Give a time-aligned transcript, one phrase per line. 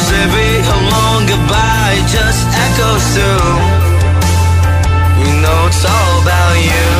[0.00, 3.56] shadows, every long goodbye just echoes through.
[5.24, 6.99] You know it's all about you.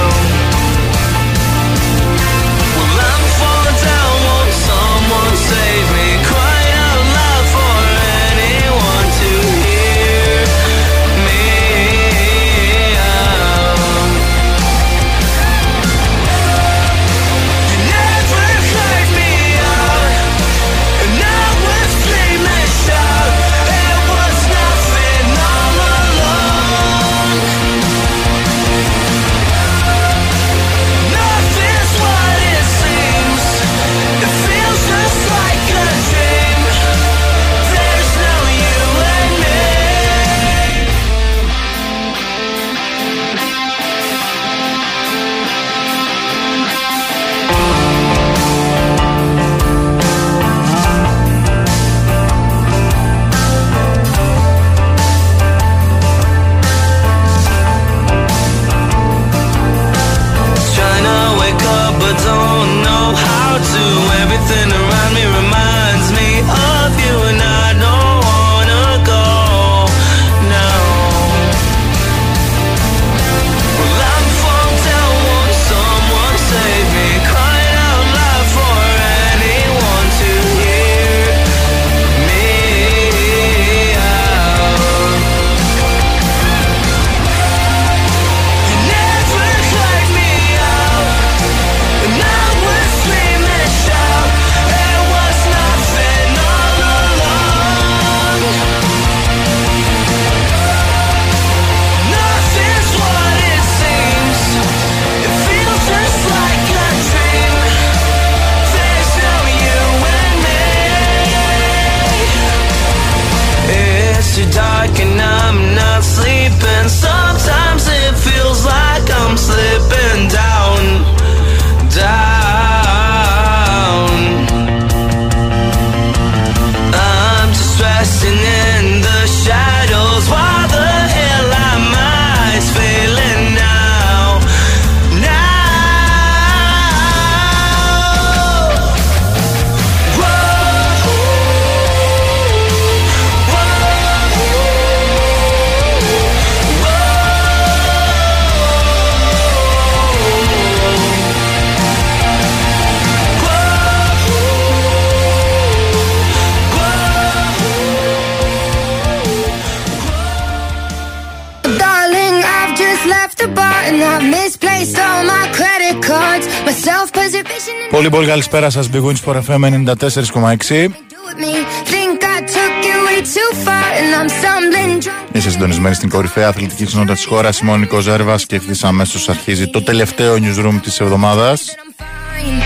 [168.31, 171.55] Καλησπέρα σας Big Wins for FM 94,6 do with me.
[171.93, 175.37] Think I took it way too far and I'm stumbling drunk.
[175.37, 179.29] Είστε συντονισμένοι στην κορυφαία αθλητική κοινότητα της χώρας Είμαι ο Νικός Ζέρβας και ευθύς αμέσως
[179.29, 182.63] αρχίζει το τελευταίο newsroom της εβδομάδας I'm fine.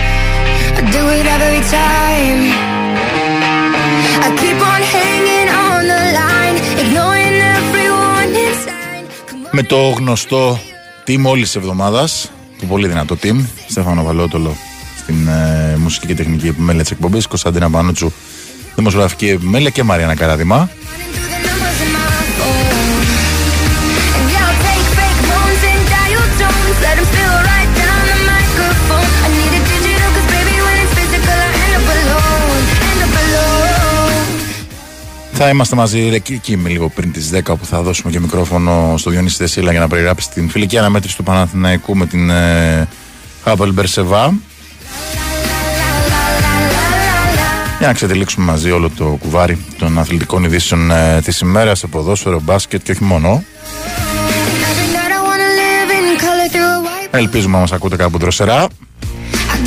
[0.77, 2.41] I do it every time.
[4.25, 9.03] I keep on hanging on the line, ignoring every warning sign.
[9.29, 9.49] Come on.
[9.51, 10.59] Με το γνωστό
[11.07, 14.55] team όλης της εβδομάδας Το πολύ δυνατό team Στέφανο Βαλότολο
[15.05, 18.11] στην ε, μουσική και τεχνική επιμέλεια της εκπομπής Κωνσταντίνα Πανούτσου
[18.75, 22.07] δημοσιογραφική επιμέλεια και Μαριάννα Καραδημά Running through the numbers in my
[22.37, 23.05] phone.
[24.17, 26.77] And yeah, I'll take fake moans and dial tones.
[26.85, 29.09] Let 'em spill right down the microphone.
[29.25, 32.63] I need a digital 'cause baby, when it's physical, I end up alone.
[32.89, 34.23] End up alone.
[35.31, 38.93] Θα είμαστε μαζί εκεί, εκεί με λίγο πριν τις 10 που θα δώσουμε και μικρόφωνο
[38.97, 42.87] στο Διονύση Δεσίλα για να περιγράψει την φιλική αναμέτρηση του Παναθηναϊκού με την ε,
[43.43, 44.33] Χάπελ Μπερσεβά.
[47.77, 52.39] Για να ξετυλίξουμε μαζί όλο το κουβάρι των αθλητικών ειδήσεων ε, της ημέρας σε ποδόσφαιρο,
[52.39, 53.43] μπάσκετ και όχι μόνο.
[53.43, 57.17] Every night I wanna live in color through a white.
[57.17, 58.67] Ελπίζουμε να μας ακούτε κάπου δροσερά.
[58.67, 58.67] I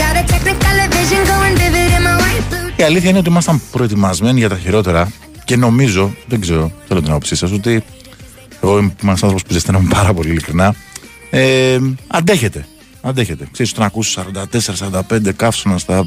[0.01, 2.81] got a technicolor vision going vivid in my white blue.
[2.81, 5.13] Η αλήθεια είναι ότι ήμασταν προετοιμασμένοι για τα χειρότερα
[5.45, 7.85] και νομίζω, δεν ξέρω, θέλω την άποψή σας, ότι
[8.63, 10.75] εγώ είμαι ένας άνθρωπος που ζεσταίνομαι πάρα πολύ ειλικρινά.
[11.31, 12.67] Ε, αντέχετε.
[13.01, 13.49] Αντέχετε.
[13.53, 14.21] Ξέρεις, όταν ακούσει
[15.19, 16.05] 44-45 καύσωνα στα.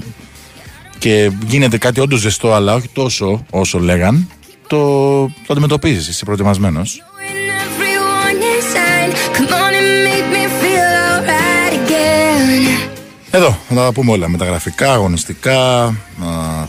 [1.01, 4.29] Και γίνεται κάτι όντως ζεστό, αλλά όχι τόσο όσο λέγαν,
[4.67, 4.77] το,
[5.25, 6.07] το αντιμετωπίζεις.
[6.07, 7.01] Είσαι προετοιμασμένος.
[7.01, 9.09] Knowing every warning sign.
[9.37, 12.89] Come on and make me feel alright again.
[13.31, 14.29] Εδώ θα τα πούμε όλα.
[14.29, 15.93] Μεταγραφικά, αγωνιστικά,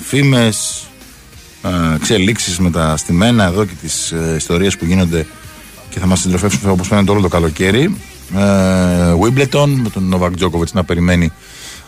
[0.02, 0.86] φήμες,
[1.94, 5.26] εξελίξεις με τα στημένα εδώ και τις ε, ιστορίες που γίνονται
[5.90, 7.96] και θα μας συντροφεύσουν όπως φαίνεται όλο το καλοκαίρι.
[8.36, 11.32] Ε, Wimbledon με τον Νοβακ Τζόκοβιτ να περιμένει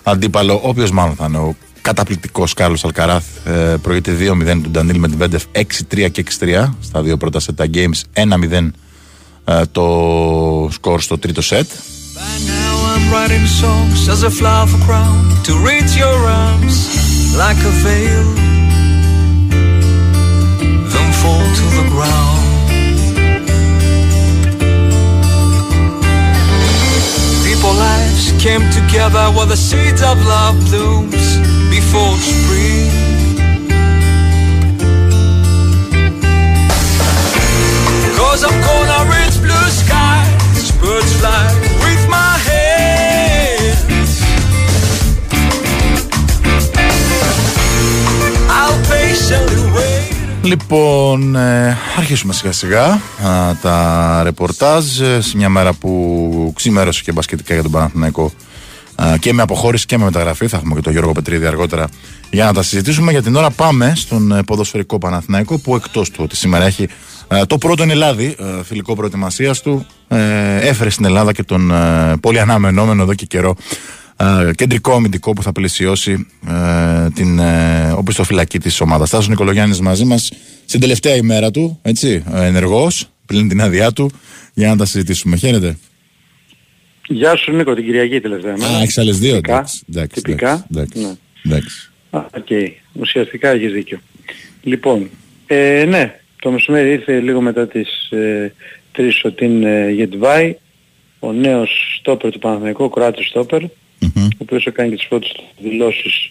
[0.02, 3.24] αντίπαλο, όποιος μάλλον θα είναι ο καταπληκτικός Κάρλος Αλκαράθ.
[3.46, 3.76] Ε,
[4.10, 5.44] δύο 2-0 του Ντανίλ Μεντβέντεφ.
[5.52, 8.00] 6-3 και 6-3 στα δύο πρώτα σε τα games.
[8.14, 8.70] 1-0
[9.44, 11.66] ε, το σκορ στο τρίτο set.
[28.44, 31.33] Came together the seeds of love blooms
[31.94, 32.90] before spring.
[38.18, 41.44] Cause I'm gonna reach blue skies, birds fly
[41.82, 44.12] with my hands.
[48.58, 50.02] I'll patiently wait.
[50.42, 57.12] Λοιπόν, ε, αρχίσουμε σιγά σιγά α, τα ρεπορτάζ ε, σε μια μέρα που ξημέρωσε και
[57.12, 58.28] μπασκετικά για τον Παναθηναϊκό α,
[59.18, 60.48] και με αποχώρηση και με μεταγραφή.
[60.48, 61.88] Θα έχουμε και τον Γιώργο Πετρίδη αργότερα
[62.30, 63.10] για να τα συζητήσουμε.
[63.10, 66.88] Για την ώρα πάμε στον ε, ποδοσφαιρικό Παναθηναϊκό που εκτός του ότι σήμερα έχει
[67.28, 71.70] ε, το πρώτο εν Ελλάδη ε, φιλικό προετοιμασίας του ε, έφερε στην Ελλάδα και τον
[71.70, 73.56] ε, πολύ αναμενόμενο εδώ και καιρό
[74.16, 79.08] ε, κεντρικό αμυντικό που θα πλαισιώσει ε, την ε, οπισθοφυλακή της ομάδας.
[79.08, 80.32] Στάσος Νικολογιάννης μαζί μας
[80.64, 84.10] στην τελευταία ημέρα του, έτσι, ε, ενεργός, πλην την άδειά του,
[84.54, 85.36] για να τα συζητήσουμε.
[85.36, 85.76] Χαίρετε.
[87.08, 88.76] Γεια σου Νίκο, την Κυριακή τελευταία μέρα.
[88.76, 89.32] Α, έχεις άλλες δύο.
[89.34, 89.52] Τυπικά.
[89.56, 90.66] εντάξει, εντάξει, Τυπικά.
[90.70, 91.12] εντάξει, Ναι.
[91.44, 91.90] εντάξει.
[92.10, 92.46] Α, ΟΚ.
[92.92, 93.98] Ουσιαστικά έχεις δίκιο.
[94.62, 95.10] Λοιπόν,
[95.46, 98.52] ε, ναι, το μεσημέρι ήρθε λίγο μετά τις ε,
[98.96, 100.56] 3 ο Τιν ε, Γεντβάι,
[101.18, 103.68] ο νέος στόπερ του Παναθηναϊκού, ο Κροάτης στόπερ, ο
[103.98, 104.28] Μμμ.
[104.38, 106.30] οποίος έκανε και τις πρώτες του δηλώσεις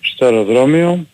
[0.00, 1.06] στο αεροδρόμιο.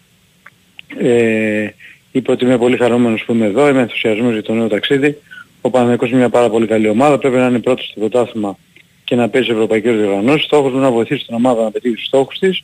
[0.99, 1.69] Ε,
[2.13, 5.17] είπε ότι είμαι πολύ χαρούμενος που είμαι εδώ, είμαι ενθουσιασμένος για το νέο ταξίδι.
[5.61, 8.59] Ο Παναθηναϊκός είναι μια πάρα πολύ καλή ομάδα, πρέπει να είναι πρώτος στο πρωτάθλημα
[9.07, 10.45] και να παίζει ευρωπαϊκές διοργανώσεις.
[10.45, 12.63] Στόχος μου είναι να βοηθήσει την ομάδα να πετύχει τους στόχους της.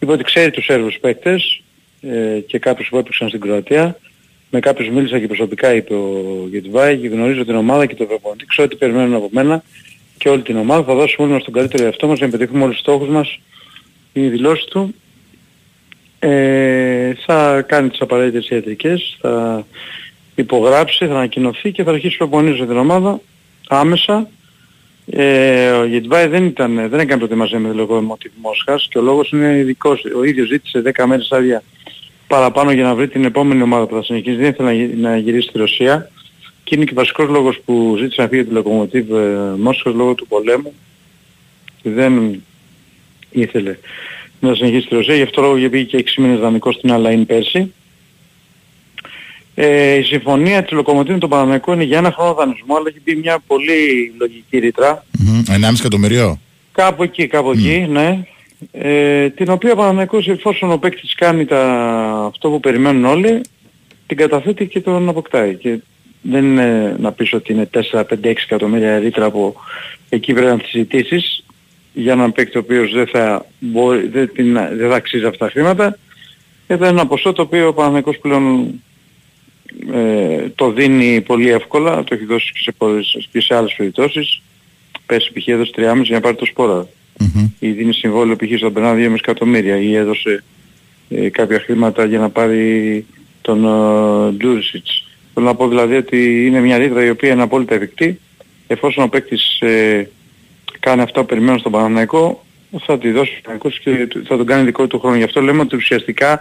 [0.00, 1.62] Είπε ότι ξέρει τους Σέρβους παίκτες
[2.00, 3.98] ε, και κάποιους που έπαιξαν στην Κροατία.
[4.50, 8.44] Με κάποιους μίλησα και προσωπικά είπε ο Γετβάη και γνωρίζω την ομάδα και το προπονητή.
[8.46, 9.62] Ξέρω τι περιμένουν από μένα
[10.18, 10.84] και όλη την ομάδα.
[10.84, 13.38] Θα δώσουμε όλοι μας τον καλύτερο εαυτό μας για να πετύχουμε όλους τους στόχους μας.
[14.12, 14.94] Είναι η δηλώση του.
[16.18, 19.66] Ε, θα κάνει τις απαραίτητες ιατρικές, θα
[20.34, 23.20] υπογράψει, θα ανακοινωθεί και θα αρχίσει προπονήσεις για την ομάδα
[23.68, 24.28] άμεσα.
[25.06, 29.02] Ε, ο Γετβάη δεν, ήταν, δεν έκανε προετοιμασία με το λόγο της Μόσχας και ο
[29.02, 30.04] λόγος είναι ειδικός.
[30.16, 31.62] Ο ίδιος ζήτησε 10 μέρες άδεια
[32.26, 34.36] παραπάνω για να βρει την επόμενη ομάδα που θα συνεχίσει.
[34.36, 36.10] Δεν ήθελε να γυ- να γυρίσει στη Ρωσία
[36.64, 40.14] και είναι και βασικός λόγος που ζήτησε να φύγει από τη Λοκομοτίβ ε, Μόσχας λόγω
[40.14, 40.74] του πολέμου.
[41.82, 42.42] Δεν
[43.30, 43.76] ήθελε
[44.40, 47.22] να συνεχίσει στη Ρωσία, γι' αυτό λόγο και πήγε και 6 μήνες δανεικό στην Αλαΐν
[47.26, 47.72] πέρσι.
[49.54, 53.00] Ε, η συμφωνία της Λοκομοτίβ με τον Παναμαϊκό είναι για ένα χρόνο δανεισμό, αλλά έχει
[53.04, 55.04] μπει μια πολύ λογική ρήτρα.
[55.18, 55.42] Μμμ.
[55.46, 56.38] 1,5 εκατομμυριό.
[56.72, 58.26] Κάπου εκεί, κάπου εκεί, ναι.
[58.72, 61.62] Ε, την οποία ο Παναμαϊκός εφόσον ο παίκτης κάνει τα,
[62.26, 63.40] αυτό που περιμένουν όλοι,
[64.06, 65.54] την καταθέτει και τον αποκτάει.
[65.54, 65.78] Και
[66.20, 69.54] δεν είναι να πεις ότι είναι 4, 5, 6 εκατομμύρια ρήτρα που
[70.08, 71.44] εκεί πρέπει να τις ζητήσεις
[71.92, 75.50] για έναν παίκτη ο οποίος δεν θα, μπορεί, δεν, την, δεν θα αξίζει αυτά τα
[75.50, 75.98] χρήματα.
[76.66, 78.72] Εδώ είναι ένα ποσό το οποίο ο Παναμαϊκός πλέον
[79.92, 84.42] ε, το δίνει πολύ εύκολα, το έχει δώσει και σε, πολλές, και σε άλλες περιπτώσεις.
[85.06, 85.48] Πέρσι π.χ.
[85.48, 86.88] έδωσε 3,5 για να πάρει το σπόρα.
[87.18, 87.48] Μμμ.
[87.58, 88.56] Ή δίνει συμβόλαιο π.χ.
[88.56, 90.44] στον Μπερνάρ 2,5 εκατομμύρια ή έδωσε
[91.08, 93.06] ε, κάποια χρήματα για να πάρει
[93.40, 95.06] τον ε, Τζούρισιτς.
[95.34, 98.20] Θέλω να πω δηλαδή ότι είναι μια ρήτρα η οποία είναι απόλυτα εφικτή.
[98.66, 100.08] Εφόσον ο παίκτης ε,
[100.80, 102.44] κάνει αυτά που περιμένουν στον Παναναϊκό,
[102.86, 105.16] θα τη δώσει ο Παναθηναϊκός και θα τον κάνει δικό του χρόνο.
[105.16, 106.40] Γι' αυτό λέμε ότι ουσιαστικά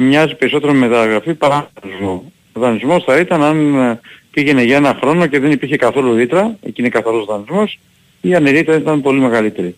[0.00, 2.32] μοιάζει περισσότερο με μεταγραφή παρά δανεισμό.
[2.52, 6.56] Ο δανεισμός θα ήταν αν ε, πήγαινε για ένα χρόνο και δεν υπήρχε καθόλου ρήτρα,
[6.62, 7.78] εκεί είναι καθόλου δανεισμός,
[8.20, 9.74] ή αν η ρήτρα ήταν πολύ μεγαλύτερη.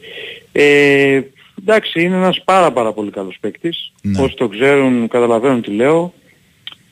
[0.52, 1.20] Ε,
[1.60, 3.92] εντάξει, είναι ένας πάρα πάρα πολύ καλός παίκτης.
[4.02, 4.22] Ναι.
[4.22, 6.12] Όσοι το ξέρουν, καταλαβαίνουν τι λέω.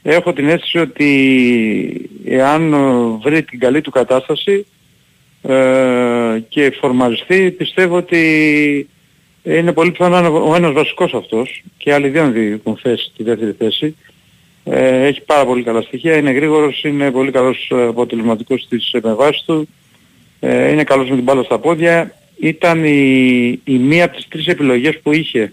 [0.02, 4.66] Έχω την αίσθηση ότι εάν ε, βρει την καλή του κατάσταση
[5.42, 8.88] ε, και φορμαριστεί, πιστεύω ότι
[9.42, 13.22] είναι πολύ πιθανό να είναι ο ένας βασικός αυτός και άλλοι δύο διοικούν θέση, τη
[13.22, 13.96] δεύτερη θέση.
[14.64, 19.42] Ε, έχει πάρα πολύ καλά στοιχεία, είναι γρήγορος, είναι πολύ καλός ε, αποτελεσματικός στις επεμβάσεις
[19.42, 19.68] του,
[20.40, 22.14] ε, είναι καλός με την μπάλα στα πόδια.
[22.40, 25.52] Ήταν η, η μία από τις τρεις επιλογές που είχε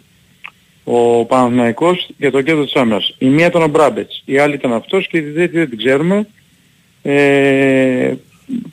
[0.83, 3.15] ο Παναθηναϊκός για το κέντρο της άμυνας.
[3.17, 6.27] Η μία ήταν ο Μπράμπετς, η άλλη ήταν αυτός και η τρίτη δεν την ξέρουμε.
[7.01, 8.13] Ε,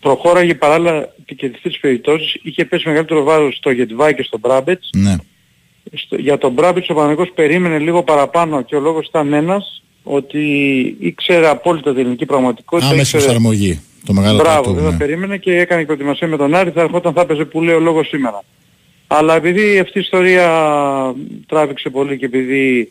[0.01, 2.37] προχώραγε παράλληλα και τις τρεις περιπτώσεις.
[2.43, 4.91] Είχε πέσει μεγαλύτερο βάρος στο Γετβάη και στο Μπράμπετς.
[4.97, 5.17] Ναι.
[5.93, 10.41] Στο, για τον Μπράμπετς ο Παναθηναϊκός περίμενε λίγο παραπάνω και ο λόγος ήταν ένας ότι
[10.99, 12.89] ήξερε απόλυτα την ελληνική πραγματικότητα.
[12.89, 13.81] Άμεση ήξερε- προσαρμογή.
[14.07, 14.97] Το μεγάλο Μπράβο, κρατό, δεν θα ναι.
[14.97, 17.81] περίμενε και έκανε και προετοιμασία με τον Άρης, θα ερχόταν θα έπαιζε που λέει ο
[17.81, 18.45] λόγος σήμερα.
[19.07, 20.49] Αλλά επειδή αυτή η ιστορία
[21.47, 22.91] τράβηξε πολύ και επειδή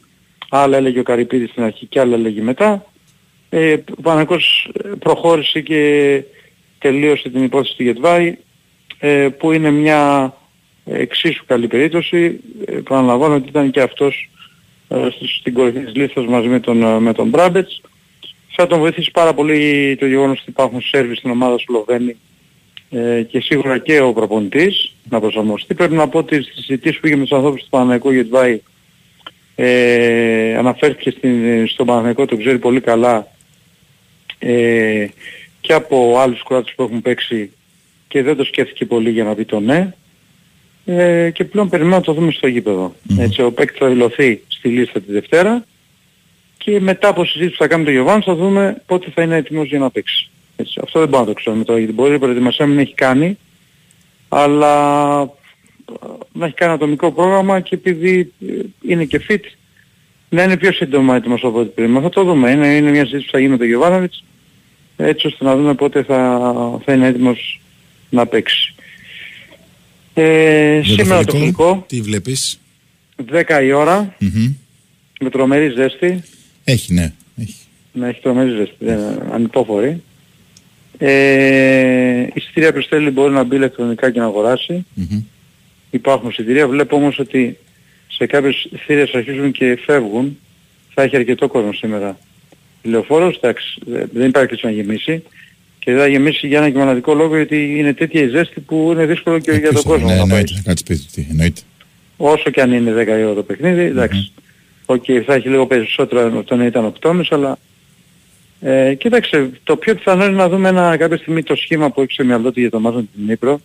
[0.50, 2.86] άλλα έλεγε ο Καρυπίδης στην αρχή και άλλα έλεγε μετά,
[3.50, 6.22] ε, ο Παναγικός προχώρησε και
[6.84, 8.38] τελείωσε την υπόθεση του Γετβάη,
[9.00, 10.34] ε, που είναι μια
[10.86, 12.40] εξίσου καλή περίπτωση.
[12.66, 14.30] Ε, Παναλαμβάνω ότι ήταν και αυτός
[14.88, 15.08] ε,
[15.40, 17.82] στην κορυφή της λίστας μαζί με τον, ε, με τον Μπράμπετς.
[18.56, 22.16] Θα τον βοηθήσει πάρα πολύ το γεγονός ότι υπάρχουν σερβις στην ομάδα Σλοβαίνη
[22.90, 25.74] ε, και σίγουρα και ο προπονητής να προσαρμοστεί.
[25.74, 28.62] Πρέπει να πω ότι στις συζητήσεις που είχε με τους ανθρώπους του Παναγικού Γετβάη
[29.56, 33.28] ε, αναφέρθηκε στην, στον Παναγικό, το ξέρει πολύ καλά
[34.40, 35.08] ε,
[35.64, 37.52] και από άλλους κράτους που έχουν παίξει
[38.08, 39.94] και δεν το σκέφτηκε πολύ για να πει το ναι.
[40.86, 44.68] Ε, και πλέον περιμένουμε να το δούμε στο γηπεδο Έτσι, ο παίκτης θα δηλωθεί στη
[44.68, 45.66] λίστα τη Δευτέρα
[46.58, 49.68] και μετά από συζήτηση που θα κάνουμε το Γιωβάνος θα δούμε πότε θα είναι έτοιμος
[49.68, 50.30] για να παίξει.
[50.56, 53.38] Έτσι, αυτό δεν μπορούμε να το ξέρουμε τώρα γιατί μπορεί η προετοιμασία μην έχει κάνει
[54.30, 55.16] αλλά
[56.34, 59.44] να έχει κάνει ατομικό πρόγραμμα και επειδή ε, είναι και fit
[60.30, 62.02] να είναι πιο σύντομα έτοιμος από ό,τι πριν.
[62.02, 62.52] Θα το δούμε.
[62.52, 64.24] Είναι, είναι μια συζήτηση που θα γίνει με τον Γιωβάνοβιτς
[64.98, 66.42] έτσι ώστε να δούμε πότε θα,
[66.86, 67.62] θα είναι έτοιμος
[68.10, 68.76] να παίξει.
[70.14, 72.60] Ε, σήμερα το φιλικό, Τι βλέπεις;
[73.32, 74.54] 10 η ώρα, Μμμ.
[75.20, 76.24] με τρομερή ζέστη.
[76.64, 77.14] Έχει, ναι.
[77.38, 77.56] Έχει.
[77.92, 80.02] Να έχει τρομερή ζέστη, δεν είναι ανυπόφορη.
[80.98, 84.86] Ε, εισιτήρια ποιος θέλει μπορεί να μπει ηλεκτρονικά και να αγοράσει.
[84.94, 85.24] Μμμ.
[85.92, 86.68] Υπάρχουν εισιτήρια.
[86.68, 87.58] Βλέπω όμως ότι
[88.08, 90.38] σε κάποιες θύρες αρχίζουν και φεύγουν.
[90.94, 92.18] Θα έχει αρκετό κόσμο σήμερα.
[92.84, 93.80] Λεωφόρος, εντάξει,
[94.14, 95.24] δεν υπάρχει και να γεμίσει.
[95.80, 98.90] Και δεν θα γεμίσει για ένα και μοναδικό λόγο γιατί είναι τέτοια η ζέστη που
[98.92, 100.22] είναι δύσκολο και για τον Επίσης, κόσμο Ναι, να πάει.
[100.28, 100.54] εννοείται.
[100.56, 101.08] Θα κάτσει σπίτι του.
[101.14, 101.62] τι, Εννοείται.
[102.18, 104.32] Όσο και αν είναι 10 η ώρα το παιχνίδι, εντάξει.
[104.86, 107.58] Οκ, θα έχει λίγο περισσότερο από το να ήταν 8,5 αλλά...
[108.62, 112.12] Ε, κοίταξε, το πιο πιθανό είναι να δούμε ένα, κάποια στιγμή το σχήμα που έχει
[112.12, 113.62] στο μυαλό του για το μάζο την Νύπρο.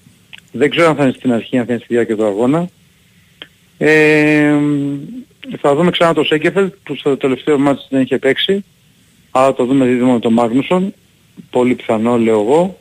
[0.52, 2.68] Δεν ξέρω αν θα είναι στην αρχή, αν θα είναι στη διάρκεια του αγώνα.
[3.78, 4.54] Ε,
[5.60, 8.64] θα δούμε ξανά το Σέγκεφελ που στο τελευταίο μάτι δεν είχε παίξει.
[9.38, 10.94] Άρα το δούμε δίδυμο με τον Μάγνουσον.
[11.50, 12.78] Πολύ πιθανό λέω εγώ.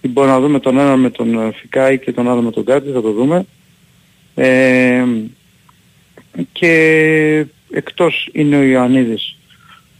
[0.00, 2.64] Ή μπορεί να δούμε τον ένα με τον ε, Φικάη και τον άλλο με τον
[2.64, 3.46] Κάτι, θα το δούμε.
[4.34, 5.04] Ε,
[6.52, 9.36] και εκτός είναι ο Ιωαννίδης,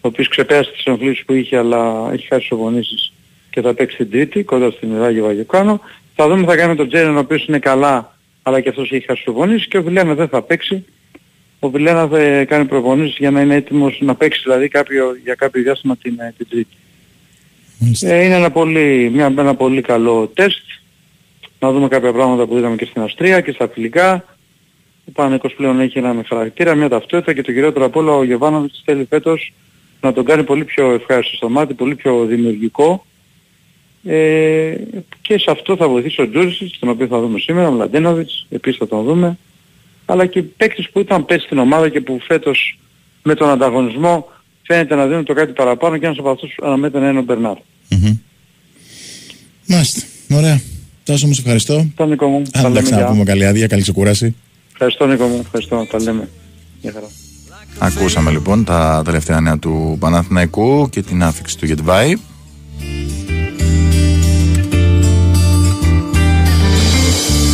[0.01, 2.49] ο οποίος ξεπέρασε τις ενοχλήσεις που είχε αλλά έχει χάσει
[2.81, 3.13] τις
[3.51, 5.81] και θα παίξει την Τρίτη κοντά στην Ράγιο Βαγιοκάνο.
[6.15, 8.93] Θα δούμε τι θα κάνει με τον Τζέρεν ο οποίος είναι καλά αλλά και αυτός
[8.93, 10.85] έχει χάσει προπονήσεις και ο Βιλένα δεν θα παίξει.
[11.65, 15.63] Ο Βιλένα θα κάνει προπονήσεις για να είναι έτοιμος να παίξει δηλαδή κάποιο, για κάποιο
[15.63, 16.77] διάστημα την, ε, την Τρίτη.
[17.79, 18.09] Μάλιστα.
[18.09, 20.63] Ε, είναι ένα πολύ, μια, ένα πολύ καλό τεστ.
[21.59, 24.25] Να δούμε κάποια πράγματα που είδαμε και στην Αυστρία και στα φιλικά.
[25.05, 28.83] Ο Πανεκός πλέον έχει έναν χαρακτήρα, μια ταυτότητα και το κυριότερο απ' όλα ο Γεβάνοβιτς
[28.85, 29.53] θέλει φέτος
[30.01, 33.07] να τον κάνει πολύ πιο ευχάριστο στο μάτι, πολύ πιο δημιουργικό.
[34.05, 34.75] Ε,
[35.21, 38.79] και σε αυτό θα βοηθήσει ο Τζούρισιτς, τον οποίο θα δούμε σήμερα, ο Μλαντένοβιτς, επίσης
[38.79, 39.39] θα τον δούμε.
[40.07, 42.79] Αλλά και παίκτες που ήταν πέσει στην ομάδα και που φέτος
[43.23, 44.29] με τον ανταγωνισμό
[44.63, 47.57] φαίνεται να δίνουν το κάτι παραπάνω και ένας από αυτούς αναμένεται να είναι ο Μπερνάρ.
[47.89, 48.17] Μμμ.
[49.67, 50.03] Μάλιστα.
[50.31, 50.61] Ωραία.
[51.05, 51.87] Τάσο μου σε ευχαριστώ.
[51.97, 53.25] Το Νίκο μου, τα Αν λέμε τα ξαναπούμε για...
[53.25, 54.35] καλή άδεια, καλή ξεκούραση.
[54.73, 56.29] Ευχαριστώ Νίκο μου, ευχαριστώ, τα λέμε.
[56.81, 57.07] Γεια χαρά.
[57.79, 62.17] Ακούσαμε λοιπόν τα τελευταία νέα του Παναθηναϊκού και την άφηξη του Γετβάη.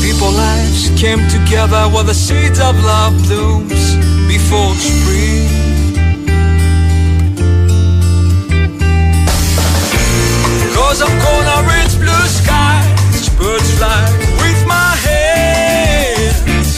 [0.03, 0.60] People lives
[1.05, 3.83] came together while the seeds of love blooms
[4.33, 5.49] before spring.
[10.77, 14.03] Cause I'm gonna reach blue skies, birds fly
[14.41, 16.69] with my hands.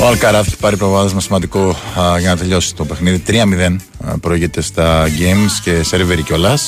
[0.00, 3.22] Ο Αλκαράφ έχει πάρει προβάδισμα σημαντικό α, για να τελειώσει το παιχνίδι.
[3.26, 3.76] 3-0
[4.06, 6.58] α, προηγείται στα games και σερβερι κιόλα.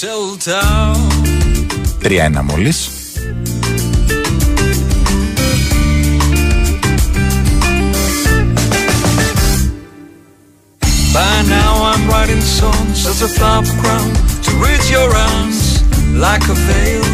[0.00, 0.96] Settle down.
[2.02, 2.72] 3-1 μόλι.
[11.20, 14.10] By now I'm writing songs as a flower crown
[14.44, 15.82] to reach your arms
[16.16, 17.04] like a veil.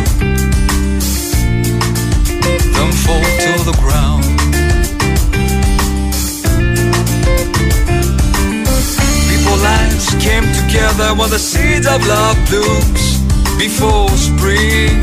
[2.77, 4.25] Don't fall to the ground.
[9.31, 13.05] People lives came together while the seeds of love blooms
[13.59, 15.03] before spring.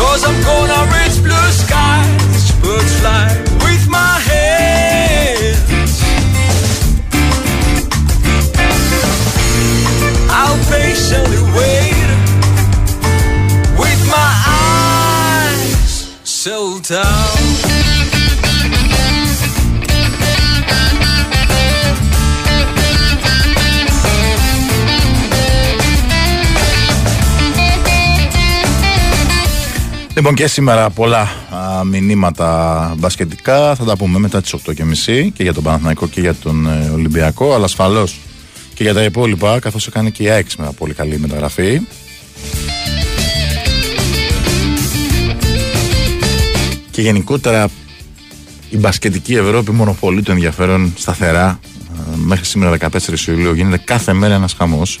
[0.00, 3.51] Cause I'm gonna reach blue skies, birds fly
[13.78, 16.08] with my eyes
[16.88, 17.82] down.
[30.14, 35.54] Λοιπόν και σήμερα πολλά α, μηνύματα μπασκετικά θα τα πούμε μετά τις 8.30 και για
[35.54, 38.20] τον Παναθηναϊκό και για τον ε, Ολυμπιακό αλλά ασφαλώς
[38.82, 41.80] και για τα υπόλοιπα καθώς έκανε και η ΑΕΚ με πολύ καλή μεταγραφή.
[46.90, 47.68] Και γενικότερα
[48.70, 51.60] η μπασκετική Ευρώπη μονοπολεί το ενδιαφέρον σταθερά.
[52.12, 54.98] Ε, μέχρι σήμερα 14 Ιουλίου γίνεται κάθε μέρα ένας χαμός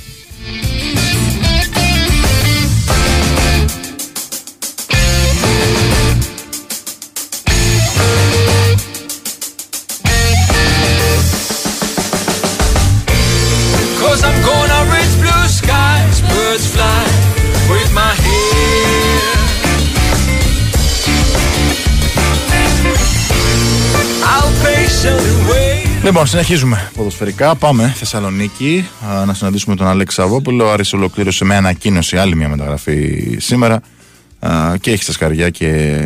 [26.22, 27.54] Λοιπόν, συνεχίζουμε ποδοσφαιρικά.
[27.54, 30.66] Πάμε Θεσσαλονίκη α, να συναντήσουμε τον Αλέξη Σαββόπουλο.
[30.66, 33.82] Ο Άρης ολοκλήρωσε με ανακοίνωση άλλη μια μεταγραφή σήμερα
[34.38, 35.98] α, και έχει στα σκαριά και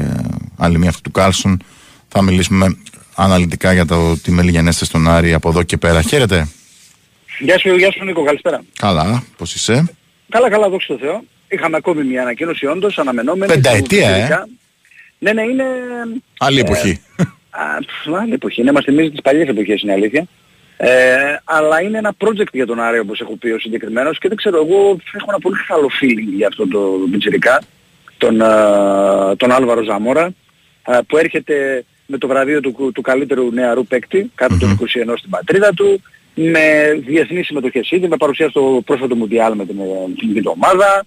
[0.57, 1.63] άλλη μια αυτή του Κάλσον.
[2.09, 2.77] Θα μιλήσουμε
[3.15, 6.03] αναλυτικά για το τι μελιγενέστε στον Άρη από εδώ και πέρα.
[6.03, 6.49] Χαίρετε.
[7.39, 8.63] Γεια σου, γεια σου Νίκο, καλησπέρα.
[8.79, 9.85] Καλά, πώς είσαι;
[10.29, 11.23] Καλά, καλά, δόξα τω Θεώ.
[11.49, 13.53] Είχαμε ακόμη μια ανακοίνωση όντως, αναμενόμενη.
[13.53, 14.49] Πενταετία, ε; Ειδικά.
[15.19, 15.65] Ναι, ναι, είναι...
[16.39, 17.01] Άλλη Ε, εποχή.
[17.17, 17.29] Α, πφ,
[18.17, 18.63] άλλη εποχή.
[18.63, 20.27] Ναι, μας θυμίζει τις παλιές εποχές, είναι αλήθεια.
[20.77, 24.37] Ε, αλλά είναι ένα project για τον Άρη, όπως έχω πει ο συγκεκριμένος και δεν
[24.37, 27.63] ξέρω, εγώ έχω ένα πολύ καλό feeling για αυτό το πιτσιρικά,
[28.19, 30.35] τον, α, τον Άλβαρο Ζαμόρα,
[30.83, 35.31] α, που έρχεται με το βραβείο του, του καλύτερου νεαρού παίκτη, κάτω των 21 στην
[35.31, 36.03] πατρίδα του,
[36.35, 39.77] με διεθνείς συμμετοχές ήδη, με παρουσία στο πρόσφατο Μουντιάλ με την
[40.17, 41.05] εθνική ομάδα,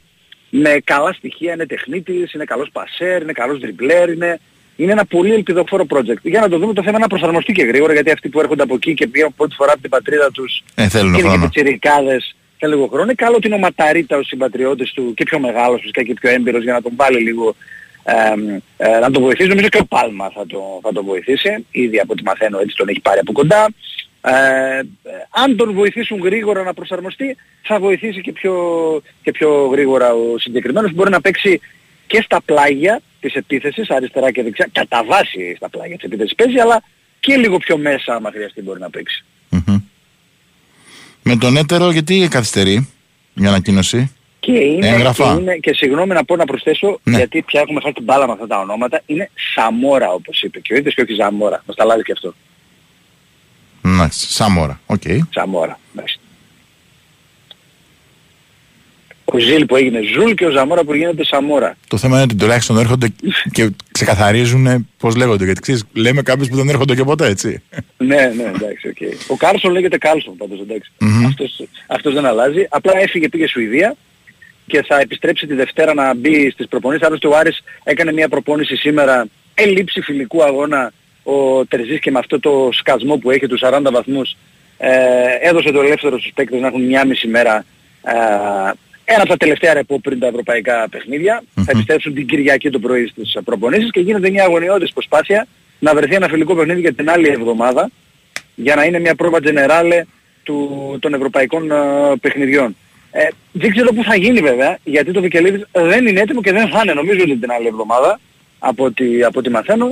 [0.49, 4.39] με καλά στοιχεία, είναι τεχνίτης, είναι καλός πασέρ, είναι καλός δριμπλέρ, είναι,
[4.83, 6.21] είναι ένα πολύ ελπιδοφόρο project.
[6.21, 8.63] Για να το δούμε το θέμα είναι να προσαρμοστεί και γρήγορα, γιατί αυτοί που έρχονται
[8.63, 11.35] από εκεί και πήγαν πρώτη φορά από την πατρίδα τους Ε, θέλουν και είναι και
[11.35, 11.49] χρόνο.
[11.49, 13.03] πιτσιρικάδες και λίγο χρόνο.
[13.03, 16.29] Είναι καλό ότι είναι ο Ματαρίτα ο συμπατριώτης του και πιο μεγάλος φυσικά και πιο
[16.29, 17.55] έμπειρος για να τον βάλει λίγο
[18.03, 19.47] εμ, ε, να τον βοηθήσει.
[19.49, 21.65] Νομίζω και ο Πάλμα θα, το, θα τον βοηθήσει.
[21.71, 23.67] Ήδη από ό,τι μαθαίνω έτσι τον έχει πάρει από κοντά.
[24.21, 24.31] Ε,
[24.79, 24.83] ε,
[25.29, 28.53] αν τον βοηθήσουν γρήγορα να προσαρμοστεί θα βοηθήσει και πιο,
[29.23, 30.93] και πιο γρήγορα ο συγκεκριμένος.
[30.93, 31.59] Μπορεί να παίξει
[32.07, 36.59] και στα πλάγια της επίθεσης, αριστερά και δεξιά, κατά βάση στα πλάγια της επίθεσης παίζει,
[36.59, 36.83] αλλά
[37.19, 39.23] και λίγο πιο μέσα άμα χρειαστεί μπορεί να παίξει.
[39.49, 39.81] Μμμ.
[41.23, 42.89] Με τον έτερο γιατί καθυστερεί
[43.33, 45.33] μια ανακοίνωση; Και είναι, Έγγραφα.
[45.35, 47.17] και, είναι, και συγγνώμη να πω να προσθέσω, Ναι.
[47.17, 50.73] γιατί πια έχουμε χάσει την μπάλα με αυτά τα ονόματα, είναι Σαμόρα όπως είπε και
[50.73, 51.63] ο ίδιος και όχι Ζαμόρα.
[51.67, 52.33] Μας τα αλλάζει και αυτό.
[53.81, 54.79] Ναι, Σάμορα.
[54.85, 55.01] ΟΚ.
[55.29, 55.79] Σαμόρα.
[55.93, 56.19] μάλιστα.
[59.31, 61.75] Ο Ζήλ που έγινε Ζουλ και ο Ζαμόρα που γίνεται Σαμόρα.
[61.87, 63.07] Το θέμα είναι ότι τουλάχιστον έρχονται
[63.51, 65.45] και ξεκαθαρίζουν πώς λέγονται.
[65.45, 67.61] Γιατί ξέρεις, λέμε κάποιους που δεν έρχονται και ποτέ, έτσι.
[67.97, 68.97] ναι, ναι, εντάξει, ΟΚ.
[69.27, 70.91] Ο Κάρσον λέγεται Κάλσον πάντως, εντάξει.
[70.99, 71.25] Μμμ.
[71.25, 72.67] αυτός, αυτός δεν αλλάζει.
[72.69, 73.95] Απλά έφυγε, πήγε Σουηδία
[74.67, 77.07] και θα επιστρέψει τη Δευτέρα να μπει στις προπονήσεις.
[77.07, 80.91] Άλλωστε ο Άρης έκανε μια προπόνηση σήμερα, ελήψη φιλικού αγώνα
[81.23, 84.35] ο Τερζής και με αυτό το σκασμό που έχει τους 40 βαθμούς
[84.77, 84.89] ε,
[85.41, 87.65] έδωσε το ελεύθερο στους παίκτες να έχουν μια μισή μέρα
[88.03, 88.71] ε,
[89.13, 91.43] ένα από τα τελευταία ρεπό πριν τα ευρωπαϊκά παιχνίδια.
[91.53, 91.63] Μμμ.
[91.63, 95.47] Θα επιστρέψουν την Κυριακή το πρωί στις προπονήσεις και γίνεται μια αγωνιώδης προσπάθεια
[95.79, 97.89] να βρεθεί ένα φιλικό παιχνίδι για την άλλη εβδομάδα
[98.55, 100.05] για να είναι μια πρόβα τζενεράλε
[100.43, 101.75] του, των ευρωπαϊκών ε,
[102.21, 102.75] παιχνιδιών.
[103.11, 106.67] Ε, δεν ξέρω πού θα γίνει βέβαια, γιατί το Βικελίδης δεν είναι έτοιμο και δεν
[106.69, 108.19] θα είναι νομίζω ότι την άλλη εβδομάδα,
[108.59, 109.91] από ό,τι, από ό,τι μαθαίνω.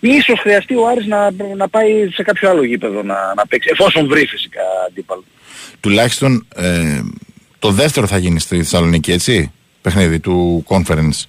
[0.00, 4.08] Ίσως χρειαστεί ο Άρης να, να πάει σε κάποιο άλλο γήπεδο να, να παίξει, εφόσον
[4.08, 5.24] βρει φυσικά αντίπαλο.
[5.80, 7.00] Τουλάχιστον ε,
[7.64, 11.22] το δεύτερο θα γίνει στη Θεσσαλονίκη, έτσι; Παιχνίδι του conference.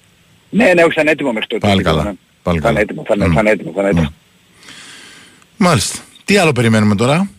[0.50, 1.66] Ναι, ναι, όχι, θα είναι έτοιμο μέχρι τότε.
[1.66, 2.10] Πάλι το γήπεδο, καλά.
[2.10, 2.16] ναι.
[2.42, 2.80] Πάλι θα είναι καλά.
[2.80, 3.32] έτοιμο, θα είναι, Μμ.
[3.34, 4.12] θα είναι έτοιμο, θα είναι έτοιμο.
[5.56, 5.98] Μάλιστα.
[6.24, 7.30] Τι άλλο περιμένουμε τώρα;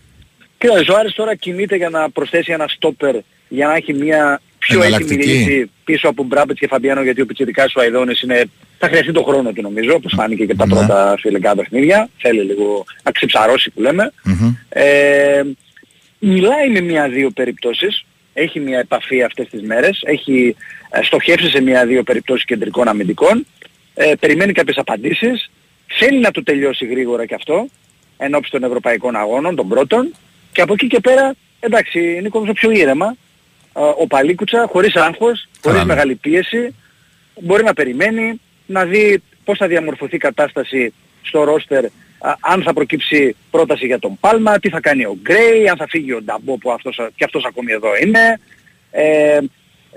[0.57, 3.15] Κοίταξε, ο Άρης τώρα κινείται για να προσθέσει ένα στόπερ
[3.47, 5.27] για να έχει μια πιο έτοιμη Εναλλακτική.
[5.29, 8.43] λύση πίσω από Μπράμπετς και Φαμπιάνο γιατί ο Πιτσιρικάς ο Αιδόνης είναι...
[8.77, 10.73] θα χρειαστεί το χρόνο του νομίζω, όπως φάνηκε και τα Ναι.
[10.73, 12.09] πρώτα φιλικά παιχνίδια.
[12.17, 14.11] Θέλει λίγο να ξεψαρώσει που λέμε.
[14.23, 14.55] Μμμ.
[14.69, 15.43] Ε,
[16.19, 18.05] μιλάει με μια-δύο περιπτώσεις.
[18.39, 20.01] Έχει μια επαφή αυτές τις μέρες.
[20.05, 20.55] Έχει
[20.89, 23.45] ε, στοχεύσει σε μια-δύο περιπτώσεις κεντρικών αμυντικών.
[23.93, 25.49] Ε, περιμένει κάποιες απαντήσεις.
[25.87, 27.67] Θέλει να το τελειώσει γρήγορα και αυτό.
[28.17, 30.13] Εν ώψη των ευρωπαϊκών αγώνων, των πρώτων.
[30.51, 33.15] Και από εκεί και πέρα, εντάξει, Νίκο, νομίζω πιο ήρεμα.
[33.73, 35.85] Ε, ο Παλίκουτσα, χωρίς άγχος, χωρίς ναι.
[35.85, 36.75] μεγάλη πίεση,
[37.41, 41.89] μπορεί να περιμένει, να δει πώς θα διαμορφωθεί η κατάσταση στο ρόστερ, α,
[42.39, 46.13] αν θα προκύψει πρόταση για τον Πάλμα, τι θα κάνει ο Γκρέι, αν θα φύγει
[46.13, 48.39] ο Νταμπό που αυτός, και αυτός ακόμη εδώ είναι.
[48.91, 49.39] Ε,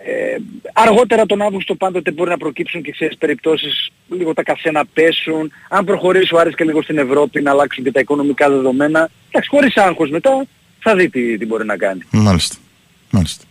[0.05, 0.37] ε,
[0.73, 5.53] αργότερα τον Αύγουστο πάντοτε μπορεί να προκύψουν και ξέρεις περιπτώσεις λίγο τα κασέ να πέσουν.
[5.69, 9.11] Αν προχωρήσει ο Άρης και λίγο στην Ευρώπη να αλλάξουν και τα οικονομικά δεδομένα.
[9.29, 10.47] Εντάξει, χωρίς άγχος μετά
[10.79, 12.01] θα δει τι, τι μπορεί να κάνει.
[12.11, 12.57] Μάλιστα.
[13.11, 13.45] Μάλιστα.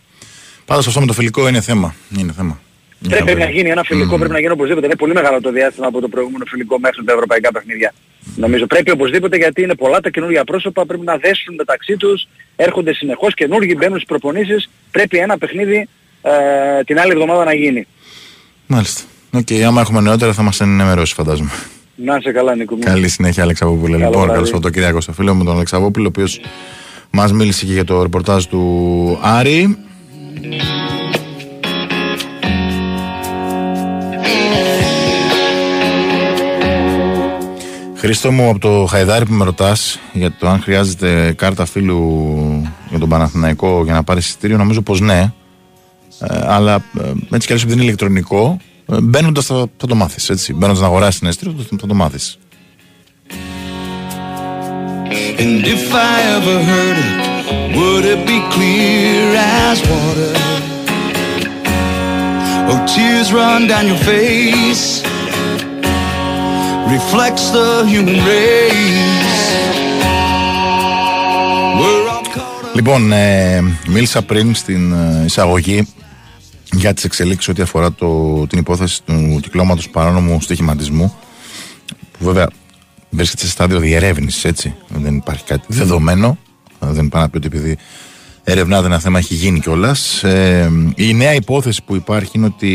[0.64, 1.94] Πάντως αυτό με το φιλικό είναι θέμα.
[2.18, 2.60] Είναι θέμα.
[3.08, 3.44] Πρέπει, βέβαια.
[3.44, 4.86] να γίνει ένα φιλικό, πρέπει να γίνει οπωσδήποτε.
[4.86, 7.94] Είναι πολύ μεγάλο το διάστημα από το προηγούμενο φιλικό μέχρι τα ευρωπαϊκά παιχνίδια.
[8.36, 12.94] Νομίζω πρέπει οπωσδήποτε γιατί είναι πολλά τα καινούργια πρόσωπα, πρέπει να δέσουν μεταξύ τους, έρχονται
[12.94, 15.88] συνεχώς καινούργιοι, μπαίνουν στις προπονήσεις, πρέπει ένα παιχνίδι
[16.22, 17.86] ε, την άλλη εβδομάδα να γίνει.
[18.66, 19.02] Μάλιστα.
[19.32, 21.50] ΟΚ, άμα έχουμε νεότερα θα μας ενημερώσεις φαντάζομαι.
[21.94, 22.80] Να είσαι καλά Νίκο μου.
[22.84, 23.92] Καλή συνέχεια, Αλεξαβόπουλε.
[23.92, 24.32] Καλό Λοιπόν, βράδυ.
[24.32, 26.40] καλό Σαββατοκύριακο στο φίλο μου τον Αλεξαβόπουλο, ο οποίος
[27.10, 29.78] μας μίλησε και για το ρεπορτάζ του Άρη.
[38.00, 42.22] Χρήστο μου από το Χαϊδάρι που με ρωτάς για το αν χρειάζεται κάρτα φίλου
[42.88, 45.32] για τον Παναθηναϊκό για να πάρει εισιτήριο, νομίζω πως ναι.
[46.18, 48.56] Ε, αλλά ε, έτσι κι αλλιώς επειδή είναι ηλεκτρονικό,
[49.02, 50.50] μπαίνοντας θα, θα το μάθεις.
[50.54, 52.38] Μπαίνοντας να αγοράσεις ένα εισιτήριο, θα, θα το μάθεις.
[55.42, 57.14] And if I ever heard it,
[57.76, 59.22] would it be clear
[59.66, 60.32] as water?
[62.70, 64.84] Oh, tears run down your face,
[66.98, 69.42] reflects the human race.
[71.80, 72.74] We're all caught up.
[72.74, 75.86] Λοιπόν, ε, μίλησα πριν στην ε, εισαγωγή
[76.72, 81.14] για τις εξελίξεις ό,τι αφορά το, την υπόθεση του κυκλώματος παράνομου στοιχηματισμού
[82.18, 82.48] που βέβαια
[83.10, 86.38] βρίσκεται σε στάδιο διερεύνησης έτσι δεν υπάρχει κάτι δεδομένο
[86.82, 87.76] Ε, δεν πάει να πει ότι επειδή
[88.50, 90.22] ερευνάται ένα θέμα έχει γίνει κιόλας.
[90.24, 92.68] Ε, η νέα υπόθεση που υπάρχει είναι ότι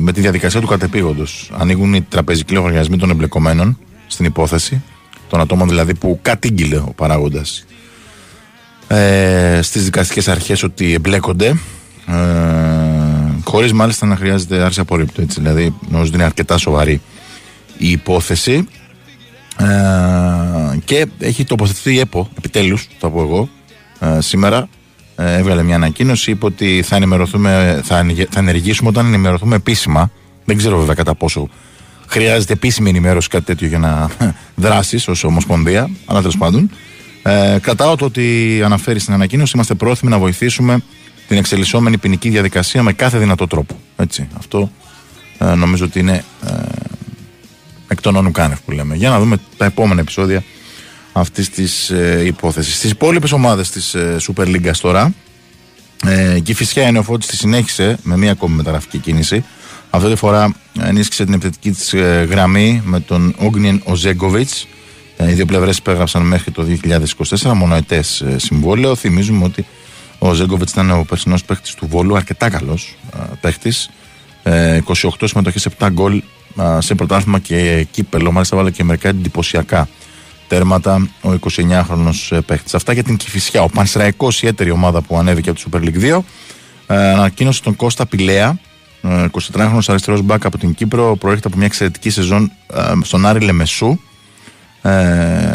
[0.00, 4.82] με τη διαδικασία του κατεπήγοντος ανοίγουν οι τραπεζικοί λογαριασμοί των εμπλεκομένων στην υπόθεση
[5.28, 7.64] των ατόμων δηλαδή που κατήγγειλε ο παράγοντας.
[8.88, 11.46] Ε, στις δικαστικές αρχές ότι εμπλέκονται
[12.06, 12.14] ε,
[13.44, 17.00] χωρίς μάλιστα να χρειάζεται άρση απορρίπτου έτσι, δηλαδή νομίζω ότι είναι αρκετά σοβαρή
[17.78, 18.66] η υπόθεση.
[19.58, 23.48] Ε, και έχει τοποθετηθεί η ΕΠΟ επιτέλους θα πω εγώ
[23.98, 24.66] ε, σήμερα ε,
[25.16, 30.10] έβγαλε μια ανακοίνωση είπε ότι θα, ενημερωθούμε, θα, ενεργε- θα ενεργήσουμε όταν ενημερωθούμε επίσημα
[30.44, 31.48] δεν ξέρω βέβαια κατά πόσο
[32.06, 34.10] χρειάζεται επίσημη ενημέρωση κάτι τέτοιο για να
[34.64, 36.70] δράσεις ως Ομοσπονδία, αλλά τέλος πάντων.
[37.22, 40.78] Ε, κρατάω το ότι αναφέρει στην ανακοίνωση είμαστε πρόθυμοι να βοηθήσουμε
[41.28, 43.78] την εξελισσόμενη ποινική διαδικασία με κάθε δυνατό τρόπο.
[43.96, 44.70] Έτσι, αυτό
[45.38, 46.50] ε, νομίζω ότι είναι ε,
[47.88, 48.94] εκ των όνου κάνευ που λέμε.
[48.94, 50.44] Για να δούμε τα επόμενα επεισόδια
[51.16, 52.76] αυτής της ε, υπόθεσης.
[52.76, 55.14] Στις υπόλοιπες ομάδες της ε, Super League τώρα,
[56.06, 59.44] ε, και η Φυσιά είναι ο Φώτης τη συνέχισε με μία ακόμη μεταγραφική κίνηση.
[59.90, 61.94] Αυτή τη φορά ενίσχυσε την επιθετική της
[62.28, 64.48] γραμμή με τον Όγνιεν Οζέγκοβιτ.
[65.16, 66.66] Ε, οι δύο πλευρές υπέγραψαν μέχρι το
[67.42, 68.94] 2024 μονοετές ε, συμβόλαιο.
[68.94, 69.66] Θυμίζουμε ότι
[70.18, 72.96] ο Ζέγκοβιτ ήταν ο περσινός παίχτη του Βόλου, αρκετά καλός
[73.40, 73.72] παίχτη.
[74.42, 76.22] Ε, 28 συμμετοχές, 7 γκολ
[76.60, 78.32] ε, σε πρωτάθλημα και κύπελο.
[78.32, 79.88] Μάλιστα, βάλε και μερικά εντυπωσιακά
[80.48, 82.74] τέρματα ο 29χρονο παίχτης.
[82.74, 83.62] Αυτά για την Κυφυσιά.
[83.62, 86.18] Ο Πανσραϊκό, η έτερη ομάδα που ανέβηκε από τη Super League 2,
[86.86, 88.58] ε, ανακοίνωσε τον Κώστα Πηλέα,
[89.02, 91.16] ε, 23χρονο αριστερός μπακ από την Κύπρο.
[91.16, 93.98] Προέρχεται από μια εξαιρετική σεζόν ε, στον Άρη Λεμεσού
[94.82, 95.52] ε,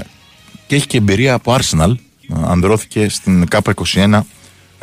[0.67, 1.93] και έχει και εμπειρία από Arsenal.
[2.29, 4.19] Ε, Ανδρώθηκε στην ΚΑΠΑ 21,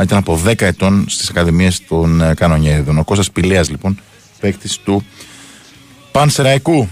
[0.03, 2.99] ήταν από 10 ετών στις Ακαδημίες των ε, Κανονιέριδων.
[2.99, 3.99] Ο Κώστας Πηλέας λοιπόν,
[4.41, 5.05] παίκτη του
[6.13, 6.89] Πανσεραϊκού.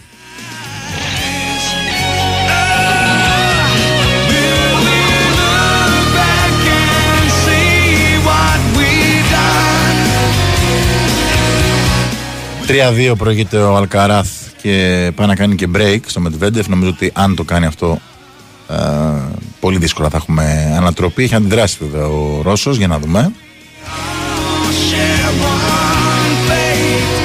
[12.66, 14.28] 3-2 προηγείται ο Αλκαράθ
[14.62, 16.68] και πάει να κάνει και break στο Μετβέντεφ.
[16.68, 17.98] Νομίζω ότι αν το κάνει αυτό,
[18.68, 18.74] ε,
[19.60, 21.22] πολύ δύσκολα θα έχουμε ανατροπή.
[21.22, 23.32] Έχει αντιδράσει βέβαια ο Ρώσος για να δούμε.
[24.90, 27.22] Share one fate.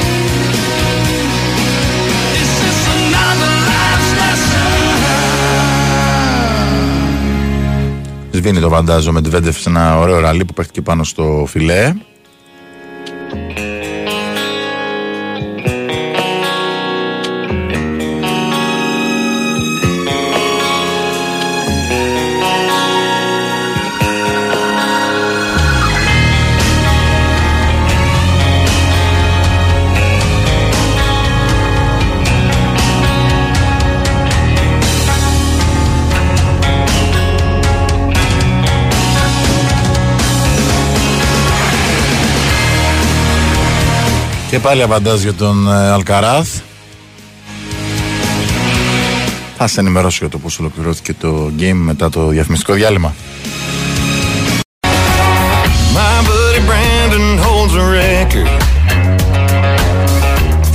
[2.41, 4.69] Is this another life's lesson?
[8.31, 11.93] Σβήνει το βαντάζο με Μετβέντεφ σε ένα ωραίο ραλί που παίχτηκε πάνω στο φιλέ.
[44.59, 46.59] Και πάλι αβαντάζ για τον ε, Αλκαράθ.
[49.57, 53.13] Θα σε ενημερώσω για το πώς ολοκληρώθηκε το game μετά το διαφημιστικό διάλειμμα.
[55.95, 58.49] My buddy Brandon holds a record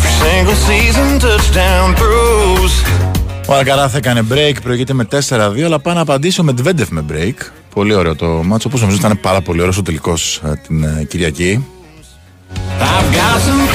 [0.00, 2.72] for single season touchdown throws.
[3.48, 7.34] Ο Αλκαράθ έκανε break, προηγείται με 4-2, αλλά πάει να απαντήσει ο Μετβέντεφ με break.
[7.74, 11.04] Πολύ ωραίο το μάτσο, όπως νομίζω ήταν πάρα πολύ ωραίο ο τελικός ε, την ε,
[11.08, 11.64] Κυριακή.
[12.80, 13.73] I've got some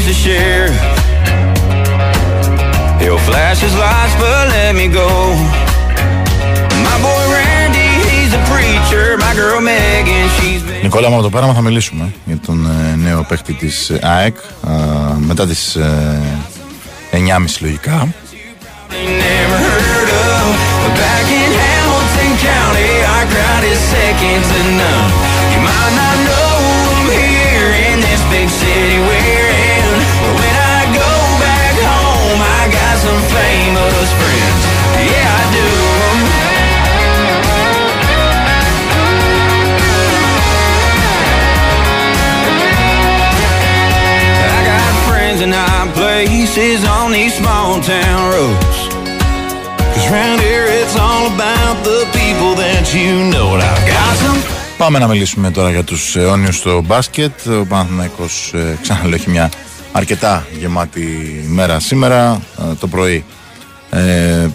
[0.00, 0.80] Jason, he's the sheriff.
[3.00, 5.08] He'll flash his lights, but let me go.
[6.86, 9.16] My boy Randy, he's a preacher.
[9.18, 10.82] My girl Megan, she's been.
[10.82, 14.36] Νικόλα, μου από το πέραμα θα μιλήσουμε για τον ε, νέο παίκτη της ε, ΑΕΚ
[14.66, 14.70] ε,
[15.18, 16.20] μετά τις ε,
[17.12, 17.18] 9.30
[17.60, 18.08] λογικά.
[18.90, 20.46] Never heard of,
[20.82, 25.10] but back in Hamilton County, our crowd is second to none.
[25.52, 26.52] You might not know
[26.90, 28.69] them here in this big city
[46.20, 48.78] high places on these small town roads.
[49.92, 53.48] Cause round here it's all about the people that you know.
[53.54, 54.38] And I've got some
[54.78, 57.46] Πάμε να μιλήσουμε τώρα για τους αιώνιους στο μπάσκετ.
[57.60, 59.50] Ο Παναθηναϊκός ε, ξαναλέω έχει μια
[59.92, 61.00] αρκετά γεμάτη
[61.48, 63.24] μέρα σήμερα ε, το πρωί.
[63.90, 64.46] Ε,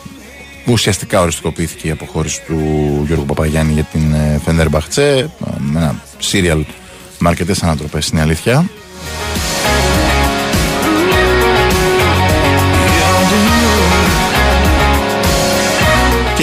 [0.66, 2.60] που ουσιαστικά οριστικοποιήθηκε η αποχώρηση του
[3.06, 6.66] Γιώργου Παπαγιάννη για την ε, Φενέρ Μπαχτσέ με ένα σύριαλ
[7.18, 8.66] με αρκετές ανατροπές είναι η αλήθεια.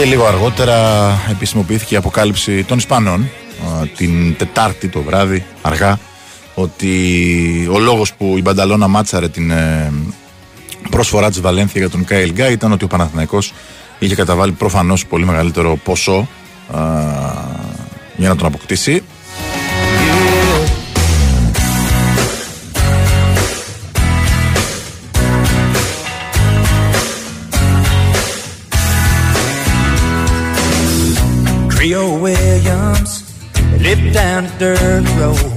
[0.02, 0.78] Και λίγο αργότερα
[1.30, 5.98] επισημοποιήθηκε η αποκάλυψη των Ισπανών α, την Τετάρτη το βράδυ, αργά,
[6.54, 9.92] ότι ο λόγος που η Μπανταλώνα μάτσαρε την ε,
[10.90, 13.52] προσφορά της Βαλένθια για τον Κάιλ Γκάι ήταν ότι ο Παναθηναϊκός
[13.98, 16.28] είχε καταβάλει προφανώς πολύ μεγαλύτερο ποσό
[16.74, 16.80] α,
[18.16, 19.02] για να τον αποκτήσει.
[33.92, 35.52] Lived down the dirt road.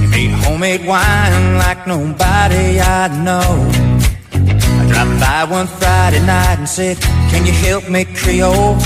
[0.00, 2.66] He made homemade wine like nobody
[2.98, 3.50] I know.
[4.80, 6.96] I dropped by one Friday night and said,
[7.30, 8.76] Can you help me, Creole?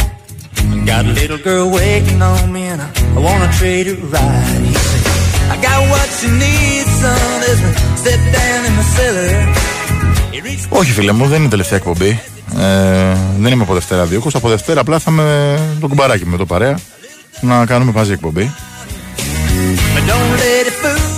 [0.91, 4.61] Got a little girl waiting on me and I, I wanna treat her right.
[4.69, 5.05] He said,
[5.55, 7.71] I got what you need, son, as we
[8.05, 9.33] sit down in the cellar.
[10.33, 12.21] He reached Όχι φίλε μου, δεν είναι η τελευταία εκπομπή.
[12.59, 14.35] Ε, δεν είμαι από Δευτέρα Δίωκος.
[14.35, 16.79] Από Δευτέρα απλά θα είμαι το κουμπαράκι μου με το παρέα
[17.41, 18.51] να κάνουμε μαζί εκπομπή.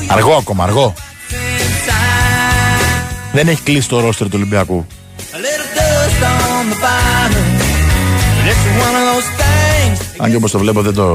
[0.08, 0.94] Αργό ακόμα, αργό.
[1.30, 3.14] inside.
[3.32, 4.86] Δεν έχει κλείσει το ρόστερ του Ολυμπιακού.
[5.18, 7.46] A little dust on the bottom.
[8.36, 10.24] But it's one of those things.
[10.24, 11.06] Αν και όπως το βλέπω δεν το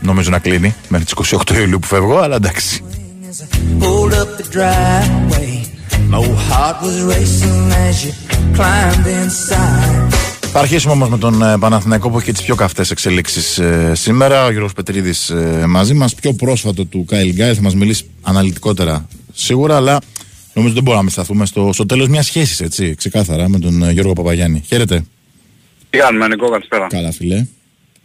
[0.00, 1.14] νομίζω να κλείνει μέχρι τις
[1.46, 2.84] 28 Ιουλίου που φεύγω, αλλά εντάξει.
[3.30, 5.52] As I pulled up the driveway,
[6.10, 8.12] my old heart was racing as you
[8.56, 10.05] climbed inside.
[10.58, 13.92] Θα αρχίσουμε όμως με τον ε, Παναθηναϊκό που έχει και τις πιο καυτές εξελίξεις ε,
[13.94, 14.44] σήμερα.
[14.44, 16.14] Ο Γιώργος Πετρίδης ε, μαζί μας.
[16.14, 19.98] Πιο πρόσφατο του Κάιλ Γκάι θα μας μιλήσει αναλυτικότερα σίγουρα, αλλά
[20.54, 23.90] νομίζω δεν μπορούμε να σταθούμε στο, στο τέλος μιας σχέσης, έτσι, ξεκάθαρα, με τον ε,
[23.92, 24.62] Γιώργο Παπαγιάννη.
[24.66, 25.04] Χαίρετε.
[25.90, 26.86] Τι κάνουμε, Νικό, καλησπέρα.
[26.86, 27.46] Καλά, φιλέ.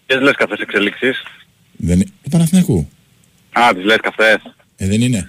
[0.05, 1.23] Ποιες λες καυτές εξελίξεις;
[1.77, 1.95] Δεν...
[1.95, 2.89] είναι- Του Παναθηναϊκού.
[3.51, 4.35] Α, τις λες καυτές.
[4.75, 5.25] Ε, δεν είναι.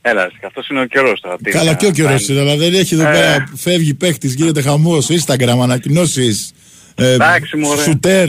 [0.00, 1.36] Έλα, αυτός είναι ο καιρός τώρα.
[1.42, 3.12] Τι Καλά να- και ο καιρός είναι, αλλά δεν έχει εδώ Ε.
[3.12, 3.48] πέρα.
[3.56, 5.06] Φεύγει παίχτης, γίνεται χαμός.
[5.10, 6.52] Instagram, ανακοινώσεις.
[6.98, 7.82] Ε, Εντάξει, μωρέ.
[7.82, 8.28] Σουτέρ.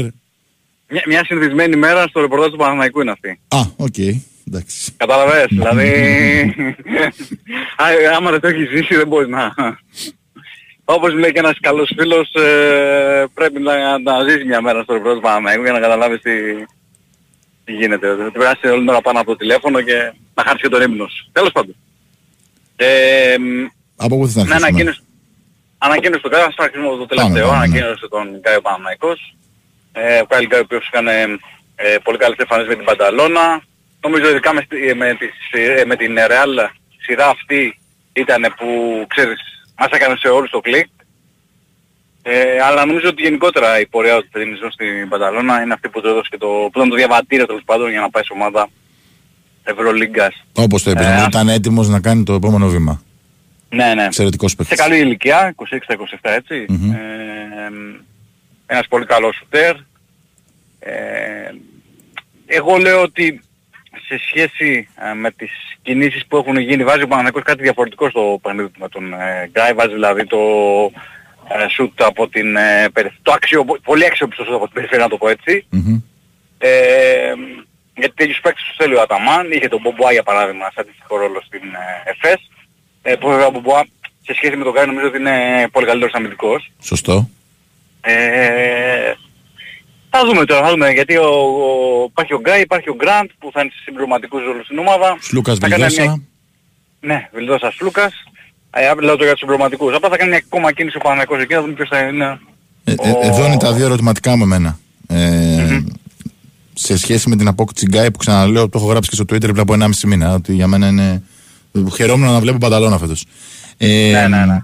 [0.90, 3.40] Μια, μια συνηθισμένη μέρα στο ρεπορτάζ του Παναθηναϊκού είναι αυτή.
[3.48, 3.98] Α, ΟΚ.
[4.48, 4.92] Εντάξει.
[4.98, 5.90] Κατάλαβες, δηλαδή...
[7.84, 9.54] Α, άμα δεν το έχεις ζήσει δεν μπορείς να...
[10.84, 15.16] Όπως λέει και ένας καλός φίλος, ε, πρέπει να, να ζήσεις μια μέρα στο ρεπορτάζ
[15.18, 16.32] του Παναθηναϊκού για να καταλάβεις τι,
[17.64, 18.16] τι γίνεται.
[18.16, 21.08] Να περάσεις όλη την ώρα πάνω από το τηλέφωνο και να χάσεις και τον ύπνο
[21.08, 21.30] σου.
[21.32, 21.76] Τέλος πάντων.
[22.76, 25.02] Ε, μ, Από πού θα ναι, αρχίσουμε; ανακοίνωση.
[25.86, 27.48] Ανακοίνωση του Γκάι, ας αρχίσουμε από το τελευταίο.
[27.48, 27.64] πάμε, ναι.
[27.64, 29.20] Ανακοίνωση τον Γκάι ο Παναθηναϊκός.
[29.92, 31.14] Ε, ο Κάιλ Γκάι ο οποίος έκανε
[31.76, 33.46] ε, πολύ καλές εμφανίσεις με την Πανταλώνα.
[34.06, 35.28] Νομίζω ειδικά με, στη- με, τη,
[35.60, 36.54] ε, με την Real
[37.06, 37.80] σειρά αυτή
[38.14, 38.68] ήταν που
[39.14, 39.40] ξέρεις
[39.80, 40.88] μας έκανε σε όλους το κλικ.
[42.24, 46.08] Ε, αλλά νομίζω ότι γενικότερα η πορεία του Πετρινιζού στην Πανταλώνα είναι αυτή που του
[46.08, 48.70] έδωσε και το, που ήταν το διαβατήριο τέλος πάντων για να πάει σε ομάδα
[49.64, 50.44] Ευρωλίγκας.
[50.54, 53.02] Όπως το είπε, Ε, ήταν έτοιμος να κάνει το επόμενο βήμα.
[53.70, 54.06] Ναι, ναι.
[54.06, 54.76] Εξαιρετικός σε παίκτη.
[54.76, 55.66] καλή ηλικία, 26-27
[56.22, 56.66] έτσι.
[56.70, 56.92] Μμμ.
[56.92, 56.98] Ε,
[58.66, 59.76] ένας πολύ καλός σουτέρ.
[60.80, 61.52] Ε,
[62.46, 63.42] εγώ λέω ότι
[64.08, 65.52] σε σχέση ε, με τις
[65.82, 69.48] κινήσεις που έχουν γίνει βάζει ο Παναθηναϊκός κάτι διαφορετικό στο παιχνίδι του με τον ε,
[69.52, 69.74] Γκάι.
[69.74, 70.38] Βάζει δηλαδή το
[71.64, 75.10] ε, σουτ από την ε, περιφ- το αξιο, πολύ αξιόπιστο σουτ από την περιφέρεια να
[75.10, 75.66] το πω έτσι.
[75.70, 76.02] Μμμ.
[76.58, 77.34] Ε,
[77.96, 79.52] γιατί τέτοιους παίκτες τους θέλει ο Αταμάν.
[79.52, 82.50] Είχε τον Μπομπουά για παράδειγμα σε αντίστοιχο ρόλο στην ε, ΕΦΕΣ.
[83.02, 83.86] Ε, που βέβαια ο Μπομπουά
[84.26, 86.72] σε σχέση με τον Γκάι νομίζω ότι είναι πολύ καλύτερος αμυντικός.
[86.82, 87.30] Σωστό.
[88.02, 89.14] Ε,
[90.10, 93.50] θα δούμε τώρα, θα δούμε, γιατί ο, ο, υπάρχει ο Γκάι, υπάρχει ο Γκραντ που
[93.54, 95.18] θα είναι σε συμπληρωματικούς ρόλους στην ομάδα.
[95.22, 96.02] Σλούκας Θα κάνει Βιλδόσα.
[96.02, 96.22] μια-
[97.00, 98.14] Ναι, Βιλδόσα Σλούκας.
[98.72, 99.96] Ε, λέω το για τους συμπληρωματικούς.
[99.96, 102.40] Απλά θα κάνει μια ακόμα κίνηση ο Παναγιακός εκεί, να δούμε ποιος θα είναι.
[102.84, 104.80] Ε, ε, Ο- Εδώ είναι τα δύο ερωτηματικά μου εμένα.
[105.08, 105.80] Ε,
[106.74, 109.60] Σε σχέση με την απόκτηση Γκάι που ξαναλέω, το έχω γράψει και στο Twitter πριν
[109.60, 110.34] από 1,5 μήνα.
[110.34, 111.24] Ότι για μένα είναι.
[111.96, 113.26] Χαιρόμουν να βλέπω πανταλώνα φέτος.
[113.78, 114.64] Ε, Ναι, ναι, ναι.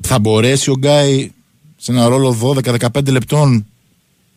[0.00, 1.30] Θα μπορέσει ο Γκάι
[1.76, 3.66] σε ένα ρόλο 12-15 λεπτών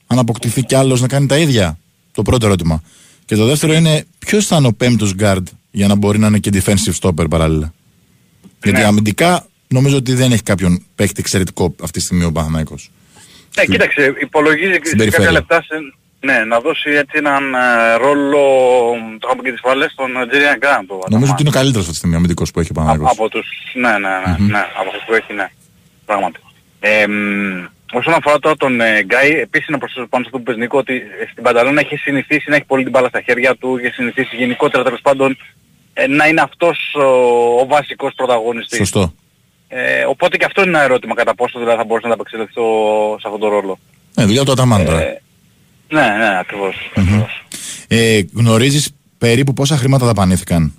[0.08, 1.78] αν αποκτηθεί κι άλλος να κάνει τα ίδια;
[2.12, 2.82] Το πρώτο ερώτημα.
[3.26, 6.40] Και το δεύτερο είναι ποιος θα είναι ο πέμπτος guard για να μπορεί να είναι
[6.40, 7.74] και defensive stopper παράλληλα;
[8.64, 8.86] Γιατί Ναι.
[8.86, 12.92] αμυντικά νομίζω ότι δεν έχει κάποιον παίχτη εξαιρετικό αυτή τη στιγμή ο Παναθηναϊκός.
[13.58, 15.26] Ναι, κοίταξε, υπολογίζει στην σε περιφέρεια.
[15.26, 15.76] κάποια λεπτά σε,
[16.22, 18.42] ναι, να δώσει έτσι έναν ε, ρόλο,
[19.20, 20.92] το είχαμε και τις φάλες, στον Τζέριαν Γκραντ.
[20.92, 21.30] ο Νομίζω Αταμάν.
[21.30, 23.18] ότι είναι ο καλύτερος αυτή τη στιγμή αμυντικό που έχει ο Α, Παναθηναϊκός.
[23.18, 25.48] από τους, ναι, ναι, ναι, ναι, από αυτούς που έχει, ναι,
[26.06, 26.40] πράγματι.
[26.80, 27.14] Ε, μ,
[27.94, 30.78] όσον αφορά τώρα τον ε, Γκάι, επίσης να προσθέσω πάνω σε αυτό που πες Νίκο,
[30.78, 33.94] ότι ε, στην Πανταλώνα έχει συνηθίσει να έχει πολύ την μπάλα στα χέρια του, έχει
[33.94, 35.38] συνηθίσει γενικότερα τέλος πάντων
[35.94, 37.02] ε, να είναι αυτός ο,
[37.62, 38.78] ο βασικός πρωταγωνιστής.
[38.78, 39.14] Σωστό.
[39.68, 43.16] Ε, οπότε και αυτό είναι ένα ερώτημα κατά πόσο δηλαδή θα μπορούσε να απεξελθεί στο-
[43.20, 43.80] σε αυτόν τον ρόλο.
[44.16, 45.02] Ε, δουλειά του Αταμάν τώρα.
[45.02, 45.22] Ε,
[45.92, 46.76] ναι, ναι, ακριβώς.
[46.96, 47.46] ακριβώς.
[47.88, 50.74] Ε, Γνωρίζεις περίπου πόσα χρήματα δαπανήθηκαν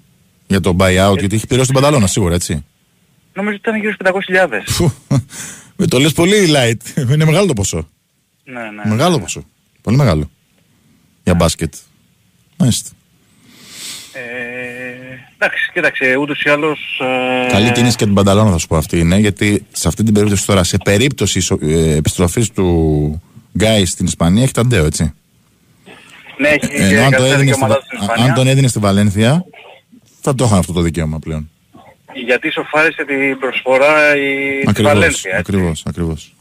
[0.46, 2.64] για το buyout, γιατί έχει πληρώσει την Πανταλώνα σίγουρα, έτσι;
[3.34, 4.62] Νομίζω ότι ήταν γύρω στους 500.000.
[4.66, 4.92] Φου,
[5.76, 6.98] με το λες πολύ light.
[7.12, 7.88] Είναι μεγάλο το ποσό.
[8.44, 8.82] ναι, ναι.
[8.90, 9.44] Μεγάλο ποσό.
[9.82, 10.30] Πολύ μεγάλο.
[11.24, 11.74] Για μπάσκετ.
[12.56, 12.90] Μάλιστα.
[14.12, 14.20] Ε,
[15.38, 17.00] εντάξει, κοίταξε, ούτως ή άλλως...
[17.46, 20.14] Ε, Καλή κίνηση και την Πανταλώνα θα σου πω αυτή είναι, γιατί σε αυτή την
[20.14, 23.22] περίπτωση τώρα, σε περίπτωση ισο- ε, επιστροφής του
[23.58, 25.12] Γκάι στην Ισπανία, έχει ταντέο, έτσι.
[26.38, 28.24] Ναι, έχει και Ενώ αν, το κάποια έδινες στη, δικαιώματα Βα- στην α- Ισπανία.
[28.24, 29.44] αν τον έδινες στη Βαλένθια,
[30.20, 31.50] θα το είχαν αυτό το δικαίωμα πλέον.
[32.14, 35.30] Γιατί σοφάρισε την προσφορά η η Ακριβώς, Βαλένθια.
[35.30, 35.38] έτσι.
[35.40, 36.34] ακριβώς, ακριβώς.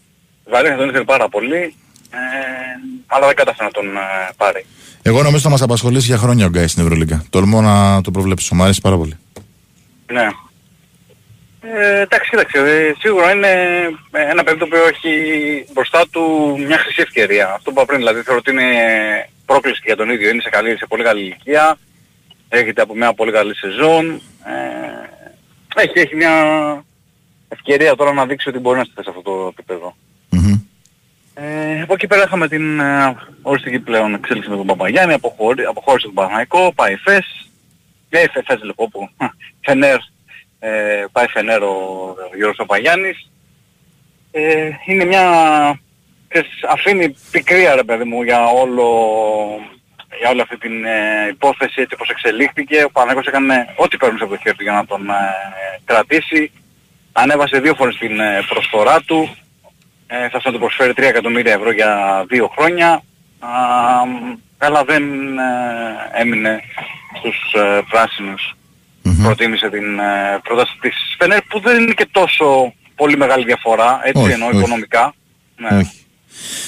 [0.47, 1.75] Η Βαλένθια τον ήθελε πάρα πολύ,
[2.11, 2.17] ε,
[3.07, 3.99] αλλά δεν κατάφερε να τον ε,
[4.37, 4.65] πάρει.
[5.01, 7.23] Εγώ νομίζω θα μας απασχολήσει για χρόνια ο Γκάι στην Ευρωλίγκα.
[7.29, 8.55] Τολμώ να το προβλέψω.
[8.55, 9.17] Μου αρέσει πάρα πολύ.
[10.11, 10.27] Ναι.
[11.63, 13.47] Ε, εντάξει, κοίταξε, ε, σίγουρα είναι
[14.11, 15.13] ε, ένα παιδί το οποίο έχει
[15.73, 17.53] μπροστά του μια χρυσή ευκαιρία.
[17.53, 18.71] Αυτό που είπα πριν, δηλαδή θεωρώ ότι είναι
[19.45, 20.29] πρόκληση και για τον ίδιο.
[20.29, 21.77] Είναι σε, καλή, σε πολύ καλή ηλικία,
[22.49, 24.21] έρχεται από μια πολύ καλή σεζόν.
[25.75, 26.33] Ε, έχει, έχει μια
[27.47, 29.95] ευκαιρία τώρα να δείξει ότι μπορεί να σταθεί σε αυτό το επίπεδο.
[30.29, 30.59] Μμμ.
[31.33, 36.05] Ε, από εκεί πέρα είχαμε την ε, οριστική πλέον εξέλιξη με τον Παπαγιάννη, αποχωρη, αποχώρησε
[36.05, 37.49] τον Παναγικό, πάει φες,
[38.09, 39.09] ε, φες, φες λοιπόν που,
[39.65, 39.97] Φενέρ,
[40.63, 43.29] ε, πάει Φενέρ ο Γιώργος Παπαγιάννης.
[44.31, 45.23] Ε, είναι μια,
[46.27, 48.87] ξέρεις, αφήνει πικρία ρε παιδί μου για όλο,
[50.19, 52.83] για όλη αυτή την ε, υπόθεση έτσι όπως εξελίχθηκε.
[52.83, 55.13] Ο Παναγικός έκανε ό,τι παίρνει από το χέρι του για να τον ε,
[55.85, 56.51] κρατήσει.
[57.11, 59.35] Ανέβασε δύο φορές την ε, προσφορά του
[60.13, 63.03] ε, θα να του προσφέρει 3 εκατομμύρια ευρώ για δύο χρόνια.
[63.39, 65.03] Α, μ, αλλά δεν
[65.37, 66.61] ε, έμεινε
[67.17, 68.55] στους ε, πράσινους.
[69.03, 69.23] Μμμ.
[69.23, 74.23] Προτίμησε την ε, πρόταση της Φενέρ που δεν είναι και τόσο πολύ μεγάλη διαφορά, έτσι
[74.23, 74.57] Όχι, εννοώ όχι.
[74.57, 75.13] οικονομικά.
[75.57, 75.77] Ναι.
[75.77, 76.01] Όχι.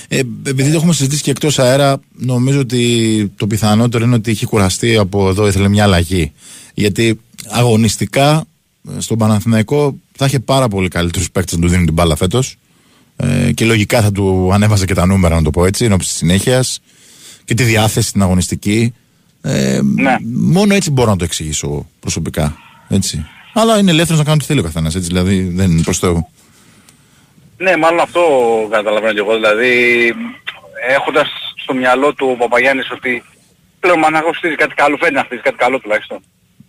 [0.08, 4.46] Ε, επειδή το έχουμε συζητήσει και εκτός αέρα, νομίζω ότι το πιθανότερο είναι ότι έχει
[4.46, 6.32] κουραστεί από εδώ, ήθελε μια αλλαγή.
[6.74, 7.20] Γιατί
[7.50, 8.46] αγωνιστικά
[8.96, 12.58] ε, στον Παναθηναϊκό θα είχε πάρα πολύ καλύτερους παίκτες να του δίνουν την μπάλα φέτος.
[13.16, 16.18] Ε, και λογικά θα του ανέβαζε και τα νούμερα, να το πω έτσι, ενώπιση της
[16.18, 16.82] συνέχειας
[17.46, 18.94] και τη διάθεση την αγωνιστική.
[19.46, 20.16] Ε, Ναι.
[20.34, 22.58] Μόνο έτσι μπορώ να το εξηγήσω προσωπικά.
[22.90, 23.26] Έτσι.
[23.54, 24.94] Αλλά είναι ελεύθερος να κάνει ό,τι θέλει ο καθένας.
[24.94, 26.28] Δηλαδή δεν είναι προς Θεού.
[27.58, 28.22] Ναι, μάλλον αυτό
[28.72, 29.34] καταλαβαίνω και εγώ.
[29.34, 29.72] Δηλαδή,
[30.90, 31.28] έχοντας
[31.64, 33.24] στο μυαλό του ο Παπαγιάννης ότι
[33.80, 36.20] πλέον Μαναγός χτίζει κάτι καλό, φαίνεται να χτίζει κάτι καλό τουλάχιστον.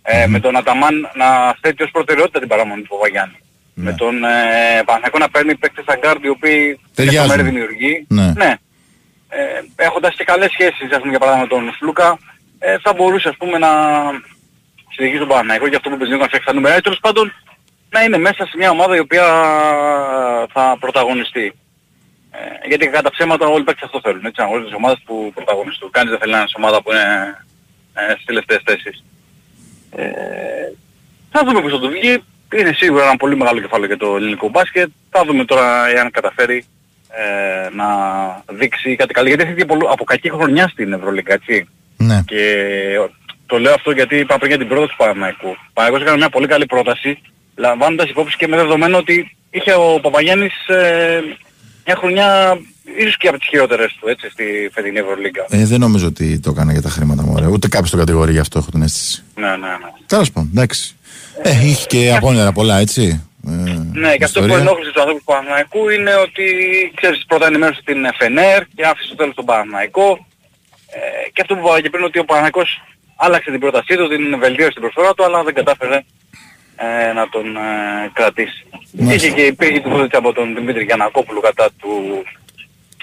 [0.03, 3.37] Ε, με τον Αταμάν να θέτει ως προτεραιότητα την παραμονή του Παπαγιάννη.
[3.73, 3.83] Ναι.
[3.83, 7.21] Με τον ε, Παναθηναϊκό να παίρνει παίκτες στα γκάρντ οι οποίοι Ταιριάζουν.
[7.31, 8.05] και το μέρη δημιουργεί.
[8.07, 8.53] Ναι.
[9.29, 9.39] Ε,
[9.75, 12.19] έχοντας και καλές σχέσεις, ας πούμε, για παράδειγμα με τον Φλούκα,
[12.65, 13.69] ε, θα μπορούσε ας πούμε να
[14.95, 16.77] συνεχίσει τον Παναθηναϊκό για αυτό που παίζει να φτιάξει τα νούμερα.
[16.77, 17.33] Ή τέλος πάντων
[17.89, 19.25] να είναι μέσα σε μια ομάδα η οποία
[20.53, 21.53] θα πρωταγωνιστεί.
[22.31, 24.25] Ε, γιατί κατά ψέματα όλοι οι παίκτες αυτό θέλουν.
[24.25, 25.91] Έτσι, όλες τις ομάδες που πρωταγωνιστούν.
[25.91, 27.37] Κανείς δεν θέλει να είναι σε ομάδα που είναι
[27.93, 29.03] ε, στις τελευταίες θέσεις.
[29.91, 30.05] Ε,
[31.31, 32.23] θα δούμε πώς θα το βγει.
[32.55, 34.89] Είναι σίγουρα ένα πολύ μεγάλο κεφάλαιο για το ελληνικό μπάσκετ.
[35.09, 36.65] Θα δούμε τώρα εάν καταφέρει
[37.09, 37.87] ε, να
[38.49, 39.27] δείξει κάτι καλό.
[39.27, 41.69] Γιατί έχει και πολλού- από κακή χρονιά στην Ευρωλίγκα, έτσι.
[41.97, 42.21] Ναι.
[42.25, 42.43] Και
[43.45, 45.47] το λέω αυτό γιατί είπα πριν για την πρόταση του Παναθηναϊκού.
[45.47, 47.19] Ο Παναθηναϊκός έκανε μια πολύ καλή πρόταση,
[47.55, 51.19] λαμβάνοντας υπόψη και με δεδομένο ότι είχε ο Παπαγιάννης ε,
[51.85, 52.57] μια χρονιά
[52.97, 55.45] ίσως και από τις χειρότερες του, έτσι, στη φετινή Ευρωλίγκα.
[55.49, 57.33] Ε, δεν νομίζω ότι το έκανε για τα χρήματα μου.
[57.35, 57.47] Ωραία.
[57.47, 59.23] Ούτε κάποιος το κατηγορεί γι' αυτό, έχω την αίσθηση.
[59.35, 59.89] Ναι, ναι, ναι.
[60.07, 60.95] Τέλος πάντων, εντάξει.
[61.41, 63.27] Ε, είχε και αγώνια πολλά, έτσι.
[63.47, 63.51] Ε,
[63.93, 64.63] Ναι, και αυτό που ιστορία.
[64.65, 66.43] ενόχλησε τους ανθρώπους του Παναθηναϊκού είναι ότι
[66.95, 70.25] ξέρεις πρώτα ενημέρωσε την ΦΕΝΕΡ και άφησε στο τέλος τον Παναθηναϊκό.
[70.95, 72.81] Ε, και αυτό που είπα και πριν ότι ο Παναθηναϊκός
[73.15, 76.03] άλλαξε την πρότασή του, την βελτίωσε την προσφορά του, αλλά δεν κατάφερε
[76.75, 78.65] ε, να τον ε, κρατήσει.
[78.91, 79.27] Μάλιστα.
[79.27, 82.23] Είχε και υπήρχε την πρόταση από τον Δημήτρη Γιανακόπουλου κατά του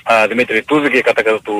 [0.02, 1.56] α, Δημήτρη Τούδη και κατά, κατά του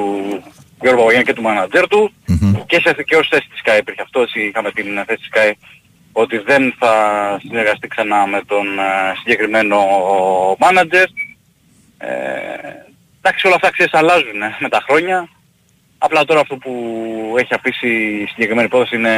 [0.81, 2.13] Γιώργου Παπαγιάννη και του μάνατζερ του.
[2.27, 2.65] Μμμ.
[2.67, 5.57] Και, σε, και ως θέση της ΣΚΑΕ υπήρχε αυτό, έτσι είχαμε την θέση της ΣΚΑΕ
[6.13, 6.95] ότι δεν θα
[7.43, 9.79] συνεργαστεί ξανά με τον ε, συγκεκριμένο
[10.59, 11.07] μάνατζερ.
[11.99, 12.11] Ε,
[13.19, 15.29] εντάξει όλα αυτά ξέρεις αλλάζουν ε, με τα χρόνια.
[16.05, 16.73] Απλά τώρα αυτό που
[17.39, 17.89] έχει αφήσει
[18.23, 19.15] η συγκεκριμένη υπόθεση είναι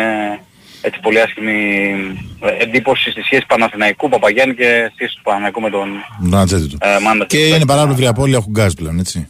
[0.80, 1.90] έτσι πολύ άσχημη
[2.40, 5.88] ε, εντύπωση στη σχέση Παναθηναϊκού Παπαγιάννη και σχέση του Παναθηναϊκού με τον
[6.30, 6.78] Τον ατζέντη του.
[6.80, 7.26] ε, μάνατζερ.
[7.40, 9.28] Και είναι παράπλευρη από όλοι έχουν γκάζ πλέον, έτσι.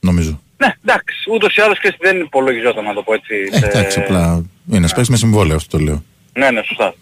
[0.00, 0.40] Νομίζω.
[0.56, 3.34] Ναι, εντάξει, ούτως ή άλλως και δεν υπολογιζόταν να το πω έτσι.
[3.52, 6.04] Ε, σε- εντάξει, απλά είναι σπέξει με συμβόλαιο αυτό το λέω.
[6.32, 6.94] Ναι, ναι, σωστά.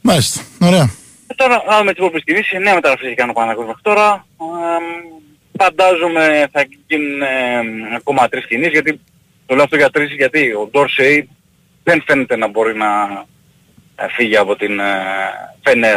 [0.00, 0.90] Μάλιστα, ωραία.
[1.26, 4.26] Ε, τώρα, άμα με τις υπόλοιπες κινήσεις, νέα μεταγραφή έχει κάνει ο Παναγιώτης μέχρι τώρα.
[5.58, 9.00] Εμ, φαντάζομαι θα γίνουν εμ, ακόμα τρεις κινήσεις, γιατί
[9.46, 11.28] το λέω αυτό για τρεις, γιατί ο Ντόρσεϊ
[11.82, 12.86] δεν φαίνεται να μπορεί να
[13.96, 14.84] ε, φύγει από την ε,
[15.62, 15.96] Φενέρ.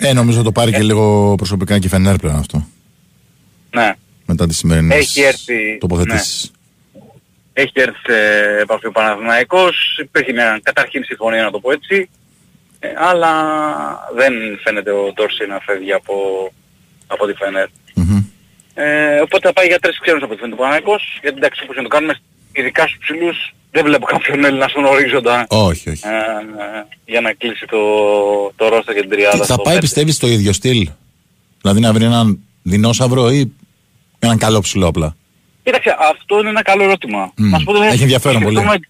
[0.00, 2.66] Ε, νομίζω το πάρει και λίγο προσωπικά και η Φενέρ πλέον αυτό.
[3.70, 3.92] Ναι.
[4.26, 6.50] Μετά τις σημερινές Έχει έρθει- τοποθετήσεις.
[7.52, 8.16] Έχει έρθει σε
[8.60, 12.10] επαφή ο Παναθηναϊκός, υπήρχε μια καταρχήν συμφωνία να το πω έτσι,
[12.78, 13.32] ε, αλλά
[14.14, 14.32] δεν
[14.62, 16.14] φαίνεται ο Ντόρσεϊ να φεύγει από,
[17.06, 17.66] από τη Φενέρ.
[18.78, 18.84] Μμμ.
[18.86, 21.76] Ε, οπότε θα πάει για τρεις ξένους από τη φαίνεται ο Παναθηναϊκός, γιατί εντάξει όπως
[21.76, 22.14] να το κάνουμε,
[22.52, 26.02] ειδικά στους ψηλούς, δεν βλέπω κάποιον Έλληνα στον ορίζοντα Όχι, όχι.
[26.06, 26.08] ε,
[26.78, 27.78] ε, για να κλείσει το,
[28.56, 29.30] το ρόστα και την τριάδα.
[29.32, 29.80] Τι, θα στο πάει πέντε.
[29.86, 30.88] πιστεύεις στο ίδιο στυλ;
[31.62, 33.52] Δηλαδή να βρει έναν δεινόσαυρο ή
[34.18, 35.16] έναν καλό ψηλό απλά;
[35.62, 37.32] Κοίταξε, αυτό είναι ένα καλό ερώτημα.
[37.36, 37.48] Μμ.
[37.48, 38.56] Να σου πω, δηλαδή, Έχει ενδιαφέρον το πολύ.
[38.56, 38.86] σκεφτόμουν-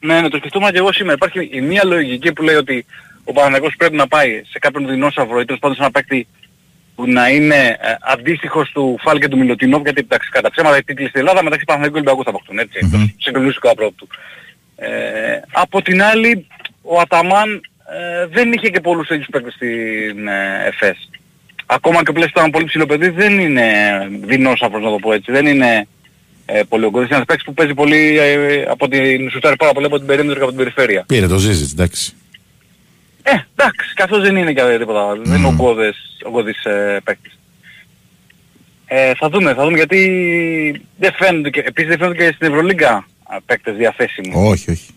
[0.00, 1.14] Ναι, ναι, το σκεφτόμουν και εγώ σήμερα.
[1.14, 2.86] Υπάρχει η μία λογική που λέει ότι
[3.24, 6.26] ο Παναγιώτης πρέπει να πάει σε κάποιον δεινόσαυρο ή τέλος πάντων σε ένα παίκτη
[6.98, 10.82] που να είναι ε, αντίστοιχος του Φάλ και του Μιλωτινόβ, γιατί εντάξει, κατά ψέματα οι
[10.82, 12.90] τίτλοι στην Ελλάδα μεταξύ Παναγιώτου και Ολυμπιακού θα αποκτούν, έτσι, Μμμ.
[12.94, 13.14] mm-hmm.
[13.18, 14.08] συγκλονιστικό πρώτου του.
[14.76, 14.88] Ε,
[15.52, 16.46] από την άλλη,
[16.82, 17.60] ο Αταμάν
[17.98, 21.10] ε, δεν είχε και πολλούς τέτοιους παίκτες στην ε, ΕΦΕΣ.
[21.66, 23.66] Ακόμα και πλέον ήταν πολύ ψηλό παιδί, δεν είναι
[24.24, 25.86] δεινόσαυρος να το πω έτσι, δεν είναι
[26.46, 27.06] ε, πολύ ογκώδης.
[27.06, 30.36] Είναι ένας παίκτης που παίζει πολύ ε, από την σουτάρει πάρα πολύ από την περίμετρο
[30.36, 31.04] και από την περιφέρεια.
[31.06, 32.12] Πήρε το Ζίζιτς, εντάξει.
[33.32, 35.22] Ε, εντάξει, και αυτός δεν είναι και τίποτα άλλο.
[35.24, 35.60] Δεν είναι Μμμ.
[35.60, 37.38] ογκώδες, ογκώδης ε, παίκτης.
[38.86, 40.00] Ε, θα δούμε, θα δούμε γιατί
[40.98, 44.32] δεν φαίνονται και, επίσης δεν φαίνονται και στην Ευρωλίγκα α, παίκτες διαθέσιμοι.
[44.34, 44.90] Όχι, όχι.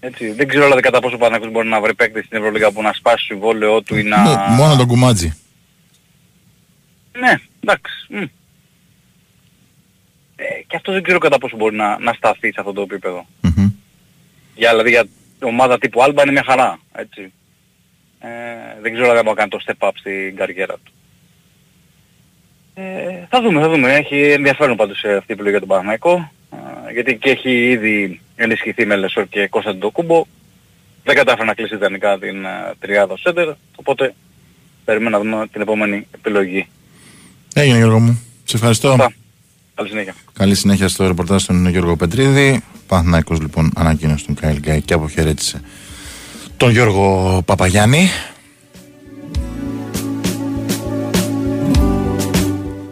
[0.00, 2.82] Έτσι, δεν ξέρω δηλαδή κατά πόσο ο Παναγιώτης μπορεί να βρει παίκτες στην Ευρωλίγκα που
[2.82, 4.22] να σπάσει το συμβόλαιό του ή να...
[4.22, 5.34] Ναι, μόνο τον κουμάτζι.
[7.18, 8.06] Ναι, εντάξει.
[8.08, 8.22] μ.
[10.36, 13.26] Ε, και αυτό δεν ξέρω κατά πόσο μπορεί να, να σταθεί σε αυτό το επίπεδο.
[13.40, 13.70] Μμμ.
[14.54, 15.04] Για, δηλαδή για
[15.42, 16.78] ομάδα τύπου Άλμπα είναι μια χαρά.
[16.92, 17.32] Έτσι.
[18.20, 18.28] Ε,
[18.82, 20.92] δεν ξέρω αν θα κάνει το step up στην καριέρα του.
[22.74, 23.92] Ε, θα δούμε, θα δούμε.
[23.94, 26.30] Έχει ενδιαφέρον πάντως ε, αυτή η επιλογή για τον Παναθηναϊκό.
[26.50, 30.24] Ε, γιατί και έχει ήδη ενισχυθεί με Λεσόρ και Κώνσταντιν Κούμπο.
[31.04, 33.48] Δεν κατάφερε να κλείσει ιδανικά την ε, τριάδα σέντερ.
[33.76, 34.14] Οπότε
[34.84, 36.68] περιμένω να δούμε την επόμενη επιλογή.
[37.54, 38.22] Έγινε Γιώργο μου.
[38.44, 38.88] Σε ευχαριστώ.
[38.88, 39.12] Αυτά.
[39.74, 40.14] Καλή συνέχεια.
[40.32, 42.62] Καλή συνέχεια στο ρεπορτάζ στον Γιώργο Πετρίδη.
[42.86, 45.60] Παναθηναϊκός λοιπόν ανακοίνωσε τον Κάιλ Γκάι και αποχαιρέτησε
[46.60, 48.08] τον Γιώργο Παπαγιάννη.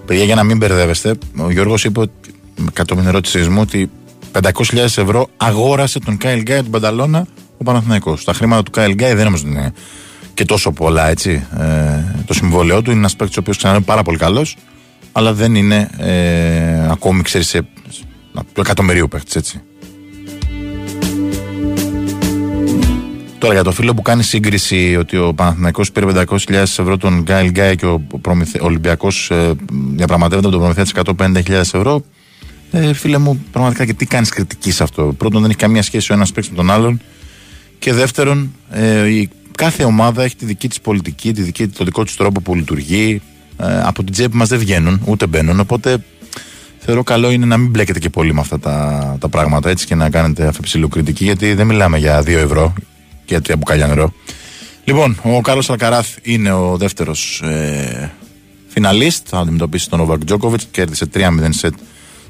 [0.06, 2.34] Παιδιά, για να μην μπερδεύεστε, ο Γιώργος είπε ότι,
[2.72, 3.90] κατ' την ερώτησή μου ότι
[4.32, 7.26] 500.000 ευρώ αγόρασε τον Κάιλ Γκάι από την Πανταλώνα
[7.58, 8.24] ο Παναθηναϊκός.
[8.24, 9.72] Τα χρήματα του Κάιλ Γκάι δεν νομίζω ότι είναι
[10.34, 11.46] και τόσο πολλά έτσι.
[11.58, 14.56] Ε, το συμβόλαιό του είναι ένας παίκτης ο οποίος ξανά είναι πάρα πολύ καλός,
[15.12, 17.68] αλλά δεν είναι ε, ακόμη, ξέρεις, σε,
[18.32, 19.60] να- του εκατομμυρίου παίκτης έτσι.
[23.38, 27.50] Τώρα για το φίλο που κάνει σύγκριση ότι ο Παναθηναϊκός πήρε 500.000 ευρώ τον Γκάιλ
[27.50, 28.58] Γκάι και ο Προμηθε...
[28.62, 32.04] Ολυμπιακός ε, διαπραγματεύεται με τον Προμηθέα 150.000 ευρώ
[32.70, 35.14] ε, φίλε μου πραγματικά και τι κάνεις κριτική σε αυτό.
[35.18, 37.00] Πρώτον δεν έχει καμία σχέση ο ένας παίκτης με τον άλλον
[37.78, 42.04] και δεύτερον ε, η, κάθε ομάδα έχει τη δική της πολιτική τη δική, το δικό
[42.04, 43.20] της τρόπο που λειτουργεί
[43.58, 46.04] ε, από την τσέπη μας δεν βγαίνουν ούτε μπαίνουν οπότε
[46.78, 49.94] θεωρώ καλό είναι να μην μπλέκετε και πολύ με αυτά τα, τα πράγματα έτσι και
[49.94, 52.74] να κάνετε αφεψιλοκριτική γιατί δεν μιλάμε για 2 ευρώ
[53.28, 54.12] και τρία νερό.
[54.84, 58.12] Λοιπόν, ο Κάρλος Αλκαράθ είναι ο δεύτερος ε,
[58.68, 59.26] φιναλίστ.
[59.28, 60.60] Θα αντιμετωπίσει τον Όβακ Τζόκοβιτ.
[60.70, 61.74] Κέρδισε 3-0 σετ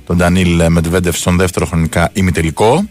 [0.07, 2.89] τον Ντανίλ Μετβέντεφ στον δεύτερο χρονικά ημιτελικό.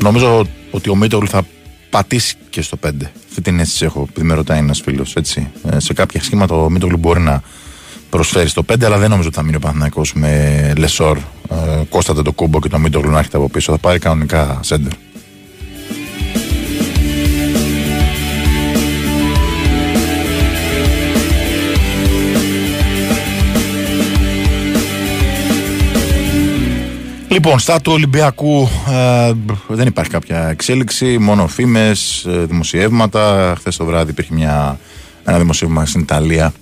[0.00, 1.46] Νομίζω ότι ο Μίτολ θα
[1.90, 2.90] πατήσει και στο 5.
[3.28, 5.16] Αυτή την αίσθηση έχω, επειδή με ρωτάει ένας φίλος.
[5.16, 5.22] Ε,
[5.76, 7.42] σε κάποια σχήματα ο Μίτολ μπορεί να
[8.12, 11.18] προσφέρει στο 5, αλλά δεν νομίζω ότι θα μείνει ο Παναθηναϊκός με Λεσόρ,
[11.50, 13.72] ε, Κώστατε το κούμπο και το Μίτογλου να έρχεται από πίσω.
[13.72, 14.92] Θα πάρει κανονικά σέντερ.
[27.28, 29.32] Λοιπόν, στα του Ολυμπιακού ε,
[29.68, 33.54] δεν υπάρχει κάποια εξέλιξη, μόνο φήμες, ε, δημοσιεύματα.
[33.58, 34.78] Χθες το βράδυ υπήρχε μια,
[35.24, 36.52] ένα δημοσίευμα στην Ιταλία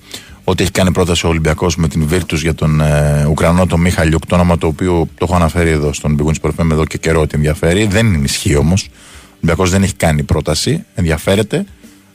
[0.51, 4.27] ότι έχει κάνει πρόταση ο Ολυμπιακός με την Βίρτους για τον ε, Ουκρανό τον Μίχαλιουκ,
[4.27, 7.35] το όνομα το οποίο το έχω αναφέρει εδώ στον Big Wings εδώ και καιρό ότι
[7.35, 7.87] ενδιαφέρει.
[7.87, 8.89] Δεν είναι ισχύει όμως.
[8.93, 11.65] Ο Ολυμπιακός δεν έχει κάνει πρόταση, ενδιαφέρεται.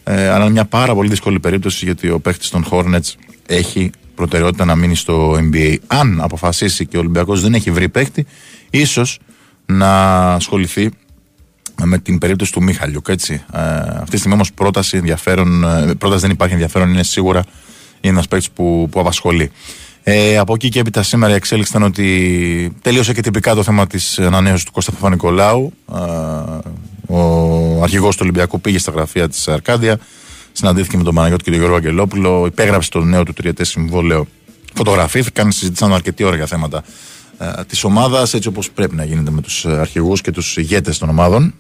[0.04, 3.14] Ε, αλλά είναι μια πάρα πολύ δύσκολη περίπτωση γιατί ο παίχτη των Hornets
[3.46, 5.76] έχει προτεραιότητα να μείνει στο NBA.
[5.88, 8.26] Αν αποφασίσει και ο Ολυμπιακός δεν έχει βρει παίχτη,
[8.70, 9.20] ίσως
[9.66, 10.90] να ασχοληθεί
[11.84, 13.08] με την περίπτωση του Μίχαλιουκ.
[13.08, 13.44] Έτσι.
[13.54, 13.60] Ε,
[13.90, 17.44] αυτή τη στιγμή όμως πρόταση, ενδιαφέρον, ε, πρόταση δεν υπάρχει ενδιαφέρον, είναι σίγουρα
[18.02, 19.52] είναι ένας παίκτης που, που απασχολεί.
[20.08, 23.88] Ε, από εκεί και έπειτα σήμερα η εξέλιξη ήταν ότι τελείωσε και τυπικά το θέμα
[23.88, 25.74] της ανανέωσης του Κώστα Παπα-Νικολάου.
[25.92, 30.00] Ε, ο αρχηγός του Ολυμπιακού πήγε στα γραφεία της Αρκάδια,
[30.52, 34.28] συναντήθηκε με τον Παναγιώτη και τον Γιώργο Αγγελόπουλο, υπέγραψε το νέο του τριετές συμβόλαιο.
[34.74, 36.84] Φωτογραφήθηκαν, συζήτησαν αρκετή ώρα για θέματα
[37.38, 41.10] ε, της ομάδας, έτσι όπως πρέπει να γίνεται με τους αρχηγούς και τους ηγέτες των
[41.10, 41.54] ομάδων.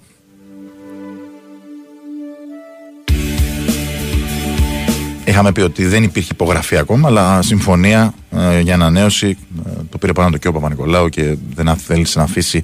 [5.26, 9.38] Είχαμε πει ότι δεν υπήρχε υπογραφή ακόμα, αλλά συμφωνία ε, για ανανέωση.
[9.66, 12.64] Ε, το πήρε πάνω το και ο Παπα-Νικολάου και δεν θέλησε να αφήσει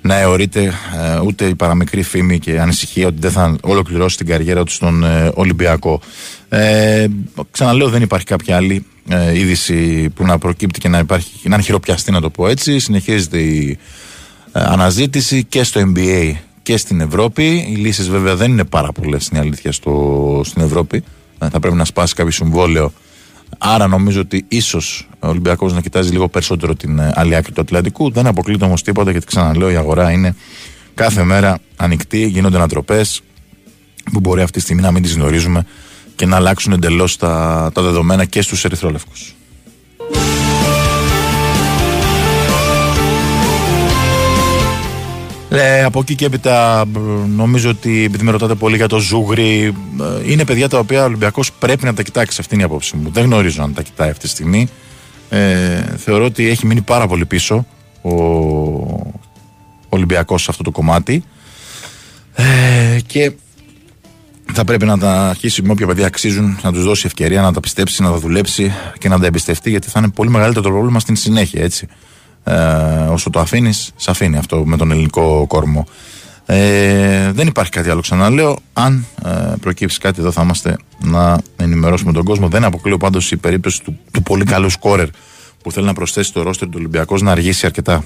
[0.00, 4.64] να αιωρείται ε, ούτε η παραμικρή φήμη και ανησυχία ότι δεν θα ολοκληρώσει την καριέρα
[4.64, 6.00] του στον ε, Ολυμπιακό.
[6.48, 7.06] Ε,
[7.50, 11.64] ξαναλέω, δεν υπάρχει κάποια άλλη ε, είδηση που να προκύπτει και να, υπάρχει, να είναι
[11.64, 12.78] χειροπιαστή, να το πω έτσι.
[12.78, 13.78] Συνεχίζεται η
[14.52, 16.32] αναζήτηση και στο NBA
[16.62, 17.66] και στην Ευρώπη.
[17.70, 21.04] Οι λύσεις βέβαια δεν είναι πάρα πολλές, είναι αλήθεια, στο, στην Ευρώπη.
[21.50, 22.92] Θα πρέπει να σπάσει κάποιο συμβόλαιο
[23.58, 27.60] Άρα νομίζω ότι ίσως ο Ολυμπιακός να κοιτάζει λίγο περισσότερο την ε, άλλη άκρη του
[27.60, 28.10] Ατλαντικού.
[28.10, 30.36] Δεν αποκλείται όμως τίποτα γιατί ξαναλέω η αγορά είναι
[30.94, 33.20] κάθε μέρα ανοιχτή, γίνονται ανατροπές
[34.12, 35.66] που μπορεί αυτή τη στιγμή να μην τις γνωρίζουμε
[36.16, 39.34] και να αλλάξουν εντελώς τα, τα δεδομένα και στους ερυθρόλευκους.
[45.56, 46.84] Ε, από εκεί και έπειτα
[47.36, 49.74] νομίζω ότι επειδή με ρωτάτε πολύ για το ζούγρι
[50.24, 52.96] ε, είναι παιδιά τα οποία ο Ολυμπιακός πρέπει να τα κοιτάξει αυτή είναι η απόψη
[52.96, 53.10] μου.
[53.12, 54.68] Δεν γνωρίζω αν τα κοιτάει αυτή τη στιγμή.
[55.28, 57.66] Ε, θεωρώ ότι έχει μείνει πάρα πολύ πίσω
[58.02, 58.12] ο
[59.88, 61.24] Ολυμπιακός σε αυτό το κομμάτι
[62.34, 63.32] ε, και
[64.52, 67.60] θα πρέπει να τα αρχίσει με όποια παιδιά αξίζουν, να τους δώσει ευκαιρία να τα
[67.60, 71.00] πιστέψει, να τα δουλέψει και να τα εμπιστευτεί γιατί θα είναι πολύ μεγαλύτερο το πρόβλημα
[71.00, 71.88] στην συνέχεια έτσι
[72.44, 72.54] ε,
[73.10, 75.86] όσο το αφήνεις, σε αφήνει αυτό με τον ελληνικό κόρμο.
[76.46, 78.58] Ε, δεν υπάρχει κάτι άλλο ξαναλέω.
[78.72, 79.30] Αν ε,
[79.60, 82.48] προκύψει κάτι εδώ θα είμαστε να ενημερώσουμε τον κόσμο.
[82.48, 85.08] Δεν αποκλείω πάντως η περίπτωση του, του πολύ καλού σκόρερ
[85.62, 88.04] που θέλει να προσθέσει το ρόστερ του Ολυμπιακού να αργήσει αρκετά.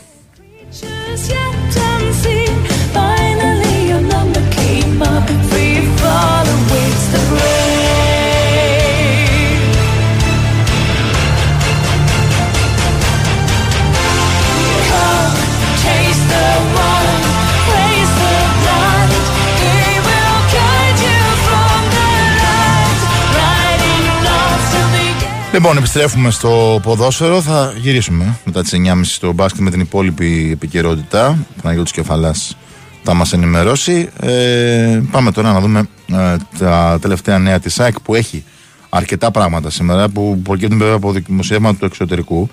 [25.59, 27.41] Λοιπόν, επιστρέφουμε στο ποδόσφαιρο.
[27.41, 31.29] Θα γυρίσουμε μετά τις 9.30 στο μπάσκετ με την υπόλοιπη επικαιρότητα.
[31.29, 32.57] Ο Παναγιώτης Κεφαλάς
[33.03, 34.11] θα μας ενημερώσει.
[34.23, 38.45] Ε, πάμε τώρα να δούμε ε, τα τελευταία νέα της ΑΕΚ που έχει
[38.89, 42.51] αρκετά πράγματα σήμερα που προκύπτουν βέβαια από δημοσιεύματα του εξωτερικού.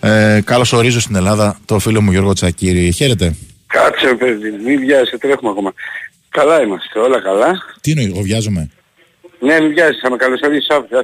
[0.00, 2.92] Ε, Καλώς ορίζω στην Ελλάδα το φίλο μου Γιώργο Τσακύρη.
[2.92, 3.36] Χαίρετε.
[3.66, 5.72] Κάτσε παιδί, μην βιάζεσαι, τρέχουμε ακόμα.
[6.28, 7.62] Καλά είμαστε, όλα καλά.
[7.80, 8.70] Τι εννοείς, εγώ βιάζομαι;
[9.40, 11.00] Ναι, μην βιάζεσαι, θα με καλωσορίσει αύριο.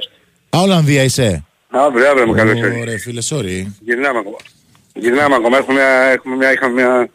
[0.49, 1.45] Α, Ολλανδία είσαι.
[1.69, 2.79] Αύριο, αύριο με καλωσορίσει.
[2.79, 3.65] Ωραία, φίλε, sorry.
[3.79, 4.37] Γυρνάμε ακόμα.
[4.93, 7.09] Γυρνάμε ακόμα, έχουμε μια, έχουμε μια, είχαμε μια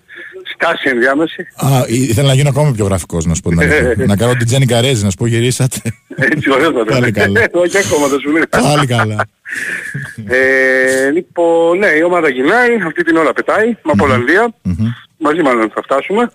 [0.54, 1.42] στάση ενδιάμεση.
[1.56, 3.94] Α, ήθελα να γίνω ακόμα πιο γραφικός, να σου πω την αλήθεια.
[4.12, 5.80] να κάνω την Τζένι Καρέζη, να σου πω γυρίσατε.
[6.16, 7.40] Έτσι, ωραίο θα Πάλι καλά.
[7.52, 8.42] Όχι ακόμα, θα σου λέω.
[8.50, 9.26] Πάλι καλά.
[10.26, 14.54] Ε, λοιπόν, ναι, η ομάδα γυρνάει, αυτή την ώρα πετάει, από Ολλανδία.
[15.18, 16.30] Μαζί μάλλον θα φτάσουμε,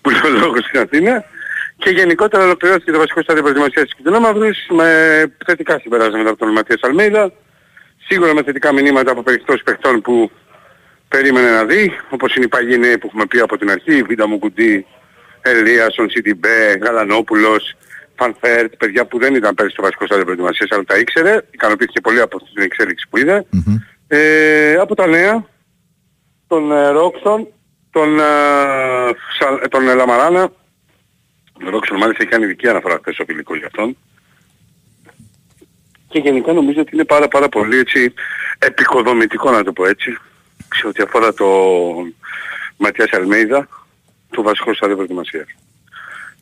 [0.00, 1.24] που λέω λόγος στην Αθήνα.
[1.82, 4.86] Και γενικότερα ολοκληρώθηκε το βασικό στάδιο προετοιμασίας της κιτρινόμαυρης με
[5.46, 7.32] θετικά συμπεράσματα από τον Ματίας Αλμέιδα.
[8.08, 10.30] Σίγουρα με θετικά μηνύματα από περιπτώσεις παιχτών που
[11.08, 14.86] περίμενε να δει, όπως είναι οι περσινοί που έχουμε πει από την αρχή, Βίντα, Μουκουντί,
[15.42, 17.74] Ελίασον, Σιντιμπέ, Γαλανόπουλος,
[18.16, 22.00] Φαν Βέερτ, παιδιά που δεν ήταν πέρυσι στο βασικό στάδιο προετοιμασίας αλλά τα ήξερε, ικανοποιήθηκε
[22.00, 23.44] πολύ από την εξέλιξη που είδε.
[24.08, 25.46] Ε, από τα νέα,
[26.46, 27.48] τον ε, Ρόξον,
[27.90, 28.22] τον, ε,
[29.38, 30.52] Σα- τον ε, Λαμαράνα.
[31.66, 33.96] Ο Ρόξον μάλιστα έχει κάνει ειδική αναφορά χθες ο φιλικός για αυτόν.
[36.08, 38.14] Και γενικά νομίζω ότι είναι πάρα πάρα πολύ έτσι
[38.58, 40.18] επικοδομητικό να το πω έτσι
[40.74, 41.46] σε ό,τι αφορά το
[42.76, 43.68] Ματιάς Αλμέιδα,
[44.30, 45.46] το βασικό στάδιο προετοιμασίας.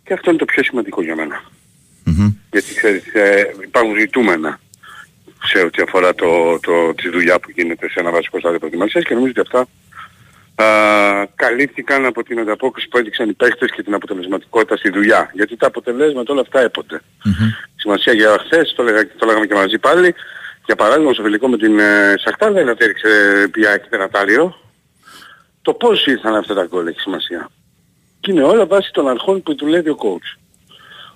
[0.05, 1.43] Και αυτό είναι το πιο σημαντικό για μένα.
[2.05, 2.35] Μμμ.
[2.51, 4.61] Γιατί ξέρεις, ε, υπάρχουν ζητούμενα
[5.45, 9.15] σε ό,τι αφορά το, το, τη δουλειά που γίνεται σε ένα βασικό στάδιο προετοιμασίας και
[9.15, 9.69] νομίζω ότι αυτά
[10.63, 15.31] α, καλύφθηκαν από την ανταπόκριση που έδειξαν οι παίχτες και την αποτελεσματικότητα στη δουλειά.
[15.35, 17.01] Γιατί τα αποτελέσματα όλα αυτά έπονται.
[17.77, 20.15] Σημασία για χθες, το, λέγα, το λέγαμε και μαζί πάλι,
[20.67, 23.09] για παράδειγμα στο φιλικό με την ε, Σαχτάρ δεν έριξε
[23.51, 24.55] πια και Ατάλιο.
[25.63, 27.51] Το πώς ήρθαν αυτά τα γκολ έχει σημασία.
[28.21, 30.39] Και είναι όλα βάσει των αρχών που δουλεύει ο coach.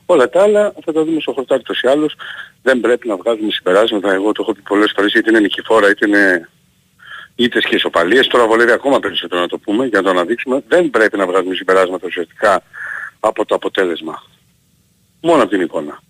[0.07, 2.15] Όλα τα άλλα θα τα δούμε στο χορτάρι τους ή άλλους.
[2.63, 4.13] Δεν πρέπει να βγάζουμε συμπεράσματα.
[4.13, 6.49] Εγώ το έχω πει πολλές φορές είτε είναι νικηφόρα είτε είναι
[7.35, 8.27] ήττες και ισοπαλίες.
[8.27, 10.63] Τώρα βολεύει ακόμα περισσότερο να το πούμε για να το αναδείξουμε.
[10.69, 12.63] Δεν πρέπει να βγάζουμε συμπεράσματα ουσιαστικά
[13.21, 14.23] από το αποτέλεσμα.
[15.21, 16.03] Μόνο από την εικόνα.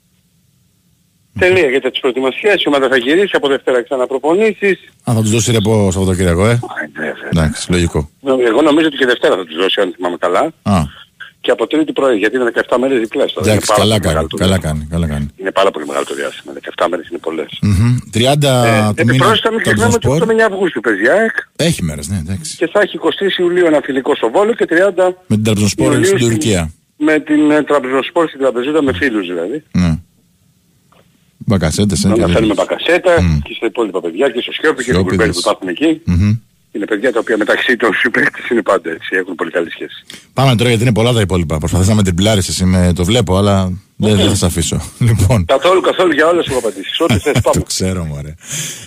[1.38, 2.62] Τελεία για τις προετοιμασίες.
[2.62, 4.78] Η ομάδα θα γυρίσει από Δευτέρα ξανά προπονήσεις.
[5.10, 6.58] Α, θα τους δώσει ρεπό Σαββατοκύριακο, ε; Α,
[6.92, 7.28] βέβαια.
[7.32, 8.10] Εντάξει, λογικό.
[8.46, 10.52] Εγώ νομίζω ότι και Δευτέρα θα τους δώσει αν θυμάμαι καλά.
[10.62, 10.82] Α,
[11.44, 13.32] Και από τρίτη πρωί, γιατί είναι 17 μέρες διπλές.
[13.32, 13.46] τώρα.
[13.50, 14.72] εντάξει, Είναι πάρα καλά πολύ κάνει, μεγάλο το καλά διάστημα.
[14.72, 15.26] κάνει, καλά κάνει.
[15.40, 16.52] Είναι πάρα πολύ μεγάλο το διάστημα.
[16.52, 17.50] 17 μέρες είναι πολλές.
[17.62, 17.96] Μμμ.
[18.14, 20.22] 30 Ε, του μήνα Επιπρόσθετα μην ξεχνάμε ότι Trabzonspor.
[20.22, 21.34] 8 Αυγούστου παίζει η ΑΕΚ
[21.68, 22.56] Έχει μέρες, ναι, εντάξει.
[22.56, 26.04] και θα έχει 23 Ιουλίου ένα φιλικό στο Βόλο και 30 Με την Trabzonspor Ιουλίου
[26.04, 26.62] στην στην- Τουρκία.
[26.96, 29.58] με την ε, Τραμπζοσπόρ στην Τραπεζούτα με φίλους δηλαδή.
[29.72, 29.92] Ναι.
[31.46, 32.08] Μπακασέτες, ε.
[32.08, 32.66] Να και αναφέρουμε τέτοιες.
[32.78, 33.38] Μπακασέτα Μμ.
[33.46, 35.08] και στα υπόλοιπα παιδιά και στο Σιώπη και στον Σιώπηδες.
[35.16, 36.02] Κουρμπέλη που υπάρχουν εκεί.
[36.74, 36.80] Μμμ.
[36.80, 40.04] Είναι παιδιά τα οποία μεταξύ των συμπαίκτες είναι πάντα έτσι, έχουν πολύ καλή σχέση.
[40.32, 41.58] Πάμε τώρα γιατί είναι πολλά τα υπόλοιπα.
[41.58, 44.80] Προσπαθείς να με τριπλάρεις εσύ με το βλέπω, αλλά δεν, δεν θα σε αφήσω.
[45.08, 47.00] Λοιπόν, Καθόλου, καθόλου για όλες έχω απαντήσεις.
[47.00, 47.64] Ό,τι θες το πάμε.
[47.66, 48.34] ξέρω μωρέ.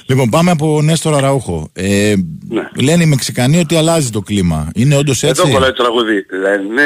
[0.05, 1.69] Λοιπόν, πάμε από Νέστορα Ραούχο.
[1.73, 2.13] Ε,
[2.49, 2.69] Ναι.
[2.81, 4.71] Λένε οι Μεξικανοί ότι αλλάζει το κλίμα.
[4.73, 6.25] Είναι όντως έτσι; Εδώ κολλάει το τραγούδι.
[6.41, 6.83] Λένε...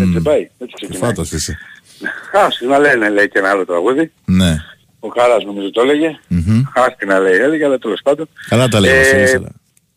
[0.00, 0.48] Έτσι δεν πάει.
[0.58, 1.02] Έτσι ξεκινάει.
[1.02, 1.58] Φάτος είσαι.
[2.46, 4.12] Άστι να λένε λέει και ένα άλλο τραγούδι.
[4.24, 4.56] Ναι.
[5.00, 6.18] Ο Κάρας νομίζω το έλεγε.
[6.28, 6.62] Μμμ.
[6.74, 8.28] Άστι να λέει έλεγε, αλλά τέλος πάντων.
[8.48, 9.52] Καλά τα λέει ο Ε, Βασίλης, αλλά-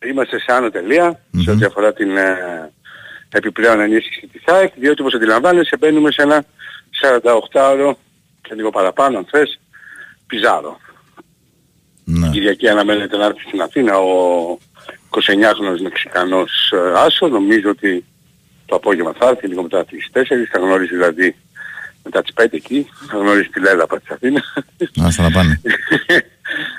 [0.08, 2.72] Είμαστε σε άνω τελεία σε ό,τι αφορά την ε,
[3.32, 6.44] επιπλέον ενίσχυση της ΑΕΚ, διότι όπως αντιλαμβάνεσαι μπαίνουμε σε ένα
[7.22, 7.92] 48ωρο
[8.42, 9.60] και λίγο παραπάνω αν θες,
[10.26, 10.80] πιζάρο.
[12.04, 12.28] Ναι.
[12.28, 14.58] Κυριακή αναμένεται να έρθει στην Αθήνα ο
[15.10, 17.28] 29χρονος Μεξικανός ε, Άσο.
[17.28, 18.04] Νομίζω ότι
[18.66, 20.22] το απόγευμα θα έρθει λίγο μετά τις 4.
[20.50, 21.36] Θα γνωρίζει δηλαδή
[22.04, 22.86] μετά τις 5 εκεί.
[23.10, 24.54] Θα γνωρίζει τη Λέλαπα της Αθήνας.
[25.02, 25.60] Άστα να πάνε.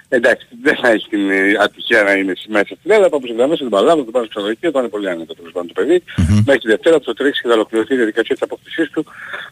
[0.10, 3.70] Εντάξει, δεν θα έχει την ε, ατυχία να είναι μέσα στη Λέλαπα, όπως ενδεχομένως την
[3.70, 6.04] Παλάβα, του πάνω στο ξενοδοχείο, θα είναι πολύ άνετο τέλος πάντων το παιδί.
[6.46, 9.06] Μέχρι τη Δευτέρα θα το τρέξει και θα ολοκληρωθεί η διαδικασία της απόκτησής του.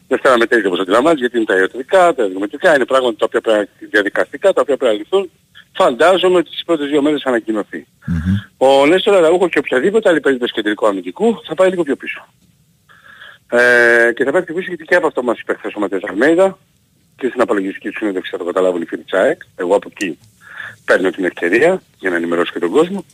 [0.07, 3.57] Δευτέρα μετέχει όπως αντιλαμβάνεις, γιατί είναι τα ιατρικά, τα διαδικαστικά, είναι πράγματα τα οποία πρέπει
[3.79, 5.31] να- διαδικαστικά, τα οποία πρέπει να λυθούν.
[5.73, 7.87] Φαντάζομαι ότι τις πρώτες δύο μέρες θα ανακοινωθεί.
[8.57, 12.27] Ο Νέστορα Ραούχο και οποιαδήποτε άλλη περίπτωση κεντρικού αμυντικού θα πάει λίγο πιο πίσω.
[13.51, 16.01] Ε, και θα πάει πιο πίσω γιατί και από αυτό μας είπε χθες ο Ματίας
[16.09, 16.57] Αλμέιδα
[17.21, 19.41] και στην απολογιστική του συνέντευξη θα το καταλάβουν οι φίλοι της ΑΕΚ.
[19.55, 20.17] Εγώ από εκεί
[20.85, 23.05] παίρνω την ευκαιρία για να ενημερώσω και τον κόσμο.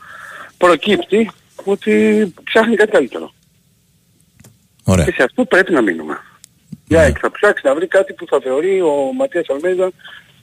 [0.57, 1.31] Προκύπτει
[1.63, 1.93] ότι
[2.43, 3.33] ψάχνει κάτι καλύτερο.
[4.83, 5.05] Ωραία.
[5.05, 6.17] Και σε αυτό πρέπει να μείνουμε.
[6.69, 6.97] Η Ναι.
[6.97, 9.91] ΑΕΚ θα ψάξει να βρει κάτι που θα θεωρεί ο Ματίας Αλμέιδα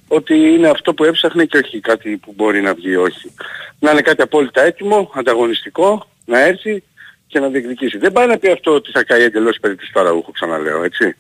[0.08, 3.34] ότι είναι αυτό που έψαχνε και όχι κάτι που μπορεί να βγει όχι.
[3.78, 6.82] Να είναι κάτι απόλυτα έτοιμο, ανταγωνιστικό, να έρθει
[7.26, 7.98] και να διεκδικήσει.
[7.98, 11.16] Δεν πάει να πει αυτό ότι θα καεί εντελώς περί της παραούχου, ξαναλέω, έτσι.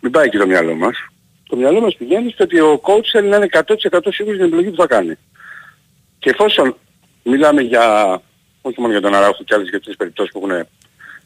[0.00, 0.96] Μην πάει και το μυαλό μας.
[1.48, 3.58] Το μυαλό μας πηγαίνει στο ότι ο coach θέλει να είναι 100%
[4.08, 5.14] σίγουρος στην επιλογή που θα κάνει.
[6.18, 6.76] Και εφόσον
[7.22, 8.20] μιλάμε για,
[8.60, 10.66] όχι μόνο για τον Αράουχο και άλλες για τις περιπτώσεις που έχουν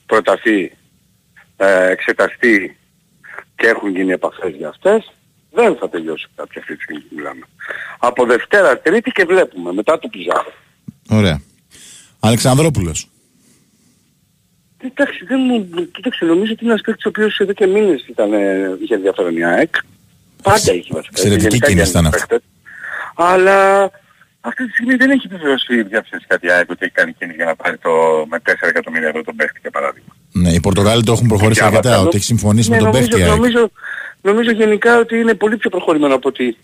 [0.06, 0.72] προταθεί,
[1.56, 2.78] ε, εξεταστεί
[3.56, 5.12] και έχουν γίνει επαφές για αυτές,
[5.50, 7.46] δεν θα τελειώσει κάποια αυτή τη στιγμή που μιλάμε.
[7.98, 10.52] Από Δευτέρα, Τρίτη και βλέπουμε, μετά το πιζάρο.
[11.10, 11.42] Ωραία.
[12.20, 13.08] Αλεξανδρόπουλος.
[14.78, 15.88] Εντάξει, δεν μου...
[15.90, 19.36] Κοίταξε, νομίζω ότι είναι ένας παίκτης ο οποίος εδώ και μήνες ήταν, ε, είχε ενδιαφέρον
[19.36, 19.74] η ΑΕΚ.
[20.42, 21.08] Πάντα είχε βασικά.
[21.10, 22.18] Εξαιρετική Γενικά κίνηση είχε ήταν αυτή.
[22.20, 22.40] παίκτες.
[23.14, 23.90] Αλλά
[24.40, 27.36] αυτή τη στιγμή δεν έχει επιβεβαιωθεί η διάψευση κάτι η ΑΕΚ ότι έχει κάνει κίνηση
[27.36, 27.90] για να πάρει το
[28.30, 30.12] με 4 εκατομμύρια ευρώ τον παίκτη για παράδειγμα.
[30.32, 32.06] Ναι, οι Πορτογάλοι το έχουν προχωρήσει Διάβασα αρκετά, το.
[32.06, 33.20] ότι έχει συμφωνήσει Ναι, με τον νομίζω, παίχτη.
[33.20, 33.36] η ΑΕΚ.
[33.36, 33.70] Νομίζω,
[34.22, 36.56] νομίζω γενικά ότι είναι πολύ πιο προχωρημένο από ότι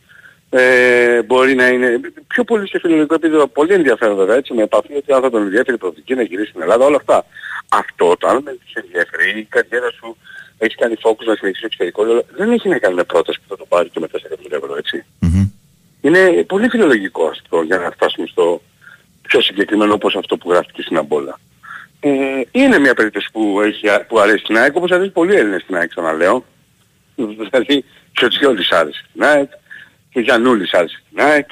[0.50, 2.00] ε, μπορεί να είναι.
[2.26, 5.42] Πιο πολύ σε φιλολογικό επίπεδο, πολύ ενδιαφέρον βέβαια, έτσι, με επαφή ότι αν θα τον
[5.42, 7.24] ενδιαφέρει η προοπτική να γυρίσει στην Ελλάδα, όλα αυτά.
[7.68, 10.16] Αυτό το αν με σε ενδιαφέρει, η καριέρα σου
[10.58, 13.46] έχεις κάνει focus να συνεχίσει στο εξωτερικό, όλα- δεν έχει να κάνει με πρόταση που
[13.48, 15.04] θα το πάρει και με 4 εκατομμύρια ευρώ, έτσι.
[15.20, 15.48] Μμμ.
[16.00, 18.62] Είναι πολύ φιλολογικό αυτό για να φτάσουμε στο
[19.22, 21.40] πιο συγκεκριμένο όπως αυτό που γράφτηκε στην Αμπόλα.
[22.00, 22.10] Ε,
[22.50, 25.88] είναι μια περίπτωση που, έχει, που αρέσει στην ΑΕΚ, όπως αρέσει πολλοί Έλληνες στην ΑΕΚ,
[25.88, 26.44] ξαναλέω.
[27.14, 29.50] Δηλαδή, και ο Τσιόλης άρεσε στην ΑΕΚ,
[30.10, 31.46] και ο Γιαννούλης άρεσε στην ΑΕΚ,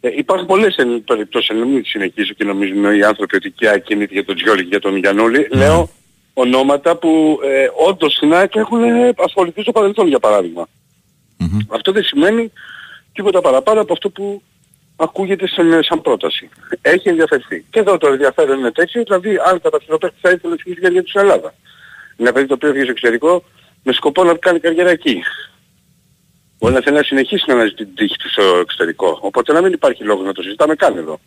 [0.00, 3.68] Ε, υπάρχουν πολλές εν- περιπτώσεις, να μην τις συνεχίσω και νομίζουν οι άνθρωποι ότι και
[3.68, 5.48] ακίνητοι για τον Τζιόλη και για τον Γιαννούλη.
[5.50, 5.90] Λέω
[6.34, 10.68] ονόματα που ε, όντως στην ΑΕΚ έχουν ε, ασχοληθεί στο παρελθόν για παράδειγμα.
[11.38, 11.58] Μμμ.
[11.68, 12.52] Αυτό δεν σημαίνει
[13.12, 14.42] τίποτα παραπάνω από αυτό που
[14.96, 16.48] ακούγεται σαν, σαν πρόταση.
[16.80, 17.64] Έχει ενδιαφερθεί.
[17.70, 21.20] Και εδώ το ενδιαφέρον είναι τέτοιο, δηλαδή αν καταξινοπαίχτη θα ήθελε να καριέρα του στην
[21.20, 21.54] Ελλάδα.
[22.16, 23.44] Είναι ένα παιδί το οποίο έφυγε στο εξωτερικό
[23.82, 25.22] με σκοπό να κάνει καριέρα εκεί.
[26.58, 29.18] Μπορεί να θέλει να συνεχίσει να αναζητεί την τύχη του στο εξωτερικό.
[29.20, 31.20] Οπότε να μην υπάρχει λόγος να το συζητάμε καν εδώ.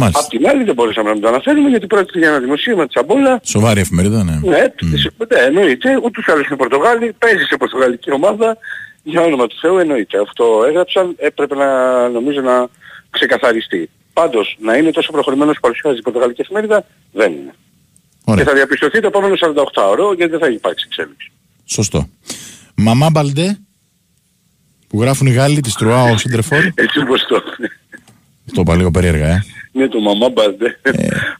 [0.00, 0.20] Μάλιστα.
[0.20, 2.96] Απ' την άλλη δεν μπορούσαμε να μην το αναφέρουμε γιατί πρόκειται για ένα δημοσίευμα της
[2.96, 3.40] Αμπόλα.
[3.44, 4.36] Σοβαρή εφημερίδα, ναι.
[4.44, 5.96] Ναι, της- ναι, εννοείται.
[6.04, 8.56] Ούτως ή άλλως είναι Πορτογάλη, παίζει σε πορτογαλική ομάδα.
[9.02, 10.20] Για όνομα του Θεού εννοείται.
[10.20, 11.68] Αυτό έγραψαν, έπρεπε να
[12.08, 12.66] νομίζω να
[13.10, 13.90] ξεκαθαριστεί.
[14.12, 17.54] Πάντως, να είναι τόσο προχωρημένος που παρουσιάζει η Πορτογαλική εφημερίδα, δεν είναι.
[18.24, 18.44] Ωραία.
[18.44, 19.34] Και θα διαπιστωθεί το επόμενο
[19.74, 21.32] 48 ώρο γιατί δεν θα υπάρξει εξέλιξη.
[21.64, 22.08] Σωστό.
[22.74, 23.58] Μαμά Μπαλντέ,
[24.88, 26.58] που γράφουν οι Γάλλοι της Τρουά ο Σεντρεφόρ.
[26.74, 27.42] Έτσι όπως το...
[28.54, 29.44] Το είπα λίγο περίεργα, ε.
[29.72, 30.78] Ναι, το μαμά Μπαλτέ.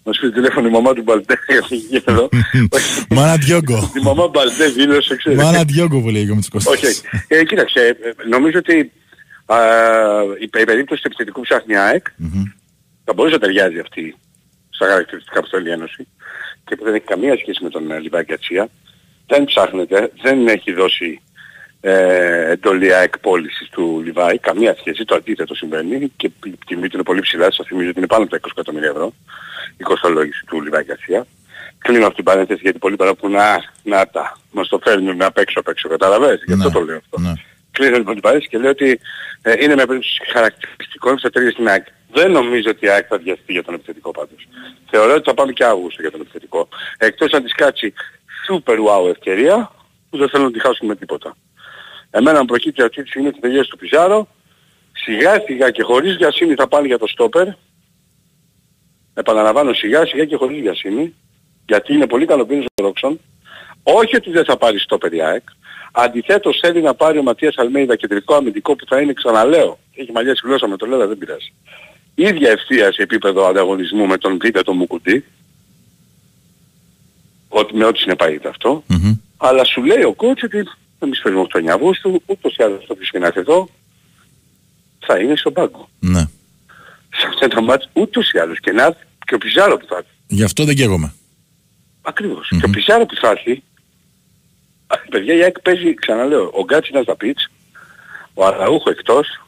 [0.05, 1.39] Μας πει τηλέφωνο η μαμά του Μπαλτέ.
[1.91, 2.29] Γέλο.
[3.17, 3.93] Μάνα Διόγκο.
[3.97, 5.43] Η μαμά Μπαλτέ δήλωσε, ξέρεις.
[5.43, 6.73] Μάνα Διόγκο που λέει ο Μητσικοστής.
[6.73, 7.01] Όχι, όχι.
[7.29, 8.93] Ε, κοίταξε, ε, νομίζω ότι
[9.47, 9.57] α,
[10.41, 12.43] η, η περίπτωση του επιθετικού ψάχνει ΑΕΚ Μμμ.
[13.05, 14.17] θα μπορούσε να ταιριάζει αυτή
[14.69, 16.07] στα χαρακτηριστικά που θέλει η Ένωση
[16.65, 18.69] και που δεν έχει καμία σχέση με τον ε, Λιβάκη Ατσία.
[19.27, 21.21] Δεν ψάχνεται, δεν έχει δώσει
[21.81, 26.95] ε, εντολή ΑΕΚ πώλησης του Λιβάη, καμία σχέση, το αντίθετο συμβαίνει και η τιμή του
[26.95, 29.13] είναι πολύ ψηλά, σας θυμίζω ότι είναι πάνω από τα 20 εκατομμύρια ευρώ
[29.77, 31.27] η κοστολόγηση του Λιβάκη Ατσία.
[31.79, 35.39] Κλείνω αυτή την παρένθεση γιατί πολλοί παρά που να, να τα, μας το φέρνουν απ'
[35.39, 37.19] έξω απ' έξω, καταλαβαίνεις, γι' αυτό Ναι, το λέω αυτό.
[37.21, 37.33] ναι.
[37.71, 39.01] Κλείνω λοιπόν την παρένθεση και λέω ότι
[39.43, 41.87] ε, είναι μια περίπτωση χαρακτηριστικών που θα ταιριάζει στην ΑΕΚ.
[42.13, 44.49] Δεν νομίζω ότι η ΑΕΚ θα βιαστεί για τον επιθετικό πάντως.
[44.91, 46.69] Θεωρώ ότι θα πάμε και Αύγουστο για τον επιθετικό.
[46.99, 47.93] Εκτός αν της κάτσει
[48.49, 49.73] super wow ευκαιρία
[50.11, 51.37] που δεν θέλω να τη χάσουμε με τίποτα.
[52.11, 54.29] Εμένα μου προκύπτει αυτή τη στιγμή την τελείωση του Πιζάρο.
[54.93, 57.47] Σιγά σιγά και χωρίς Γιασίνη θα πάνε για το στόπερ.
[59.15, 61.15] Επαναλαμβάνω σιγά σιγά και χωρίς Γιασίνη.
[61.67, 63.21] Γιατί είναι πολύ καλοπίνος ο Ρόξον.
[63.83, 65.43] Όχι ότι δεν θα πάρει στόπερ η ΑΕΚ.
[65.93, 69.79] Αντιθέτως θέλει να πάρει ο Ματίας Αλμέιδα κεντρικό αμυντικό που θα είναι ξαναλέω.
[69.95, 71.53] Έχει μαλλιάσει γλώσσα με το λέω δεν πειράζει.
[72.15, 75.25] Ίδια ευθεία σε επίπεδο ανταγωνισμού με τον Β' τον Μουκουτί.
[77.49, 78.85] Ότι, με ό,τι συνεπάγεται αυτό.
[78.87, 79.17] Μμμ.
[79.37, 80.65] Αλλά σου λέει ο κότσι ότι
[80.99, 83.69] εμείς φέρνουμε 8 Αυγούστου, ούτως ή άλλως το ποιος και να έρθει εδώ,
[84.99, 85.89] θα είναι στον πάγκο.
[86.01, 86.21] Ναι.
[87.15, 89.97] Σε αυτά τα μάτια ούτως ή άλλως και να έρθει και ο Πιζάρο που θα
[89.97, 90.11] έρθει.
[90.27, 91.15] Γι' αυτό δεν καίγομαι.
[92.03, 92.49] Ακριβώς.
[92.49, 93.63] Και ο Πιζάρο που θα έρθει,
[94.87, 97.51] α, παιδιά η ΑΕΚ παίζει, ξαναλέω, ο Γκάτσινας στα πιτς,
[98.35, 99.43] ο Αραούχο εκτός,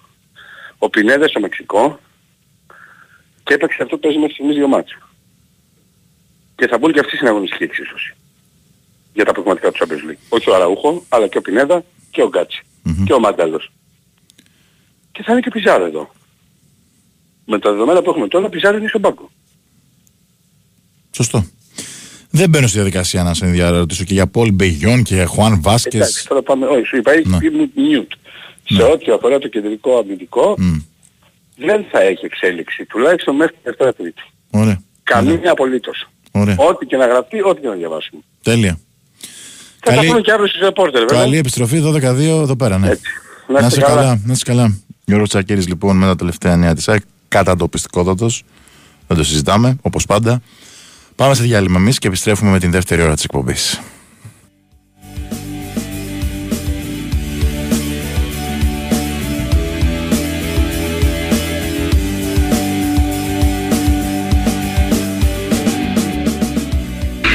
[0.78, 2.00] ο Πινέδα στο Μεξικό
[3.42, 4.98] και έπαιξε αυτό που παίζει μέχρι στιγμής δύο μάτς.
[6.56, 8.14] Και θα μπουν και αυτοί στην αγωνιστική εξίσωση.
[9.12, 10.18] Για τα πραγματικά του Champions League.
[10.28, 13.04] Όχι ο Αραούχο, αλλά και ο Πινέδα και ο γκατσι Μμμ.
[13.04, 13.72] Και ο Μάνταλος.
[15.12, 16.10] Και θα είναι και ο Πιζάρο εδώ.
[17.44, 19.30] Με τα δεδομένα που έχουμε τώρα, ο Πιζάρο είναι στον πάγκο.
[21.14, 21.44] Σωστό.
[22.30, 25.68] Δεν μπαίνω στη διαδικασία να σε διαρωτήσω και για Πολ Μπεγιόν και για Χουάν Εντάξει,
[25.68, 26.24] Βάσκες.
[26.28, 27.38] τώρα πάμε, όχι, σου είπα, Ναι.
[27.42, 28.12] ήμουν mute.
[28.64, 30.76] Σε ό,τι αφορά το κεντρικό αμυντικό, Μμ.
[31.56, 34.22] δεν θα έχει εξέλιξη, τουλάχιστον μέχρι τη Δευτέρα Τρίτη.
[34.50, 34.82] Ωραία.
[35.02, 36.08] Καμία απολύτως.
[36.32, 36.56] Ωραία.
[36.58, 38.20] Ό,τι και να γραφτεί, ό,τι και να διαβάσουμε.
[38.42, 38.78] Τέλεια.
[39.82, 41.18] Θα τα Καλή- πούμε και αύριο στους ρεπόρτερ, βέβαια.
[41.24, 42.88] Καλή επιστροφή 12-2 εδώ πέρα, ναι.
[42.88, 43.02] Έτσι.
[43.60, 44.20] Να είστε καλά.
[44.24, 44.74] Να είστε καλά.
[45.04, 48.42] Γιώργος Τσακέρης λοιπόν με τα τελευταία νέα της ΑΕΚ κατά το πιστικότατος.
[49.06, 50.40] Δεν το συζητάμε όπως πάντα.
[51.16, 53.80] Πάμε σε διάλειμμα εμείς και επιστρέφουμε με την δεύτερη ώρα της εκπομπής.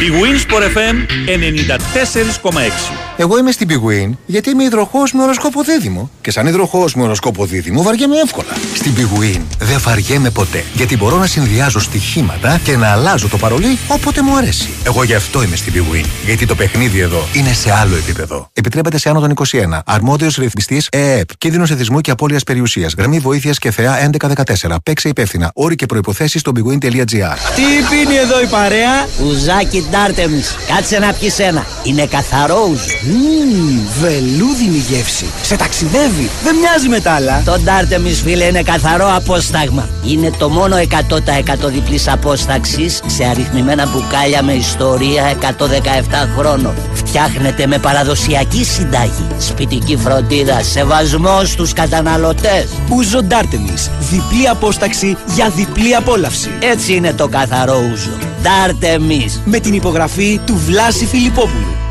[0.06, 0.96] Η Winsport FM
[1.28, 3.15] 94,6.
[3.18, 6.10] Εγώ είμαι στην Big Win γιατί είμαι υδροχός με οροσκόπο δίδυμο.
[6.22, 8.48] Και σαν υδροχός με οροσκόπο δίδυμο βαριέμαι εύκολα.
[8.76, 10.64] Στην Big Win δεν βαριέμαι ποτέ.
[10.74, 14.70] Γιατί μπορώ να συνδυάζω στοιχήματα και να αλλάζω το παρολί όποτε μου αρέσει.
[14.84, 16.06] Εγώ γι' αυτό είμαι στην Big Win.
[16.26, 18.50] Γιατί το παιχνίδι εδώ είναι σε άλλο επίπεδο.
[18.54, 19.80] Επιτρέπεται σε άνω των 21.
[19.86, 21.38] Αρμόδιος ρυθμιστής ΕΕΠ.
[21.38, 22.94] Κίνδυνος εθισμού και απώλειας περιουσίας.
[22.98, 24.76] Γραμμή βοήθειας και θεά 1114.
[24.84, 25.52] Παίξε υπεύθυνα.
[25.54, 27.38] Όροι και προποθέσει στο bigwin.gr.
[27.56, 31.66] Τι πίνει εδώ η παρέα; Ουζάκι Ντάρτεμις, κάτσε να πιεις ένα.
[31.84, 33.05] Είναι καθαρό ουζ.
[33.08, 35.26] Μμμ, βελούδινη γεύση.
[35.42, 36.30] Σε ταξιδεύει.
[36.44, 37.42] Δεν μοιάζει με τα άλλα.
[37.46, 39.90] Το Ντάρτεμις φίλε είναι καθαρό απόσταγμα.
[40.06, 46.74] Είναι το μόνο 100% διπλής απόσταξης σε αριθμημένα μπουκάλια με ιστορία 117 χρόνων.
[46.94, 49.28] Φτιάχνεται με παραδοσιακή συντάγη.
[49.38, 52.68] Σπιτική φροντίδα, σεβασμός στους καταναλωτές.
[52.90, 53.90] Ούζο Ντάρτεμις.
[54.00, 56.50] Διπλή απόσταξη για διπλή απόλαυση.
[56.60, 58.18] Έτσι είναι το καθαρό ούζο.
[58.42, 59.42] Ντάρτεμις.
[59.46, 61.85] Με την υπογραφή του Βλάση Φιλιππόπουλου.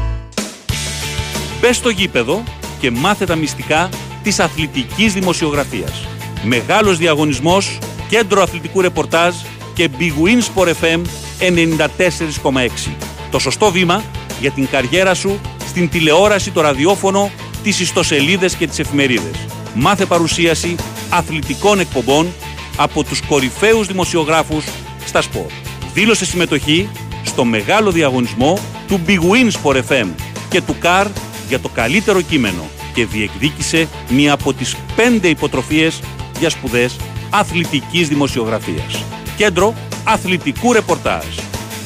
[1.64, 2.42] Μπε στο γήπεδο
[2.80, 3.88] και μάθε τα μυστικά
[4.22, 6.06] της αθλητικής δημοσιογραφίας.
[6.42, 9.34] Μεγάλος διαγωνισμός, κέντρο αθλητικού ρεπορτάζ
[9.74, 11.00] και Big Win Sport FM
[11.38, 12.96] 94,6.
[13.30, 14.02] Το σωστό βήμα
[14.40, 17.30] για την καριέρα σου στην τηλεόραση, το ραδιόφωνο,
[17.62, 19.34] τις ιστοσελίδες και τις εφημερίδες.
[19.74, 20.76] Μάθε παρουσίαση
[21.10, 22.32] αθλητικών εκπομπών
[22.76, 24.64] από τους κορυφαίους δημοσιογράφους
[25.04, 25.46] στα σπορ.
[25.94, 26.88] Δήλωσε συμμετοχή
[27.22, 28.58] στο μεγάλο διαγωνισμό
[28.88, 30.06] του Big Win Sport FM
[30.48, 31.06] και του CAR
[31.48, 36.00] για το καλύτερο κείμενο και διεκδίκησε μία από τις πέντε υποτροφίες
[36.38, 36.96] για σπουδές
[37.30, 39.04] αθλητικής δημοσιογραφίας.
[39.36, 39.74] Κέντρο
[40.04, 41.24] αθλητικού ρεπορτάζ.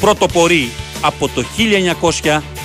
[0.01, 0.69] Πρωτοπορεί
[1.01, 1.45] από το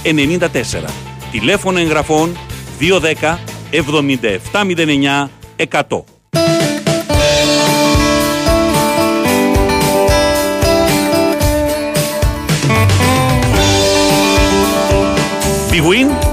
[0.04, 0.90] 1994.
[1.32, 2.38] Τηλέφωνο εγγραφών
[2.80, 3.38] 210
[3.72, 6.04] 7709 100.
[15.72, 16.33] Big Win, Sport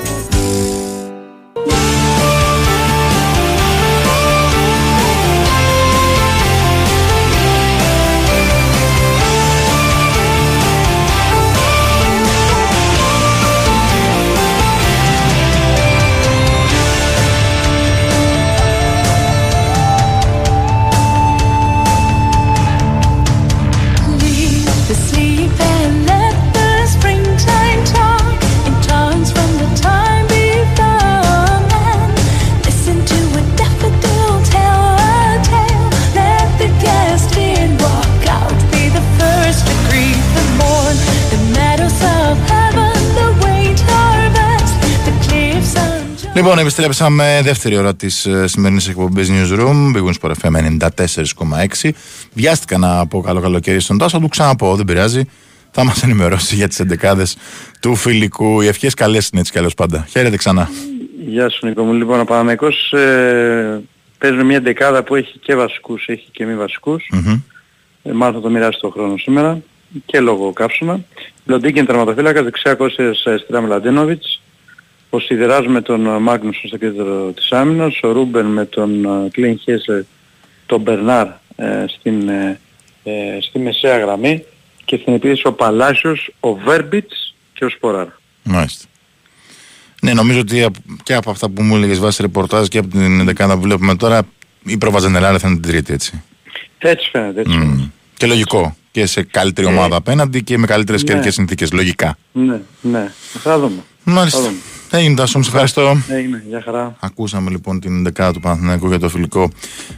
[46.41, 49.95] Λοιπόν, επιστρέψαμε δεύτερη ώρα της σημερινής εκπομπής Newsroom.
[49.95, 50.77] Big Wins Sport FM
[51.81, 51.89] 94,6.
[52.33, 55.23] Βιάστηκα να πω καλό καλοκαίρι στον Τάσο, θα του ξαναπώ, δεν πειράζει.
[55.71, 57.37] Θα μας ενημερώσει για τις εντεκάδες
[57.79, 58.61] του φιλικού.
[58.61, 60.07] Οι ευχές καλές είναι έτσι κι αλλιώς πάντα.
[60.09, 60.69] Χαίρετε ξανά.
[61.25, 61.93] Γεια σου Νίκο μου.
[61.93, 63.81] Λοιπόν, ο Παναμαϊκός ε,
[64.17, 67.09] παίζει με μια δεκάδα που έχει και βασικούς, έχει και μη βασικούς.
[67.11, 67.41] Μμμ.
[68.03, 69.61] Ε, μάλλον θα το μοιράσει το χρόνο σήμερα
[70.05, 70.99] και λόγω καύσωνα.
[71.45, 74.40] Λοντίκιν τερματοφύλακας, δεξιά Κώστας Στράμ Λαντένοβιτς.
[75.13, 77.99] Ο Σιδεράς με τον ε, Μάγνουσον στο κέντρο της άμυνας.
[78.03, 80.01] Ο Ρούμπεν με τον ε, Κλίν Χέσλερ,
[80.65, 82.59] τον Μπερνάρ ε, στην, ε,
[83.03, 84.43] ε, στη μεσαία γραμμή.
[84.85, 88.07] Και στην επίθεση ο Παλάσιος, ο Βέρμπιτς και ο Σποράρ.
[88.43, 88.85] Μάλιστα.
[90.01, 93.25] Ναι, νομίζω ότι απ- και από αυτά που μου έλεγες βάσει ρεπορτάζ και από την
[93.25, 94.21] δεκάδα που βλέπουμε τώρα,
[94.65, 96.23] η προβαζενελάρα θα είναι την τρίτη έτσι.
[96.77, 97.59] Έτσι φαίνεται, έτσι Μμ.
[97.61, 97.89] φαίνεται.
[98.17, 98.75] Και λογικό.
[98.91, 101.09] Και σε καλύτερη Ε, ομάδα απέναντι και με καλύτερες ναι.
[101.11, 101.71] καιρικές συνθήκες.
[101.71, 102.17] Λογικά.
[102.31, 103.11] Ναι, ναι.
[103.39, 103.83] Θα δούμε.
[104.03, 104.37] Μάλιστα.
[104.39, 104.57] Θα δούμε.
[104.93, 105.97] Έγινε Τάσο, μου σε ευχαριστώ.
[106.07, 106.95] Έγινε, για χαρά.
[106.99, 109.51] Ακούσαμε λοιπόν την δεκάδα του Παναθηναϊκού για το φιλικό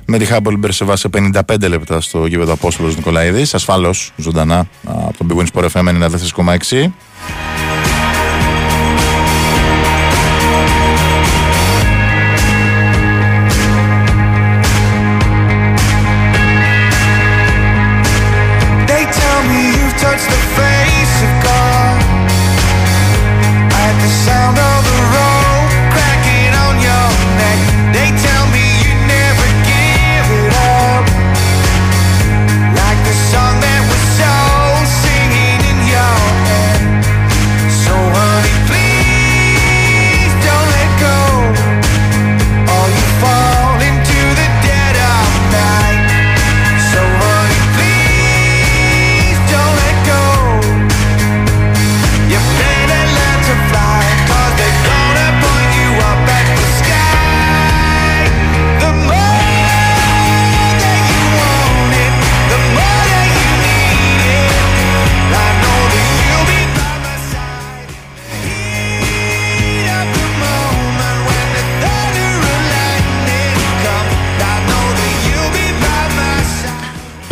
[0.06, 3.54] με τη Χάμπολ Μπερσεβάς σε 55 λεπτά στο γήπεδο Απόστολος Νικολαίδης.
[3.54, 6.92] Ασφαλώ ζωντανά από τον Big Win Sport FM 94,6.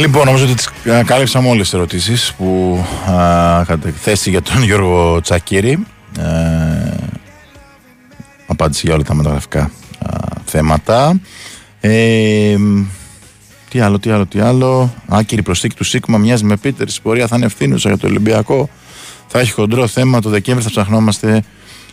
[0.01, 2.79] Λοιπόν, νομίζω ότι τις α, κάλυψαμε όλες τις ερωτήσεις που
[3.09, 5.85] α, είχατε θέσει για τον Γιώργο Τσακίρη.
[6.19, 6.23] Ε,
[8.47, 11.19] απάντηση για όλα τα μεταγραφικά α, θέματα.
[11.79, 12.55] Ε,
[13.69, 14.93] τι άλλο, τι άλλο, τι άλλο.
[15.07, 16.87] Άκυρη προσθήκη του Σίγμα μοιάζει με Πίτερ.
[16.87, 18.69] Η πορεία θα είναι ευθύνουσα για το Ολυμπιακό.
[19.27, 20.21] Θα έχει χοντρό θέμα.
[20.21, 21.43] Το Δεκέμβρη θα ψαχνόμαστε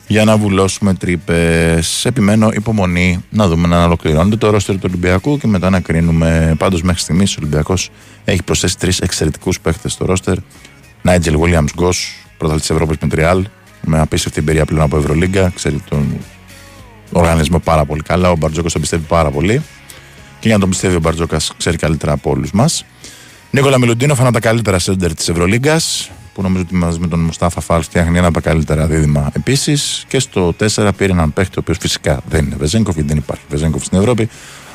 [0.08, 2.04] για να βουλώσουμε τρύπες.
[2.04, 6.54] Επιμένω υπομονή να δούμε να ολοκληρώνεται το ρόστερ του Ολυμπιακού και μετά να κρίνουμε.
[6.58, 7.90] Πάντως μέχρι στιγμής ο Ολυμπιακός
[8.24, 10.36] έχει προσθέσει τρεις εξαιρετικούς παίχτες στο ρόστερ.
[11.02, 13.46] Νάιτζελ Williams Γκος, πρωταθλητής της Ευρώπης με τριάλ,
[13.80, 15.52] με απίστευτη εμπειρία πλέον από Ευρωλίγκα.
[15.54, 16.16] Ξέρει τον
[17.12, 18.30] οργανισμό πάρα πολύ καλά.
[18.30, 19.62] Ο Μπαρτζόκας τον πιστεύει πάρα πολύ.
[20.40, 22.84] Και για να τον πιστεύει ο Μπαρτζόκας, ξέρει καλύτερα από όλους μας.
[23.50, 27.20] Νίκολα Μιλουντίνοφ, ένα από τα καλύτερα σέντερ της Ευρωλίγκας, που νομίζω ότι μαζί με τον
[27.20, 30.04] Μουστάφα Φάλ φτιάχνει ένα από τα καλύτερα δίδυμα επίσης.
[30.08, 33.42] Και στο 4 πήρε έναν παίχτη, ο οποίος φυσικά δεν είναι Βεζέγκοφ, γιατί δεν υπάρχει
[33.48, 34.28] Βεζέγκοφ στην Ευρώπη.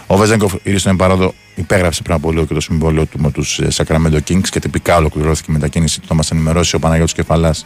[0.08, 3.60] Ο Βεζένκοφ ήρθε στον Εμπαρόδο, υπέγραψε πριν από λίγο και το συμβόλαιο του με τους
[3.76, 6.08] Sacramento Kings και τυπικά ολοκληρώθηκε η μετακίνηση του.
[6.08, 7.66] Θα μας ενημερώσει ο Παναγιώτης Κεφαλάς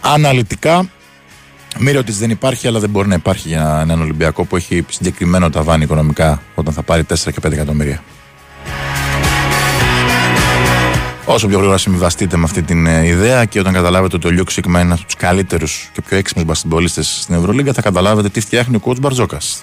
[0.00, 0.90] αναλυτικά.
[1.78, 5.50] Μη ότι δεν υπάρχει, αλλά δεν μπορεί να υπάρχει για έναν Ολυμπιακό που έχει συγκεκριμένο
[5.50, 8.02] ταβάνι οικονομικά όταν θα πάρει 4 και 5 εκατομμύρια.
[11.28, 14.50] Όσο πιο γρήγορα συμβιβαστείτε με αυτή την ε, ιδέα και όταν καταλάβετε ότι ο Λουκ
[14.50, 18.40] Σίκμα είναι ένας από τους καλύτερους και πιο έξυπνους μπασκετμπολίστες στην Ευρωλίγκα, θα καταλάβετε τι
[18.40, 19.62] φτιάχνει ο coach Μπαρτζόκας.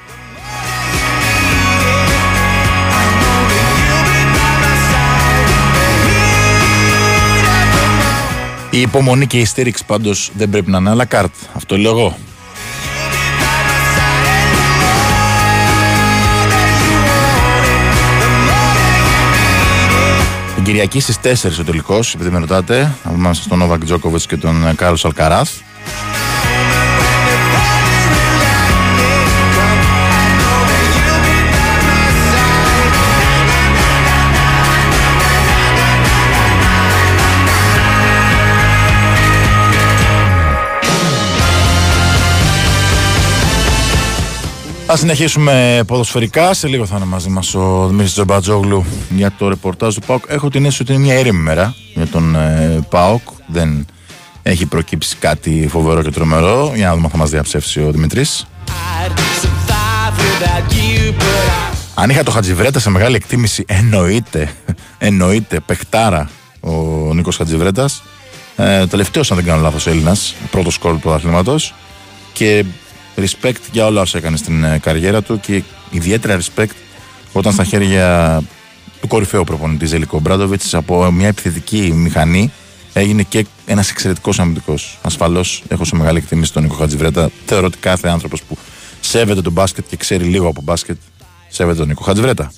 [8.69, 11.33] Η υπομονή και η στήριξη πάντως δεν πρέπει να είναι αλλά κάρτ.
[11.53, 12.17] Αυτό λέω εγώ.
[20.63, 24.75] Την Κυριακή στις 4 ο τελικός, επειδή με ρωτάτε, ανάμεσα στον Νόβακ Τζόκοβιτς και τον
[24.75, 25.49] Κάρλος Αλκαράθ.
[44.95, 46.53] Θα συνεχίσουμε ποδοσφαιρικά.
[46.53, 50.23] Σε λίγο θα είναι μαζί μας ο Δημήτρης Τζομπατζόγλου για το ρεπορτάζ του ΠΑΟΚ.
[50.27, 53.21] Έχω την αίσθηση ότι είναι μια ήρεμη μέρα για τον ε, ΠΑΟΚ.
[53.47, 53.85] Δεν
[54.43, 56.71] έχει προκύψει κάτι φοβερό και τρομερό.
[56.75, 58.25] Για να δούμε αν θα μας διαψεύσει ο Δημητρή.
[61.93, 64.51] Αν είχα το Χατζιβρέτα σε μεγάλη εκτίμηση, εννοείται,
[64.97, 66.29] εννοείται, παιχτάρα
[66.59, 66.71] ο
[67.13, 68.03] Νίκος Χατζιβρέτας.
[68.55, 71.73] Ε, Τελευταίος, αν δεν κάνω λάθος, Έλληνας, πρώτος σκόρ του πρωταθλήματος.
[72.33, 72.65] Και
[73.15, 76.75] respect για όλα όσα έκανε στην ε, καριέρα του και ιδιαίτερα respect
[77.33, 78.41] όταν στα χέρια
[79.01, 82.51] του κορυφαίου προπονητής Ζελικό Μπράντοβιτς από μια επιθετική μηχανή
[82.93, 84.99] έγινε και ένας εξαιρετικός αμυντικός.
[85.01, 87.29] Ασφαλώς έχω σε μεγάλη εκτίμηση τον Νίκο Χατζιβρέτα.
[87.45, 88.57] Θεωρώ ότι κάθε άνθρωπος που
[88.99, 90.97] σέβεται τον μπάσκετ και ξέρει λίγο από μπάσκετ
[91.49, 92.51] σέβεται τον Νίκο Χατζιβρέτα.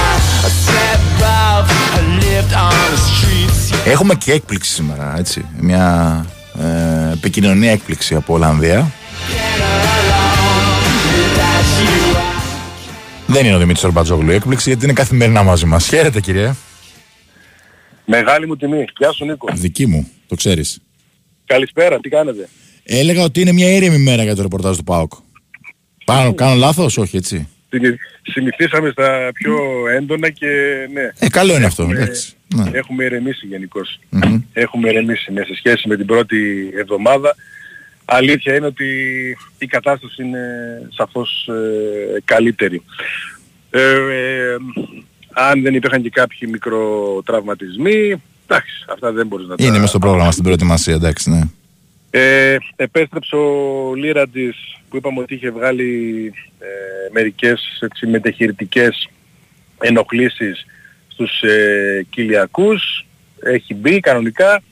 [0.47, 1.69] I slept rough.
[1.99, 3.89] I lived on the streets.
[3.89, 5.45] Έχουμε και έκπληξη σήμερα, έτσι.
[5.61, 6.27] Μια
[6.61, 8.91] ε, επικοινωνία έκπληξη από Ολλανδία.
[13.27, 15.87] Δεν είναι ο Δημήτρης Ορμπατζόγλου η έκπληξη γιατί είναι καθημερινά μαζί μας.
[15.87, 16.53] Χαίρετε κύριε.
[18.05, 18.85] Μεγάλη μου τιμή.
[18.99, 19.49] Γεια σου Νίκο.
[19.55, 20.79] Δική μου, το ξέρεις.
[21.47, 22.49] Καλησπέρα, τι κάνετε;
[22.83, 25.13] Έλεγα ότι είναι μια ήρεμη μέρα για το ρεπορτάζ του ΠΑΟΚ.
[26.05, 27.49] Πάνω, κάνω λάθος, όχι έτσι.
[27.71, 29.57] Συνη- Συνηθίσαμε στα πιο
[29.97, 30.47] έντονα και
[30.93, 31.09] ναι.
[31.19, 32.33] Ε, καλό είναι αυτό, Έχουμε- εντάξει.
[32.55, 32.71] Ναι.
[32.73, 34.01] Έχουμε ηρεμήσει γενικώς.
[34.09, 34.41] Μμμ.
[34.53, 37.35] Έχουμε ηρεμήσει ναι, σε σχέση με την πρώτη εβδομάδα.
[38.05, 38.87] Αλήθεια είναι ότι
[39.59, 40.39] η κατάσταση είναι
[40.97, 41.49] σαφώς
[42.17, 42.83] ε, καλύτερη.
[43.71, 44.57] Ε, ε,
[45.33, 49.65] αν δεν υπήρχαν και κάποιοι μικροτραυματισμοί, εντάξει, αυτά δεν μπορείς να τα...
[49.65, 51.41] Είναι μες στο πρόγραμμα στην προετοιμασία, εντάξει, ναι.
[52.17, 54.57] Ε, επέστρεψε ο Λίραντζης
[54.89, 56.67] που είπαμε ότι είχε βγάλει ε,
[57.13, 59.09] μερικές έτσι, μετεχειρητικές
[59.81, 60.67] ενοχλήσεις
[61.09, 63.07] στους ε, κοιλιακούς.
[63.43, 64.63] Έχει μπει κανονικά.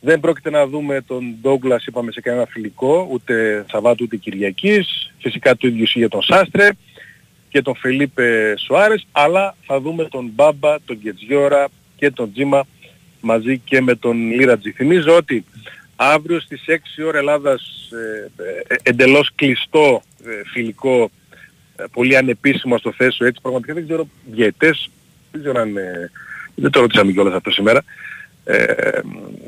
[0.00, 5.12] Δεν πρόκειται να δούμε τον Ντόγκλας είπαμε σε κανένα φιλικό, ούτε Σαββάτου ούτε Κυριακής.
[5.18, 6.68] Φυσικά το ίδιο ισχύει για τον Σάστρε
[7.48, 12.66] και τον Φελίπε Σουάρες, αλλά θα δούμε τον Μπάμπα, τον Γκετζιόρα και τον Τζίμα
[13.20, 14.70] μαζί και με τον Λίρατζη.
[14.70, 15.44] Θυμίζω ότι
[15.96, 21.10] αύριο στις 6 ώρα Ελλάδας ε, ε, εντελώς κλειστό ε, φιλικό,
[21.76, 24.90] ε, πολύ ανεπίσημο στο θέσιο έτσι, πραγματικά δεν ξέρω διαιτές,
[25.32, 26.10] δεν ξέρω αν, ε,
[26.54, 27.84] δεν το ρωτήσαμε κιόλας αυτό σήμερα,
[28.44, 29.00] ε,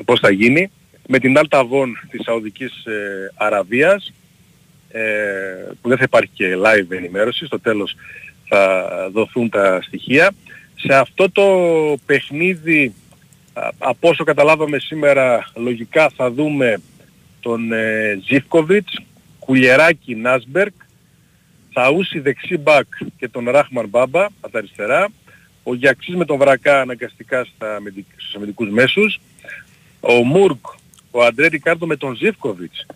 [0.04, 0.70] πώς θα γίνει,
[1.06, 4.12] με την Αλτα Βον της Σαουδικής ε, Αραβίας,
[4.88, 5.02] ε,
[5.80, 7.96] που δεν θα υπάρχει και live ενημέρωση, στο τέλος
[8.48, 10.34] θα δοθούν τα στοιχεία.
[10.74, 11.44] Σε αυτό το
[12.06, 13.05] παιχνίδι, α,
[13.78, 16.80] από όσο καταλάβαμε σήμερα, λογικά θα δούμε
[17.40, 19.00] τον ε, Ζιφκοβιτς,
[19.38, 20.74] Κουλιεράκη Νάσμπερκ,
[21.72, 22.86] Θαούσι δεξί μπακ
[23.18, 25.08] και τον Ράχμαν Μπάμπα από τα αριστερά,
[25.62, 29.20] ο Γιαξής με τον Βρακά αναγκαστικά στα, αμυντικ- στους αμυντικούς μέσους,
[30.00, 30.66] ο Μουρκ,
[31.10, 32.86] ο Αντρέ Ρικάρντο με τον Ζιφκοβιτς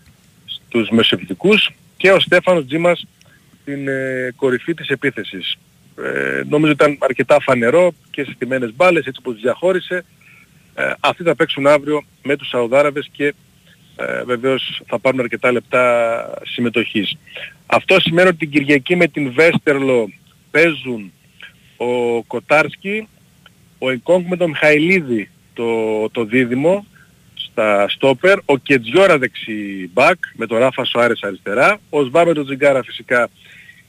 [0.46, 3.06] στους μεσοεπιθετικούς και ο Στέφανος Τζίμας
[3.62, 5.56] στην ε, κορυφή της επίθεσης.
[6.02, 10.04] Ε, νομίζω ήταν αρκετά φανερό και στις τιμένες μπάλες έτσι όπως τις διαχώρισε.
[10.74, 13.34] Ε, αυτοί θα παίξουν αύριο με τους Σαουδάραβες και
[13.96, 17.16] ε, βεβαίως θα πάρουν αρκετά λεπτά συμμετοχής.
[17.66, 20.12] Αυτό σημαίνει ότι την Κυριακή με την Βέστερλο
[20.50, 21.12] παίζουν
[21.76, 23.08] ο Κοτάρσκι,
[23.78, 26.86] ο Εγκόγκ με τον Μιχαηλίδη το, το δίδυμο
[27.34, 32.44] στα στόπερ, ο Κετζιόρα δεξί μπακ με τον Ράφα Σοάρες αριστερά, ο Σβά με τον
[32.44, 33.28] Τζιγκάρα φυσικά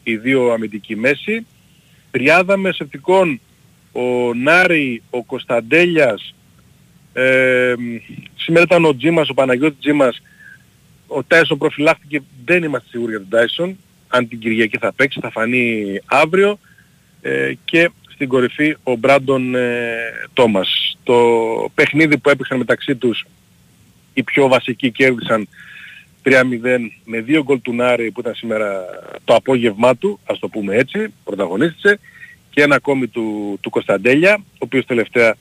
[0.03, 1.45] οι δύο αμυντικοί μέση,
[2.11, 3.39] τριάδα μεσευτικών
[3.91, 6.35] ο Νάρη, ο Κωνσταντέλιας,
[7.13, 7.73] ε,
[8.35, 10.21] σήμερα ήταν ο Τζίμας, ο Παναγιώτης Τζίμας,
[11.07, 15.29] ο Τάισον προφυλάχθηκε, δεν είμαστε σίγουροι για τον Τάισον, αν την Κυριακή θα παίξει, θα
[15.29, 16.59] φανεί αύριο.
[17.21, 19.87] Ε, και στην κορυφή ο Μπράντον ε,
[20.33, 20.97] Τόμας.
[21.03, 21.15] Το
[21.73, 23.25] παιχνίδι που έπαιξαν μεταξύ τους
[24.13, 25.47] οι πιο βασικοί κέρδισαν
[26.23, 26.31] 3-0
[27.05, 28.85] με δύο γκολ του Νάρη που ήταν σήμερα
[29.23, 31.99] το απόγευμά του, ας το πούμε έτσι, πρωταγωνίστησε
[32.49, 35.35] και ένα ακόμη του, του Κωνσταντέλια, ο οποίος τελευταία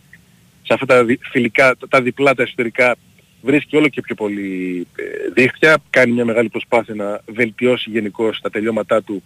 [0.70, 2.96] σε αυτά τα δι- φιλικά, τα διπλά τα εσωτερικά
[3.42, 5.02] βρίσκει όλο και πιο πολύ ε,
[5.34, 9.22] δίχτυα, κάνει μια μεγάλη προσπάθεια να βελτιώσει γενικώς τα τελειώματά του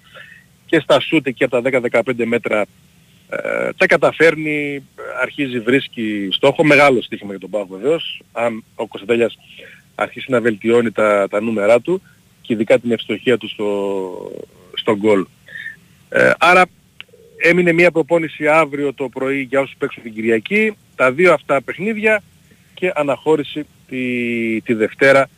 [0.67, 2.61] και στα σούτ εκεί από τα 10-15 μέτρα
[3.29, 4.85] ε, τα καταφέρνει,
[5.23, 9.39] αρχίζει βρίσκει στόχο, μεγάλο στοίχημα για τον Πάγο βεβαίως, αν ο Κωνσταντέλιας
[9.95, 12.03] αρχίσει να βελτιώνει τα, τα νούμερά του
[12.41, 14.33] και ειδικά την ευστοχία του στο,
[14.75, 15.27] στο γκολ.
[16.09, 16.65] Ε, άρα
[17.37, 22.23] έμεινε μια προπόνηση αύριο το πρωί για όσους παίξουν την Κυριακή, τα δύο αυτά παιχνίδια
[22.75, 25.29] και αναχώρηση τη, τη Δευτέρα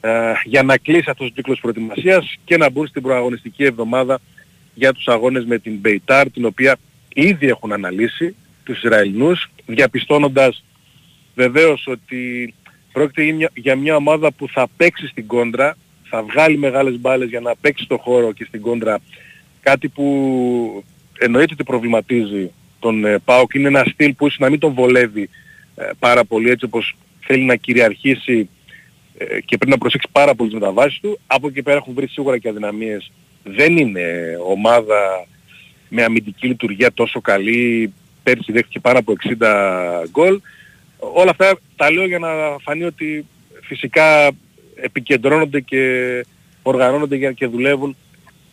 [0.00, 4.18] ε, για να κλείσει αυτός ο κύκλος προετοιμασίας και να μπουν στην προαγωνιστική εβδομάδα
[4.74, 6.76] για τους αγώνες με την Μπεϊτάρ, την οποία
[7.14, 10.64] ήδη έχουν αναλύσει τους Ισραηλινούς, διαπιστώνοντας
[11.34, 12.54] βεβαίως ότι
[12.92, 15.76] πρόκειται για μια, για μια ομάδα που θα παίξει στην κόντρα,
[16.08, 18.98] θα βγάλει μεγάλες μπάλες για να παίξει στο χώρο και στην κόντρα,
[19.60, 20.84] κάτι που
[21.18, 22.50] εννοείται ότι προβληματίζει
[22.86, 25.28] τον ε, ΠΑΟΚ, είναι ένα στυλ που ίσως να μην τον βολεύει
[25.76, 28.48] ε, πάρα πολύ έτσι όπως θέλει να κυριαρχήσει
[29.18, 31.18] ε, και πρέπει να προσέξει πάρα πολύ τις μεταβάσεις του.
[31.26, 33.12] Από εκεί πέρα έχουν βρει σίγουρα και αδυναμίες.
[33.44, 34.02] Δεν είναι
[34.48, 35.26] ομάδα
[35.88, 37.92] με αμυντική λειτουργία τόσο καλή.
[38.22, 40.40] Πέρσι δέχτηκε πάνω από 60 γκολ.
[40.98, 42.28] Όλα αυτά τα λέω για να
[42.62, 43.26] φανεί ότι
[43.62, 44.30] φυσικά
[44.74, 45.80] επικεντρώνονται και
[46.62, 47.96] οργανώνονται για- και δουλεύουν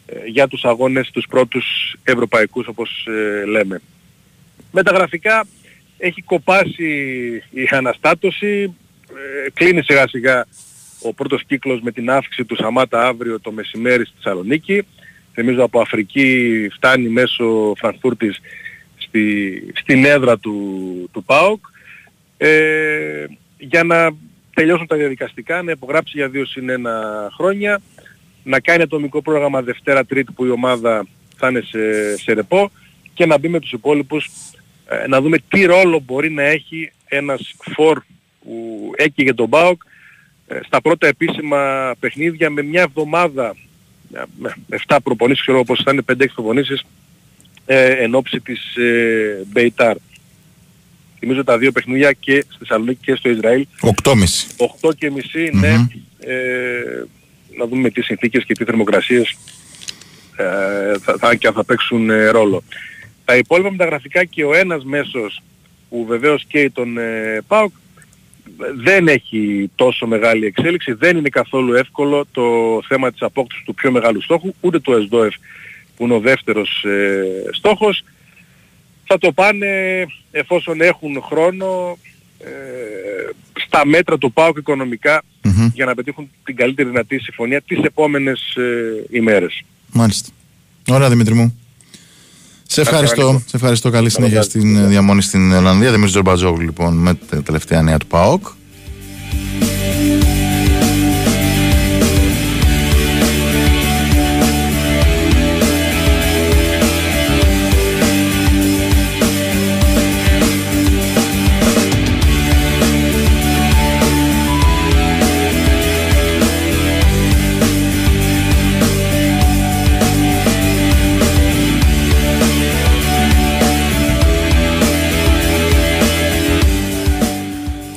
[0.05, 3.81] ε, για τους αγώνες τους πρώτους ευρωπαϊκούς όπως ε, λέμε.
[4.75, 5.45] Με τα γραφικά
[5.97, 6.87] έχει κοπάσει
[7.49, 8.75] η αναστάτωση,
[9.45, 10.45] ε, κλείνει σιγά σιγά
[11.01, 14.85] ο πρώτος κύκλος με την αύξηση του Σαμάτα αύριο το μεσημέρι στη Θεσσαλονίκη.
[15.33, 18.39] Θυμίζω από Αφρική φτάνει μέσω Φραγκφούρτης
[18.95, 21.65] στη, στην έδρα του, του ΠΑΟΚ
[22.37, 23.25] ε,
[23.57, 24.09] για να
[24.53, 27.81] τελειώσουν τα διαδικαστικά, να υπογράψει για δύο συν ένα χρόνια,
[28.43, 31.05] να κάνει ατομικό πρόγραμμα Δευτέρα Τρίτη που η ομάδα
[31.37, 32.71] θα είναι σε, σε ρεπό
[33.13, 34.62] και να μπει με τους υπόλοιπους ε,
[35.07, 38.01] να δούμε τι ρόλο μπορεί να έχει ένας φορ
[38.43, 39.81] που έκυγε τον ΠΑΟΚ
[40.47, 43.55] ε, στα πρώτα επίσημα παιχνίδια με μια εβδομάδα
[44.11, 44.55] μια- με
[44.87, 46.83] 7 προπονήσεις, ξέρω πως θα είναι 5-6 προπονήσεις
[47.65, 49.95] ε, εν ώψη της ε, Μπεϊτάρ.
[51.19, 54.13] Θυμίζω τα δύο παιχνίδια και στη Θεσσαλονίκη και στο Ισραήλ 8,5.
[54.89, 55.87] 8 και μισή, ναι,
[56.19, 57.03] ε,
[57.57, 59.35] να δούμε τις συνθήκες και τις θερμοκρασίες
[60.37, 62.63] ε, θα, θα, και αν θα παίξουν ε, ρόλο.
[63.25, 65.41] Τα υπόλοιπα μεταγραφικά και ο ένας μέσος
[65.89, 67.71] που βεβαίως καίει τον ε, ΠΑΟΚ
[68.75, 72.43] δεν έχει τόσο μεγάλη εξέλιξη, δεν είναι καθόλου εύκολο το
[72.87, 75.35] θέμα της απόκτησης του πιο μεγάλου στόχου, ούτε του ΕΣΔΟΕΦ
[75.95, 78.03] που είναι ο δεύτερος ε, στόχος.
[79.05, 79.67] Θα το πάνε
[80.31, 81.97] εφόσον έχουν χρόνο
[82.39, 82.49] ε,
[83.65, 85.23] στα μέτρα του ΠΑΟΚ οικονομικά
[85.73, 89.63] για να πετύχουν την καλύτερη δυνατή συμφωνία τις επόμενες ε, ημέρες.
[89.91, 90.29] Μάλιστα.
[90.89, 91.62] Ωραία, Δημήτρη μου.
[92.73, 93.21] Σε ευχαριστώ.
[93.21, 93.49] ευχαριστώ.
[93.49, 93.89] Σε ευχαριστώ.
[93.89, 95.89] Καλή συνέχεια στην ε, διαμονή στην Ολλανδία.
[95.89, 98.45] Δημήτρη Τζορμπατζόγλου, λοιπόν, με τα τελευταία νέα του ΠΑΟΚ.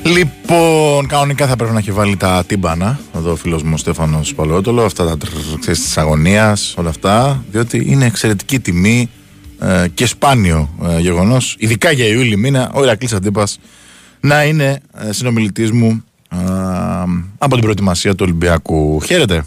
[0.06, 2.98] Λοιπόν, κανονικά θα πρέπει να έχει βάλει τα τύμπανα.
[3.16, 4.84] Εδώ ο φίλος μου ο Στέφανος Παλαιότολο.
[4.84, 5.16] Αυτά τα
[5.60, 7.44] της αγωνίας, όλα αυτά.
[7.50, 9.10] Διότι είναι εξαιρετική τιμή
[9.60, 13.58] ε, και σπάνιο ε, γεγονός, ειδικά για Ιούλη μήνα, ο Ηρακλής Αντίπας
[14.20, 16.36] να είναι ε, συνομιλητής μου ε,
[17.38, 19.02] από την προετοιμασία του Ολυμπιακού.
[19.02, 19.44] Χαίρετε.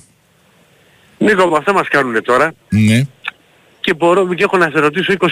[1.18, 3.08] Νίκο, με αυτά μας κάνουν τώρα Ναι.
[3.82, 5.26] και μπορώ και έχω να σε ρωτήσω 20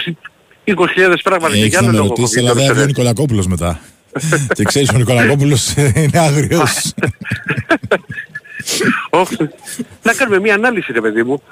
[0.64, 2.08] 20.000 πράγματα και Έχεις για να άλλο με λόγο.
[2.08, 3.80] ρωτήσεις, έχω αλλά βγει δεν τώρα θα βγει ο σε Νικολακόπουλο μετά.
[4.54, 6.92] Και ξέρεις, ο Νικολακόπουλος είναι άγριος.
[9.10, 9.36] Όχι.
[10.02, 11.42] Να κάνουμε μια ανάλυση ρε παιδί μου.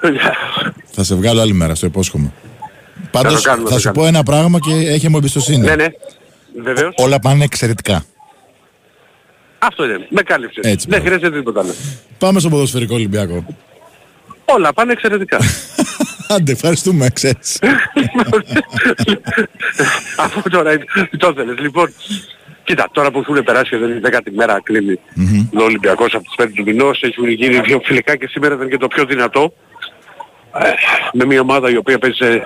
[0.91, 2.31] θα σε βγάλω άλλη μέρα, στο υπόσχομαι.
[3.11, 4.09] Πάντως το κάνουμε, θα το σου πω κάνουμε.
[4.17, 5.65] ένα πράγμα και έχει μου εμπιστοσύνη.
[5.65, 5.87] ναι, ναι.
[6.63, 6.93] Βεβαίως.
[6.97, 7.95] Όλα πάνε εξαιρετικά.
[7.95, 8.01] Α,
[9.57, 10.07] Αυτό είναι.
[10.09, 10.63] Με κάλυψες.
[10.65, 11.05] Έτσι, Δεν μπράβο.
[11.15, 11.73] χρειάζεται τίποτα άλλο.
[12.17, 13.45] Πάμε στο ποδοσφαιρικό Ολυμπιακό.
[14.45, 15.37] Όλα πάνε εξαιρετικά.
[16.35, 17.59] Άντε, ευχαριστούμε, ξέρεις.
[20.17, 20.71] Αφού τώρα
[21.17, 21.59] το θέλεις.
[21.59, 21.93] Λοιπόν,
[22.67, 24.99] κοίτα, τώρα που έχουν περάσει και δεν είναι δέκατη μέρα κλείνει
[25.59, 28.77] ο Ολυμπιακός από τις 5 του μηνός, έχουν γίνει δύο φιλικά και σήμερα ήταν και
[28.77, 29.53] το πιο δυνατό.
[30.53, 30.71] Ε,
[31.13, 32.45] με μια ομάδα η οποία παίζει σε,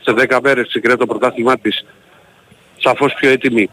[0.00, 1.84] σε 10 μέρες συγκρίνει το πρωτάθλημά της
[2.76, 3.70] σαφώς πιο έτοιμη.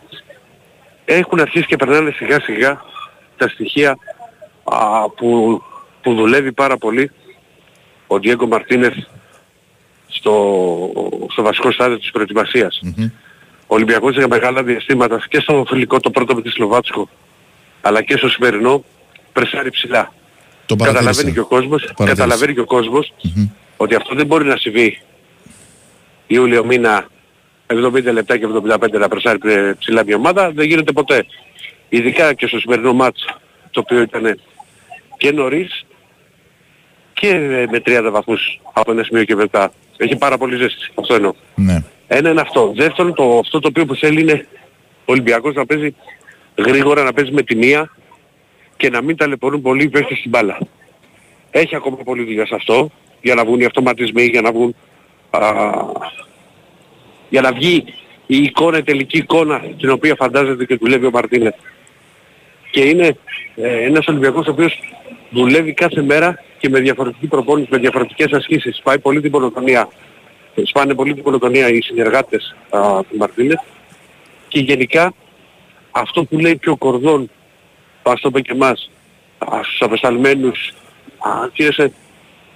[1.05, 2.81] Έχουν αρχίσει και περνάνε σιγά σιγά
[3.37, 3.97] τα στοιχεία
[4.63, 5.61] α, που,
[6.01, 7.11] που δουλεύει πάρα πολύ
[8.07, 8.93] ο Διέγκο Μαρτίνεθ
[10.07, 10.35] στο,
[11.31, 12.81] στο βασικό στάδιο της προετοιμασίας.
[13.67, 17.09] Ο Ολυμπιακός για μεγάλα διαστήματα και στο φιλικό το πρώτο με τη Σλοβάτσκο
[17.81, 18.83] αλλά και στο σημερινό
[19.33, 20.13] πρεσάρει ψηλά.
[20.65, 21.05] Το παρατήρησα.
[21.05, 22.13] Καταλαβαίνει και ο κόσμος, παρατήρησα.
[22.13, 23.13] καταλαβαίνει και ο κόσμος
[23.77, 25.01] ότι αυτό δεν μπορεί να συμβεί
[26.27, 27.07] Ιούλιο μήνα
[27.67, 31.25] 70 λεπτά και 75 να πρεσάρει ε, ψηλά μια ομάδα, δεν γίνεται ποτέ.
[31.89, 33.25] Ειδικά και στο σημερινό μάτς
[33.71, 34.39] το οποίο ήταν
[35.17, 35.85] και νωρίς
[37.13, 39.71] και ε, με 30 βαθμούς από ένα σημείο και μετά.
[39.97, 40.91] Έχει πάρα πολύ ζέστη.
[40.95, 41.33] Αυτό εννοώ.
[41.55, 41.83] Ναι.
[42.07, 42.73] Ένα είναι αυτό.
[42.75, 44.47] Δεύτερον, το, αυτό το οποίο που θέλει είναι
[45.05, 45.95] ο Ολυμπιακός να παίζει
[46.55, 47.91] γρήγορα, να παίζει με τη μία
[48.77, 50.57] και να μην ταλαιπωρούν πολύ οι παίχτες στην μπάλα.
[51.51, 54.75] Έχει ακόμα πολύ δουλειά σε αυτό, για να βγουν οι αυτοματισμοί, για να βγουν...
[55.29, 55.41] Α,
[57.29, 57.83] για να βγει
[58.27, 61.55] η εικόνα, η τελική εικόνα την οποία φαντάζεται και δουλεύει ο Μαρτίνε.
[62.71, 63.17] Και είναι
[63.55, 64.79] ε, ένας Ολυμπιακός ο οποίος
[65.29, 68.81] δουλεύει κάθε μέρα και με διαφορετική προπόνηση, με διαφορετικές ασκήσεις.
[68.83, 69.87] Πάει πολύ την μονοτονία.
[70.63, 72.79] Σπάνε πολύ την μονοτονία οι συνεργάτες α,
[73.09, 73.61] του Μαρτίνε.
[74.47, 75.13] Και γενικά
[75.91, 77.29] αυτό που λέει και ο Κορδόν,
[78.03, 78.89] ας το είπε και εμάς,
[79.37, 80.73] ας, στους απεσταλμένους,
[81.17, 81.83] α, και σε,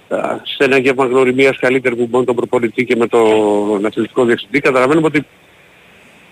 [0.08, 4.60] α, σε ένα γεύμα γνωριμίας καλύτερη που μπορεί τον προπονητή και με τον αθλητικό διευθυντή,
[4.60, 5.26] καταλαβαίνουμε ότι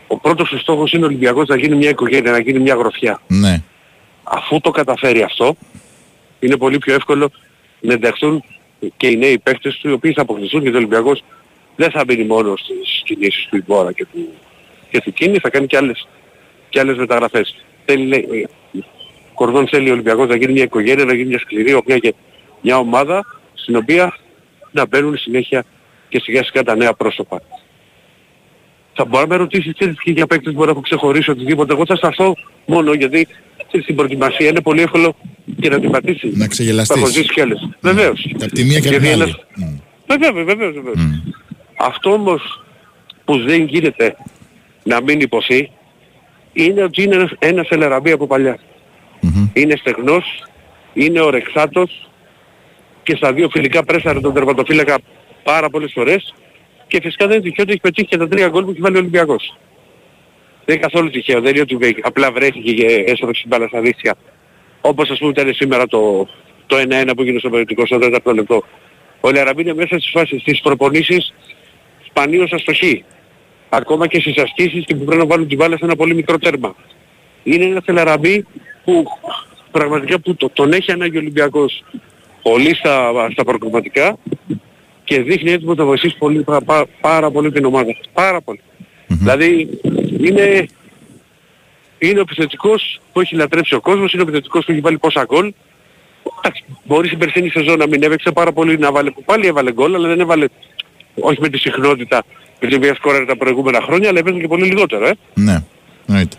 [0.06, 3.20] ο πρώτος του στόχος είναι ο Ολυμπιακός να γίνει μια οικογένεια, να γίνει μια γροφιά.
[3.26, 3.62] Ναι.
[4.22, 5.56] Αφού το καταφέρει αυτό,
[6.40, 7.30] είναι πολύ πιο εύκολο
[7.80, 8.44] να ενταχθούν
[8.96, 11.22] και οι νέοι παίκτες του, οι οποίοι θα αποκτηθούν και ο Ολυμπιακός
[11.80, 14.28] δεν θα μείνει μόνο στις κινήσεις του Ιμπόρα και του,
[14.90, 16.08] και του Κίνη, θα κάνει και άλλες,
[16.68, 17.54] και άλλες μεταγραφές.
[17.84, 21.72] Θέλει, λέει, ο Κορδόν θέλει ο Ολυμπιακός να γίνει μια οικογένεια, να γίνει μια σκληρή,
[21.74, 22.14] οποία και
[22.62, 23.24] μια ομάδα
[23.54, 24.16] στην οποία
[24.70, 25.64] να μπαίνουν συνέχεια
[26.08, 27.42] και σιγά σιγά τα νέα πρόσωπα.
[28.94, 31.72] Θα μπορώ να με ρωτήσεις ξέρεις και για παίκτες μπορεί να έχω ξεχωρίσει οτιδήποτε.
[31.72, 32.36] Εγώ θα σταθώ
[32.66, 33.26] μόνο γιατί
[33.66, 35.16] ξέρεις, στην προετοιμασία είναι πολύ εύκολο
[35.60, 36.30] και να την πατήσει.
[36.34, 36.94] Να ξεγελαστείς.
[36.96, 37.68] Θα έχω ζήσει κι άλλες.
[37.80, 38.26] Βεβαίως.
[38.42, 39.34] Από τη μία και από την Γιατί άλλη.
[39.56, 39.76] ένας-
[40.06, 40.96] Βεβαίως, βεβαίως, βεβαίως.
[41.82, 42.64] Αυτό όμως
[43.24, 44.16] που δεν γίνεται
[44.82, 45.70] να μην υποθεί
[46.52, 48.58] είναι ότι είναι ένας, ένας ελεραμπή από παλιά.
[49.52, 50.24] Είναι στεγνός,
[50.92, 52.08] είναι ορεξάτος
[53.02, 54.98] και στα δύο φιλικά πρέσαρε τον τερματοφύλακα
[55.42, 56.34] πάρα πολλές φορές
[56.86, 58.96] και φυσικά δεν είναι τυχαίο ότι έχει πετύχει και τα τρία γκολ που έχει βάλει
[58.96, 59.56] ο Ολυμπιακός.
[60.64, 63.80] Δεν είναι καθόλου τυχαίο, δεν είναι ότι βρέ- απλά βρέθηκε και έσοδο στην μπάλα στα
[63.80, 64.14] δίχτυα.
[64.80, 66.28] Όπως ας πούμε ήταν σήμερα το,
[66.66, 68.64] το 1-1 που έγινε στο περιοδικό στο 4 λεπτό.
[69.20, 71.34] Ο Λεραμπή είναι μέσα στις φάσεις, στις προπονήσεις
[72.10, 73.04] σπανίως αστοχή.
[73.68, 76.38] Ακόμα και στις ασκήσεις και που πρέπει να βάλουν την μπάλα σε ένα πολύ μικρό
[76.38, 76.74] τέρμα.
[77.42, 78.44] Είναι ένα Λεραμπή
[78.84, 79.04] που
[79.70, 81.84] πραγματικά που το, τον έχει ανάγκη ο Ολυμπιακός
[82.42, 84.16] πολύ στα, στα προκριματικά
[85.04, 87.96] και δείχνει έτοιμο να βοηθήσει πολύ, πα- πα- πάρα πολύ την ομάδα.
[88.12, 88.60] Πάρα πολύ.
[89.06, 89.80] Δηλαδή
[90.20, 90.66] είναι,
[91.98, 95.24] είναι ο επιθετικός που έχει λατρέψει ο κόσμος, είναι ο επιθετικός που έχει βάλει πόσα
[95.24, 95.52] γκολ.
[96.38, 99.72] Εντάξει, μπορεί στην περσίνη σεζόν να μην έπαιξε πάρα πολύ να βάλει, που πάλι έβαλε
[99.72, 100.46] γκολ, αλλά δεν έβαλε
[101.14, 102.22] όχι με τη συχνότητα
[102.60, 105.12] με την οποία σκόραρε τα προηγούμενα χρόνια, αλλά έπαιζε και πολύ λιγότερο, ε.
[105.34, 105.56] Ναι,
[106.08, 106.36] εννοείται.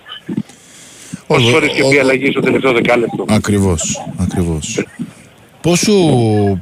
[1.27, 4.85] Όσες Ο- φορές και ο- μία ο- αλλαγή στο τελευταίο δεκάλεπτο; Ακριβώς, ακριβώς.
[5.61, 5.95] Πώς, σου,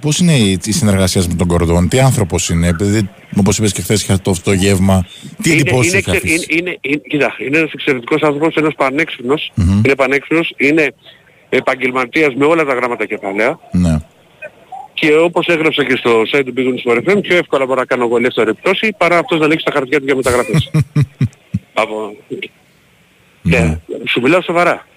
[0.02, 3.72] πώς είναι η, η συνεργασία σου με τον Κορδόν, τι άνθρωπος είναι, επειδή όπως είπες
[3.72, 5.06] και χθες είχα το, αυτό το γεύμα,
[5.42, 8.56] τι είναι, εντυπώσεις είναι, είχε εξε- αφήσει; είναι, είναι, είναι, κοίτα, είναι ένας εξαιρετικός άνθρωπος,
[8.56, 9.52] ένας πανέξυπνος,
[9.86, 10.94] είναι πανέξυπνος, είναι
[11.50, 13.98] επαγγελματίας με όλα τα γράμματα κεφαλαία Ναι.
[15.00, 17.86] Και όπως έγραψα και στο site του Big Wings for FM, πιο εύκολα μπορώ να
[17.86, 20.72] κάνω εγώ ελεύθερη πτώση παρά αυτός να ανοίξει τα χαρτιά του για μεταγραφές.
[21.74, 22.16] Από...
[23.42, 23.80] Ναι.
[24.10, 24.88] Σου μιλάω σοβαρά.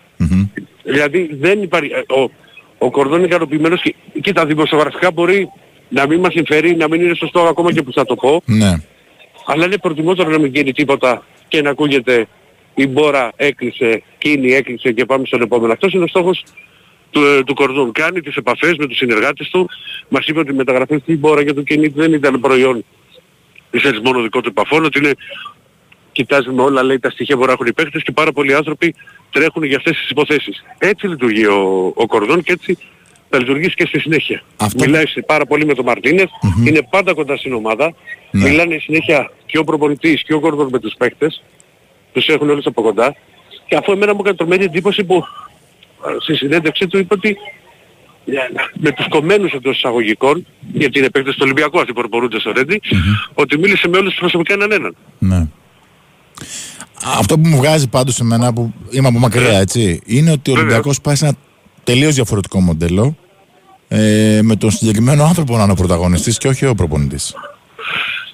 [0.82, 1.90] Δηλαδή δεν υπάρχει...
[1.92, 2.30] Ο,
[2.78, 5.48] ο Κορδόν είναι ικανοποιημένος και κοίτα δημοσιογραφικά μπορεί
[5.88, 8.72] να μην μας συμφέρει, να μην είναι σωστό ακόμα και που θα το πω, Ναι.
[9.46, 12.26] αλλά είναι προτιμότερο να μην γίνει τίποτα και να ακούγεται
[12.74, 15.72] η μπόρα έκλεισε, κίνη έκλεισε και πάμε στον επόμενο.
[15.72, 16.44] Αυτός είναι ο στόχος
[17.12, 17.92] του, ε, του Κορδόν.
[17.92, 19.68] Κάνει τις επαφές με τους συνεργάτες του.
[20.08, 22.84] Μας είπε ότι οι μεταγραφές στην μπόρα για το κίνη δεν ήταν προϊόν
[23.70, 25.12] της μόνο δικό του επαφών, ότι είναι
[26.12, 28.94] κοιτάζουμε όλα λέει τα στοιχεία που έχουν οι παίχτες και πάρα πολλοί άνθρωποι
[29.30, 30.64] τρέχουν για αυτές τις υποθέσεις.
[30.78, 32.78] Έτσι λειτουργεί ο, ο Κορδόν και έτσι
[33.30, 34.42] θα λειτουργήσει και στη συνέχεια.
[34.78, 36.26] Μιλάει σε- πάρα πολύ με τον μαρτινες
[36.66, 37.94] είναι πάντα κοντά στην ομάδα,
[38.30, 38.48] Ναι.
[38.48, 41.42] μιλάνε συνέχεια και ο προπονητής και ο Κορδόν με τους παίχτες,
[42.12, 43.16] τους έχουν όλους από κοντά
[43.68, 45.24] και αφού εμένα μου έκανε τρομερή εντύπωση που
[46.20, 47.36] στη συνέντευξή του είπε ότι
[48.24, 48.32] ε,
[48.74, 52.80] με τους κομμένους εντός εισαγωγικών, γιατί είναι παίκτες του Ολυμπιακού αυτοί που προπονούνται στο Ρέντι,
[53.34, 54.96] ότι μίλησε με όλους τους προσωπικά έναν έναν.
[55.18, 55.46] Ναι.
[57.18, 60.54] Αυτό που μου βγάζει πάντως σε μένα που είμαι από μακριά, έτσι, είναι ότι ο
[60.54, 61.34] Ολυμπιακός πάει σε ένα
[61.84, 63.16] τελείως διαφορετικό μοντέλο
[63.88, 67.34] ε, με τον συγκεκριμένο άνθρωπο να είναι ο πρωταγωνιστής και όχι ο προπονητής.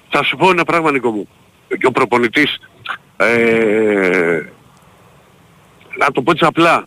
[0.08, 1.28] Θα σου πω ένα πράγμα Νίκο μου.
[1.68, 2.58] Και ο προπονητής,
[3.16, 4.40] ε,
[5.98, 6.86] να το πω έτσι απλά,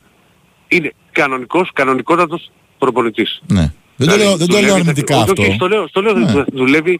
[0.72, 3.42] είναι κανονικός, κανονικότατος προπονητής.
[3.48, 3.74] Ναι.
[3.96, 5.42] Δεν το λέω, δεν το λέω Δουλεύει- αρνητικά Όχι, αυτό.
[5.42, 6.44] όχι, στο λέω, στο λέω, Ναι.
[6.54, 7.00] δουλεύει.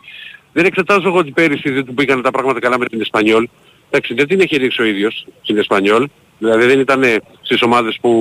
[0.54, 3.48] Δεν εξετάζω εγώ ότι πέρυσι δεν του πήγαν τα πράγματα καλά με την Εσπανιόλ.
[3.90, 6.08] Εντάξει, δεν την έχει ρίξει ο ίδιος την Εσπανιόλ.
[6.38, 7.04] Δηλαδή δεν ήταν
[7.42, 8.12] στις ομάδες που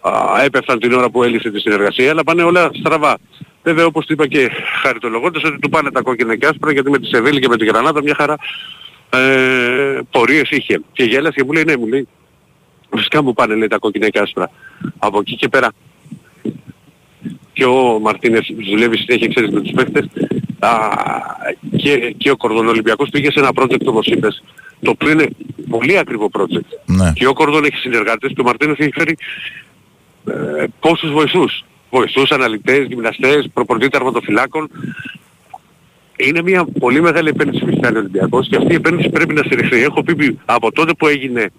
[0.00, 3.18] α, έπεφταν την ώρα που έλυσε τη συνεργασία, αλλά πάνε όλα στραβά.
[3.62, 4.50] Βέβαια όπως του είπα και
[4.82, 7.64] χαριτολογώντας ότι του πάνε τα κόκκινα και άσπρα γιατί με τη Σεβίλη και με τη
[7.64, 8.36] Γρανάτα μια χαρά
[9.10, 10.80] ε, πορείες είχε.
[10.92, 12.08] Και γέλασε και μου λέει ναι μου λέει
[12.96, 14.50] φυσικά μου πάνε λέει τα κόκκινα και άσπρα.
[14.98, 15.72] Από εκεί και πέρα
[17.52, 20.08] και ο Μαρτίνες δουλεύει συνέχεια ξέρεις με τους παίχτες
[20.58, 20.70] α,
[21.76, 24.42] και, και ο Κορδόν Ολυμπιακός πήγε σε ένα project όπως είπες
[24.80, 25.28] το οποίο είναι
[25.68, 27.12] πολύ ακριβό project Ναι.
[27.14, 29.16] και ο Κορδόν έχει συνεργάτες και ο Μαρτίνες έχει φέρει
[30.26, 34.70] ε, πόσους βοηθούς βοηθούς, αναλυτές, γυμναστές, προπονητή τερματοφυλάκων
[36.16, 39.34] είναι μια πολύ μεγάλη επένδυση που έχει κάνει ο Ολυμπιακός και αυτή η επένδυση πρέπει
[39.34, 39.82] να στηριχθεί.
[39.82, 41.52] Έχω πει από τότε που έγινε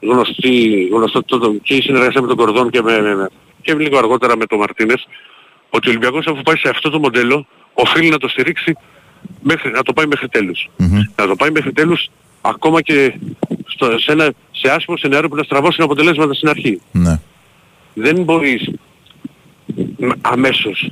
[0.00, 3.28] γνωστή, γνωστό το, το- και η συνεργασία με τον Κορδόν και, με, με- με-
[3.62, 5.06] και λίγο αργότερα με τον Μαρτίνες
[5.70, 8.76] ότι ο Ολυμπιακός αφού πάει σε αυτό το μοντέλο οφείλει να το στηρίξει
[9.42, 10.68] μέχρι, να το πάει μέχρι τέλους.
[11.16, 12.08] Να το πάει μέχρι τέλους
[12.40, 13.14] ακόμα και
[13.66, 16.80] στο, σε, ένα, σε άσχημο σενάριο που να στραβώσουν αποτελέσματα στην αρχή.
[16.92, 17.20] Ναι.
[17.94, 18.70] Δεν μπορείς
[19.98, 20.90] μ- αμέσως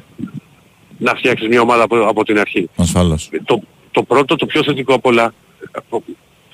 [0.98, 2.68] να φτιάξεις μια ομάδα από, από την αρχή.
[2.76, 3.30] Ασφαλώς.
[3.44, 5.35] Το, το πρώτο, το πιο θετικό απ' όλα,
[5.72, 6.02] από-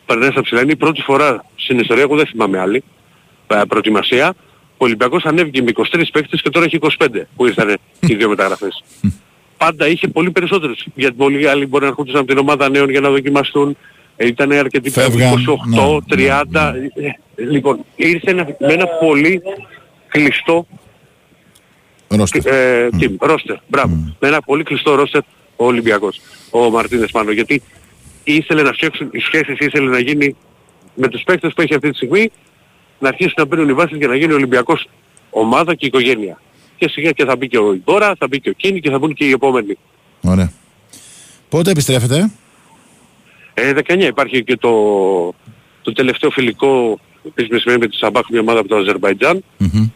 [0.06, 2.82] περνάει στα ψηλά, είναι η πρώτη φορά στην ιστορία, εγώ δεν θυμάμαι άλλη,
[3.46, 4.34] ε, προετοιμασία,
[4.70, 8.84] ο Ολυμπιακός ανέβηκε με 23 παίκτες και τώρα έχει 25 που ήρθαν οι δύο μεταγραφές.
[9.56, 13.00] Πάντα είχε πολύ περισσότερους, γιατί πολλοί άλλοι μπορεί να έρχονταν από την ομάδα νέων για
[13.00, 13.76] να δοκιμαστούν.
[14.16, 16.74] Ε, Ήταν αρκετοί που Φεύγαν, 28, ναι, 30.
[17.36, 19.42] ε, Λοιπόν, ήρθε ένα, με ένα πολύ
[20.08, 20.66] κλειστό
[22.08, 22.46] Ρόστερ.
[22.46, 24.14] ε, team, ρόστερ, μπράβο.
[24.20, 25.20] Με ένα πολύ κλειστό ρόστερ
[25.56, 26.20] ο Ολυμπιακός,
[26.50, 27.30] ο Μαρτίνες πάνω.
[27.30, 27.62] Γιατί
[28.24, 30.36] ήθελε να φτιάξουν οι σχέσεις, ήθελε να γίνει
[30.94, 32.30] με τους παίκτες που έχει αυτή τη στιγμή,
[32.98, 34.88] να αρχίσουν να μπαίνουν οι βάσεις για να γίνει ο Ολυμπιακός
[35.30, 36.40] ομάδα και οικογένεια.
[36.76, 38.98] Και σιγά και θα μπει και ο Ιμπόρα, θα μπει και ο Κίνη και θα
[38.98, 39.78] μπουν και οι επόμενοι.
[40.20, 40.52] Ωραία.
[41.48, 42.30] Πότε επιστρέφετε;
[43.54, 44.70] Ε, 19 υπάρχει και το,
[45.82, 46.98] το τελευταίο φιλικό
[47.34, 49.44] της μεσημέρι με τη Σαμπάχ, μια ομάδα από το Αζερβαϊτζάν.
[49.58, 49.90] Μμμ.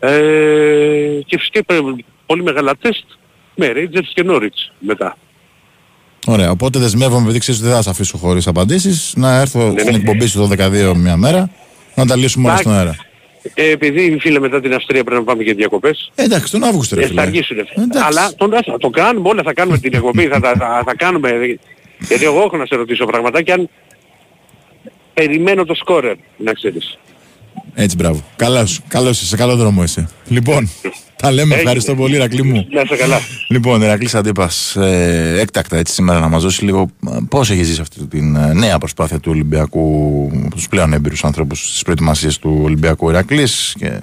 [0.00, 3.04] Ε, και φυσικά υπάρχουν πολύ μεγάλα τεστ
[3.54, 5.16] με Rangers και Norwich μετά.
[6.26, 6.50] Ωραία.
[6.50, 9.90] Οπότε δεσμεύομαι, επειδή ξέρεις ότι δεν θα σε αφήσω χωρίς απαντήσεις, να έρθω Ναι, στην
[9.92, 9.96] ναι.
[9.98, 11.50] εκπομπή σου το 12 μια μέρα
[11.94, 12.96] να τα λύσουμε όλα στον αέρα.
[13.54, 16.12] Ε, επειδή φίλε μετά την Αυστρία πρέπει να πάμε για διακοπές.
[16.14, 17.20] Ε, εντάξει, τον Αύγουστο ρε Ε, θα φίλε.
[17.20, 17.56] αργήσουν.
[17.58, 18.02] Εντάξει.
[18.06, 21.30] Αλλά τον, θα το κάνουμε όλα, θα κάνουμε την εκπομπή, θα, θα, θα, θα κάνουμε.
[22.08, 23.68] Γιατί εγώ έχω να σε ρωτήσω πραγματάκια αν
[25.14, 26.98] περιμένω το σκόρερ, να ξέρεις.
[27.74, 28.22] Έτσι, μπράβο.
[28.36, 30.08] Καλώς, καλώς είσαι, σε καλό δρόμο είσαι.
[30.28, 30.70] Λοιπόν,
[31.24, 31.42] τα λέμε.
[31.42, 31.60] Έγινε.
[31.60, 32.66] Ευχαριστώ πολύ, Ρακλή μου.
[32.70, 33.20] Να είσαι καλά.
[33.48, 36.88] Λοιπόν, Ηρακλή Αντίπας, ε, έκτακτα έτσι σήμερα να μας δώσει λίγο
[37.28, 41.82] πώς έχεις ζήσει αυτή την ε, νέα προσπάθεια του Ολυμπιακού, τους πλέον έμπειρους ανθρώπους στις
[41.82, 44.00] προετοιμασίες του Ολυμπιακού Ηρακλής και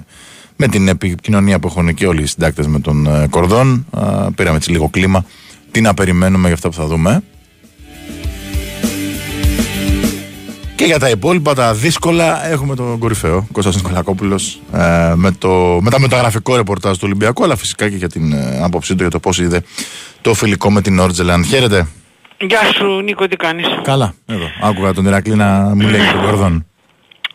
[0.56, 3.86] με την επικοινωνία που έχουν και όλοι οι συντάκτες με τον ε, Κορδόν.
[3.96, 5.24] ε, πήραμε έτσι λίγο κλίμα.
[5.70, 7.22] Τι να περιμένουμε για αυτά που θα δούμε.
[10.76, 15.90] Και για τα υπόλοιπα, τα δύσκολα, έχουμε τον κορυφαίο Κώστας Νικολακόπουλος ε, με, το, με
[15.90, 19.18] τα μεταγραφικό ρεπορτάζ του Ολυμπιακού, αλλά φυσικά και για την ε, άποψή του για το
[19.20, 19.62] πώς είδε
[20.20, 21.44] το φιλικό με την Όρτζελαντ.
[21.44, 21.86] Χαίρετε.
[22.40, 24.44] Γεια σου Νίκο, τι κάνεις; Καλά, εδώ.
[24.62, 26.66] Άκουγα τον Ηρακλή να μου λέει για τον Κορδόν.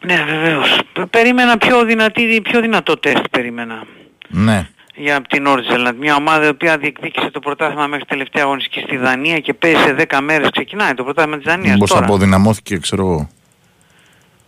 [0.06, 0.80] Ναι, βεβαίως.
[0.94, 3.84] Π- Περίμενα πιο, δυνατή, πιο δυνατό τεστ, περίμενα.
[4.28, 4.68] Ναι.
[5.00, 5.98] Για την Όρτζελαντ.
[6.00, 9.96] Μια ομάδα η οποία διεκδίκησε το πρωτάθλημα μέχρι τελευταία αγωνιστική στη Δανία και παίζει σε
[10.10, 10.50] 10 μέρες.
[10.52, 12.06] Ξεκινάει το πρωτάθλημα της Δανίας Μήπως τώρα.
[12.06, 13.30] αποδυναμώθηκε, ξέρω εγώ.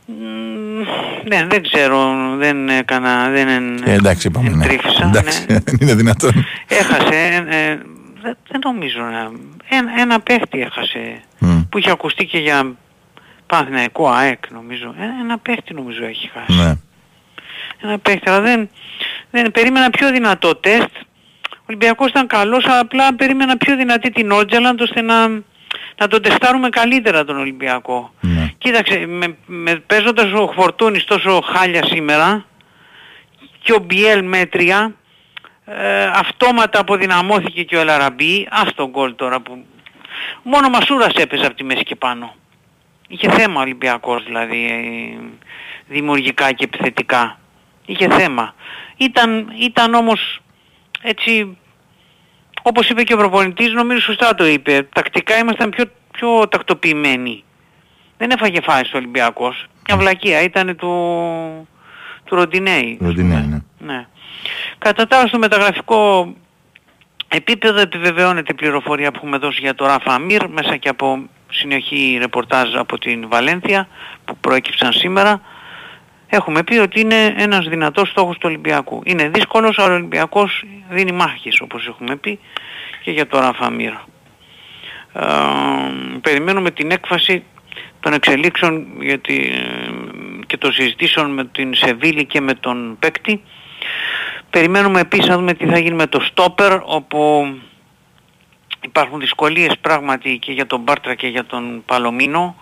[0.05, 0.13] Μ,
[1.27, 4.49] Ναι, δεν ξέρω, δεν έκανα, δεν εν- Ε, εντάξει, είπαμε.
[4.49, 4.65] Ναι.
[4.65, 5.59] εντρύφησα, Εντάξει, ναι.
[5.59, 6.31] δεν είναι δυνατόν.
[6.67, 7.35] Έχασε, ε,
[7.69, 7.75] ε,
[8.21, 9.31] δεν, δεν νομίζω να...
[9.77, 11.61] Ένα, ένα παίχτη έχασε Μμ.
[11.69, 12.71] που είχε ακουστεί και για
[13.47, 14.93] Παναθηναϊκό ΑΕΚ νομίζω.
[14.99, 16.59] Ε, ένα παίχτη νομίζω έχει χάσει.
[16.61, 16.73] Ναι.
[17.81, 18.69] Ένα παίχτη, αλλά δεν,
[19.31, 20.89] δεν περίμενα πιο δυνατό τεστ.
[21.51, 25.27] Ο Ολυμπιακός ήταν καλός, αλλά απλά περίμενα πιο δυνατή την Ότζελαντ ώστε να,
[25.97, 28.13] να τον τεστάρουμε καλύτερα τον Ολυμπιακό.
[28.19, 28.53] Ναι.
[28.57, 32.45] Κοίταξε, με, με, παίζοντας ο Φορτούνης τόσο χάλια σήμερα
[33.61, 34.93] και ο Μπιέλ μέτρια,
[35.65, 39.65] ε, αυτόματα αποδυναμώθηκε και ο Ελαραμπή, ας τον γκολ τώρα που...
[40.43, 42.35] Μόνο ο Μασούρας έπαιζε από τη μέση και πάνω.
[43.07, 45.19] Είχε θέμα ο Ολυμπιακός δηλαδή, ε,
[45.87, 47.39] δημιουργικά και επιθετικά.
[47.89, 48.53] Είχε θέμα.
[48.97, 50.39] Ήταν, ήταν όμως
[51.01, 51.57] έτσι,
[52.61, 57.43] όπως είπε και ο προπονητής, νομίζω σωστά το είπε, τακτικά ήμασταν πιο, πιο τακτοποιημένοι.
[58.17, 59.65] Δεν έφαγε φάση ο Ολυμπιακός.
[59.87, 60.87] Μια βλακεία ήταν του,
[62.23, 62.97] του Ροντινέη.
[63.01, 63.61] Ροντινέη, ναι.
[63.79, 64.07] Ναι.
[64.77, 66.33] Κατά τα άλλα στο μεταγραφικό
[67.27, 72.17] επίπεδο επιβεβαιώνεται η πληροφορία που έχουμε δώσει για το Ράφα Αμίρ μέσα και από συνεχή
[72.19, 73.87] ρεπορτάζ από την Βαλένθια
[74.25, 75.41] που προέκυψαν σήμερα.
[76.29, 79.01] Έχουμε πει ότι είναι ένας δυνατός στόχος του Ολυμπιακού.
[79.05, 82.39] Είναι δύσκολος, αλλά ο Ολυμπιακός δίνει μάχες όπως έχουμε πει
[83.03, 83.91] και για το Ράφα Αμίρ.
[85.13, 85.25] Ε,
[86.21, 87.43] περιμένουμε την έκφαση
[87.99, 89.89] των εξελίξεων γιατί, ε,
[90.47, 93.43] και των συζητήσεων με την Σεβίλη και με τον παίκτη.
[94.49, 97.53] Περιμένουμε επίσης να δούμε τι θα γίνει με το Στόπερ όπου
[98.81, 102.55] υπάρχουν δυσκολίες πράγματι και για τον Μπάρτρα και για τον Παλομίνο.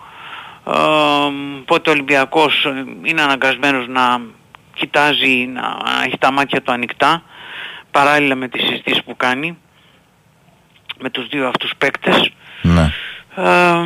[0.68, 4.20] Ε, οπότε ο Ολυμπιακός ε, είναι αναγκασμένος να
[4.74, 7.22] κοιτάζει, να έχει τα μάτια του ανοιχτά
[7.90, 9.58] παράλληλα με τις συζητήσεις που κάνει
[10.98, 12.30] με τους δύο αυτούς παίκτες.
[12.62, 12.92] Ναι.
[13.34, 13.84] Ε,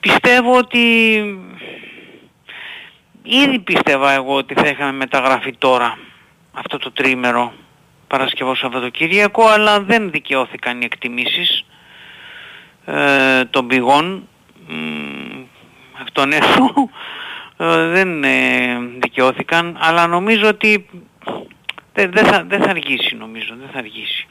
[0.00, 0.78] πιστεύω ότι
[3.22, 5.98] ήδη πίστευα εγώ ότι θα είχαμε μεταγραφεί τώρα
[6.52, 7.52] αυτό το τρίμερο
[8.06, 11.64] Παρασκευό Σαββατοκύριακο αλλά δεν δικαιώθηκαν οι εκτιμήσεις
[12.84, 14.28] ε, των πηγών
[14.68, 15.44] μ,
[16.02, 16.72] αυτών έσω
[17.56, 20.86] ε, δεν ε, δικαιώθηκαν αλλά νομίζω ότι
[21.92, 24.26] δεν, δεν θα, δεν θα αργήσει νομίζω δεν θα αργήσει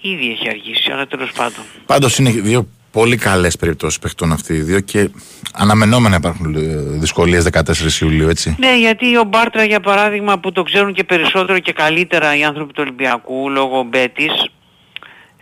[0.00, 4.60] ήδη έχει αργήσει αλλά τέλος πάντων Πάντως είναι δύο πολύ καλές περιπτώσεις παιχτών αυτοί οι
[4.60, 5.10] δύο και
[5.52, 6.58] αναμενόμενα υπάρχουν ε,
[6.98, 8.56] δυσκολίες 14 Ιουλίου, έτσι.
[8.58, 12.72] Ναι, γιατί ο Μπάρτρα για παράδειγμα που το ξέρουν και περισσότερο και καλύτερα οι άνθρωποι
[12.72, 14.50] του Ολυμπιακού λόγω Μπέτης ε,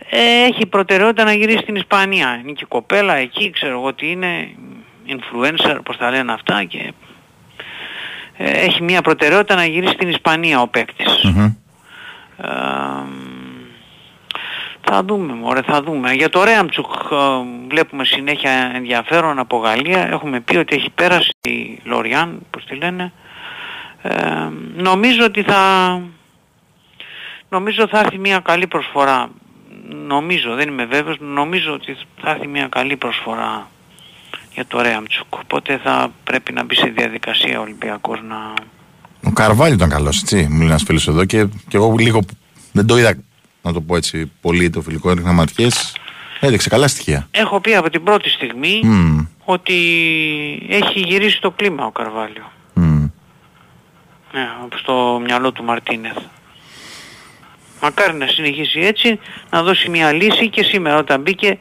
[0.09, 2.39] έχει προτεραιότητα να γυρίσει στην Ισπανία.
[2.43, 4.49] Είναι και κοπέλα εκεί, ξέρω εγώ τι είναι,
[5.07, 6.93] influencer, πώς τα λένε αυτά και
[8.37, 11.43] ε, έχει μια προτεραιότητα να γυρίσει στην Ισπανία ο παικτης Μμμ.
[11.43, 12.49] Ε,
[14.81, 16.13] θα δούμε, μωρέ, θα δούμε.
[16.13, 17.15] Για το Ρέαμτσουκ ε,
[17.67, 20.07] βλέπουμε συνέχεια ενδιαφέρον από Γαλλία.
[20.07, 23.11] Έχουμε πει ότι έχει πέρασει η Λοριάν, πώς τη λένε.
[24.01, 26.01] Ε, νομίζω ότι θα...
[27.49, 29.29] Νομίζω θα έρθει μια καλή προσφορά.
[30.07, 33.69] Νομίζω, δεν είμαι βέβαιος, νομίζω ότι θα έρθει μια καλή προσφορά
[34.53, 35.35] για το Ρέαμτσουκ.
[35.35, 38.53] Οπότε θα πρέπει να μπει σε διαδικασία ο Ολυμπιακός να...
[39.23, 40.47] Ο Καρβάλιο ήταν καλός, έτσι.
[40.49, 42.19] Μου λέει ένας φίλος εδώ και, και εγώ λίγο
[42.71, 43.17] δεν το είδα,
[43.61, 45.95] να το πω έτσι, πολύ το φιλικό έδειχνα ματιές.
[46.39, 47.27] Έδειξε καλά στοιχεία.
[47.31, 49.25] Έχω πει από την πρώτη στιγμή Μμμ.
[49.45, 49.73] ότι
[50.69, 52.51] έχει γυρίσει το κλίμα ο Καρβάλιο.
[52.73, 53.07] Μμ.
[54.31, 56.17] Ναι, στο μυαλό του Μαρτίνεθ.
[57.81, 59.19] Μακάρι να συνεχίσει έτσι,
[59.49, 61.57] να δώσει μια λύση και σήμερα όταν μπήκε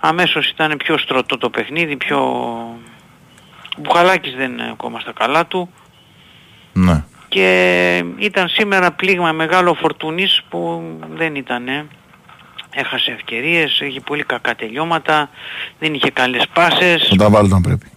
[0.00, 2.18] αμέσως ήταν πιο στρωτό το παιχνίδι, πιο...
[3.76, 5.70] Ο Μπουχαλάκης δεν είναι ακόμα στα καλά του
[6.72, 7.04] Ναι.
[7.28, 10.82] και ήταν σήμερα πλήγμα μεγάλο φορτούνης που
[11.14, 11.68] δεν ήταν.
[11.68, 11.86] ε.
[12.70, 15.30] Έχασε ευκαιρίες, είχε πολύ κακά τελειώματα,
[15.78, 17.06] δεν είχε καλές πάσες.
[17.08, 17.90] Θα τα βάλω όταν πρέπει.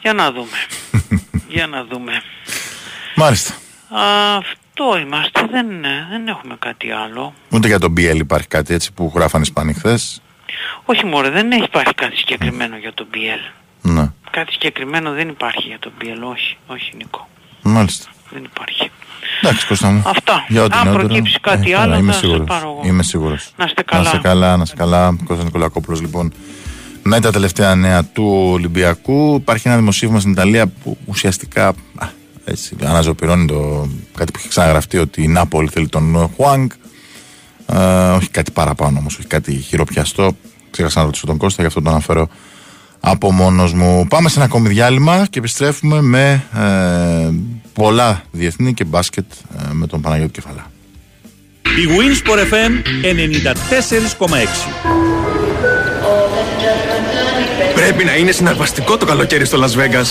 [0.00, 0.56] Για να δούμε.
[1.48, 2.22] Για να δούμε.
[3.14, 3.54] Μάλιστα.
[4.38, 4.54] Αυτό
[5.06, 5.66] είμαστε, δεν,
[6.10, 7.34] δεν έχουμε κάτι άλλο.
[7.50, 10.22] Ούτε για τον BL υπάρχει κάτι έτσι που γράφανε οι Ισπανοί χθες;
[10.84, 13.52] Όχι μωρέ, δεν έχει υπάρχει κάτι συγκεκριμένο για το BL.
[13.82, 14.10] Ναι.
[14.30, 17.28] Κάτι συγκεκριμένο δεν υπάρχει για το BL, όχι, όχι Νικό.
[17.62, 18.10] Μάλιστα.
[18.30, 18.90] Δεν υπάρχει.
[19.42, 20.02] Εντάξει, Κώστα μου.
[20.06, 20.44] Αυτά.
[20.48, 21.06] Για ό,τι Αν νεότερο.
[21.06, 22.46] προκύψει κάτι καλά, άλλο είμαι θα σε σίγουρος.
[22.46, 22.80] πάρω εγώ.
[22.84, 23.52] Είμαι σίγουρος.
[23.56, 24.22] Να είστε Να είστε καλά.
[24.22, 25.16] καλά, να είστε καλά.
[25.24, 26.32] Κώστα Νικολακόπουλος λοιπόν.
[27.02, 32.06] Με τα τελευταία νέα του Ολυμπιακού υπάρχει ένα δημοσίευμα στην Ιταλία που ουσιαστικά α,
[32.48, 36.70] έτσι, αναζωπηρώνει το, κάτι που έχει ξαναγραφτεί ότι η Νάπολη θέλει τον Χουάνγκ.
[37.66, 37.76] Ε,
[38.10, 40.36] όχι κάτι παραπάνω όμως, όχι κάτι χειροπιαστό.
[40.70, 42.28] Ξέχασα να ρωτήσω τον Κώστα, γι' αυτό το αναφέρω
[43.00, 44.06] από μόνος μου.
[44.08, 47.30] Πάμε σε ένα ακόμη διάλειμμα και επιστρέφουμε με ε,
[47.72, 50.70] πολλά διεθνή και μπάσκετ ε, με τον Παναγιώτη Κεφαλά.
[51.62, 52.72] Η Winsport FM
[54.20, 55.75] 94,6.
[57.86, 60.06] Πρέπει να είναι συναρπαστικό το καλοκαίρι στο Las Vegas.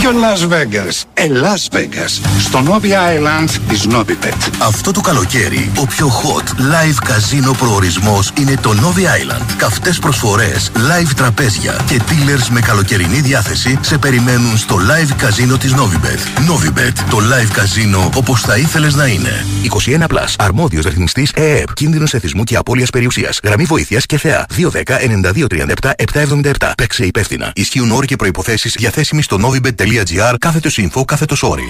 [0.00, 1.02] Ποιο Las Vegas.
[1.14, 2.20] Ε, Las Vegas.
[2.38, 4.50] Στο Novi Island της Novibet.
[4.58, 9.44] Αυτό το καλοκαίρι, ο πιο hot live καζίνο προορισμός είναι το Novi Island.
[9.56, 15.74] Καυτές προσφορές, live τραπέζια και dealers με καλοκαιρινή διάθεση σε περιμένουν στο live καζίνο της
[15.74, 16.50] Novibet.
[16.50, 19.46] Novibet, το live καζίνο όπως θα ήθελες να είναι.
[19.62, 20.34] 21 Plus.
[20.38, 21.74] Αρμόδιος ρυθμιστής ΕΕΠ.
[21.74, 23.40] Κίνδυνος εθισμού και απώλειας περιουσίας.
[23.42, 24.46] Γραμμή βοήθειας και θεά.
[24.56, 26.72] 210-9237-777.
[26.76, 27.52] Παίξε υπεύθυνα.
[27.54, 31.68] Ισχύουν όροι και προϋποθέσεις διαθέσιμοι στο novibet.gr κάθετος info κάθετος όρι.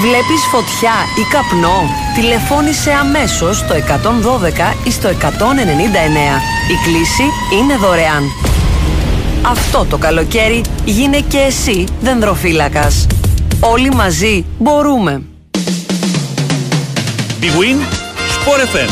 [0.00, 5.14] Βλέπεις φωτιά ή καπνό; Τηλεφώνησε αμέσως στο 112 ή στο 199.
[6.70, 7.22] Η κλίση
[7.60, 8.24] είναι δωρεάν.
[9.42, 13.06] Αυτό το καλοκαίρι γίνε και εσύ δενδροφύλακας.
[13.60, 15.22] Όλοι μαζί μπορούμε.
[17.40, 17.78] Big Win,
[18.34, 18.90] Sport FM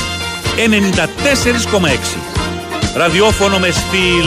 [0.57, 2.17] 94,6.
[2.97, 4.27] Ραδιόφωνο με στυλ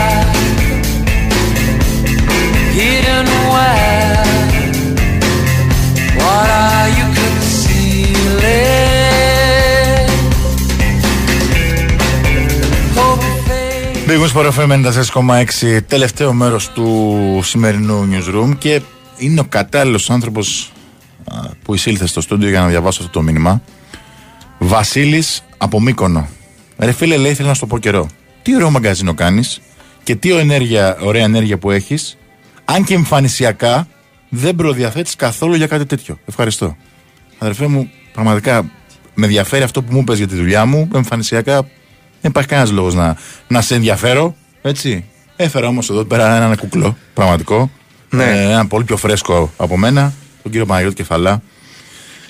[14.11, 14.71] Big Win Sport FM
[15.61, 18.81] 94,6 τελευταίο μέρος του σημερινού newsroom και
[19.17, 20.71] είναι ο κατάλληλος άνθρωπος
[21.25, 23.61] α, που εισήλθε στο στούντιο για να διαβάσω αυτό το μήνυμα.
[24.57, 26.27] Βασίλης από Μύκονο.
[26.77, 28.09] Ρε φίλε λέει θέλω να σου το πω καιρό.
[28.41, 29.61] Τι ωραίο μαγκαζίνο κάνεις
[30.03, 32.17] και τι ενέργεια, ωραία ενέργεια που έχεις
[32.65, 33.87] αν και εμφανισιακά
[34.29, 36.17] δεν προδιαθέτεις καθόλου για κάτι τέτοιο.
[36.25, 36.77] Ευχαριστώ.
[37.37, 38.71] Αδερφέ μου, πραγματικά
[39.13, 40.89] με ενδιαφέρει αυτό που μου είπες για τη δουλειά μου.
[40.95, 41.67] Εμφανισιακά
[42.21, 43.15] δεν υπάρχει κανένας λόγος να,
[43.47, 44.35] να σε ενδιαφέρω.
[44.61, 45.05] Έτσι.
[45.35, 47.69] Έφερα όμως εδώ πέρα έναν κουκλό, πραγματικό.
[48.09, 48.23] Ναι.
[48.23, 51.41] Ε, έναν πολύ πιο φρέσκο από μένα, τον κύριο Παναγιώτη Κεφαλά.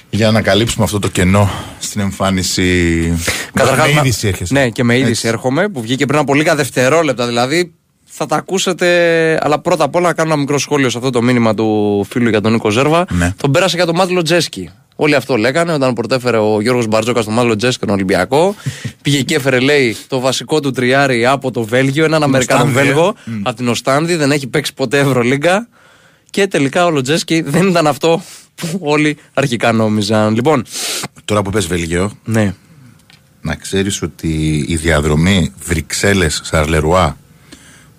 [0.09, 1.49] Για να καλύψουμε αυτό το κενό
[1.79, 3.17] στην εμφάνιση.
[3.53, 4.53] Καταρχάς, με να- είδηση έρχεσαι.
[4.53, 5.27] Ναι, και με είδηση Έτσι.
[5.27, 7.27] έρχομαι που βγήκε πριν από λίγα δευτερόλεπτα.
[7.27, 7.73] Δηλαδή
[8.05, 8.87] θα τα ακούσετε.
[9.41, 12.29] Αλλά πρώτα απ' όλα να κάνω ένα μικρό σχόλιο σε αυτό το μήνυμα του φίλου
[12.29, 13.05] για τον Νίκο Ζέρβα.
[13.09, 13.33] Ναι.
[13.37, 14.69] Τον πέρασε για τον Μάτλο Τζέσκι.
[15.03, 18.55] Όλοι αυτό λέγανε όταν πρωτέφερε ο Γιώργος Μπαρτζόκας τον Ματ Λοτζέσκι τον Ολυμπιακό.
[19.01, 22.83] Πήγε και έφερε, λέει, το βασικό του τριάρι από το Βέλγιο, έναν Αμερικανό Οστάνδη, ε.
[22.83, 23.41] Βέλγο, Μμ.
[23.43, 25.67] από την Οστάνδη, δεν έχει παίξει ποτέ Ευρωλίγκα.
[26.29, 28.21] Και τελικά ο Λοτζέσκι δεν ήταν αυτό
[28.55, 30.33] που όλοι αρχικά νόμιζαν.
[30.33, 30.63] Λοιπόν,
[31.25, 32.53] Τώρα που πες Βέλγιο, ναι.
[33.41, 37.17] να ξέρεις ότι η διαδρομή Βρυξέλλες Σαρλερουά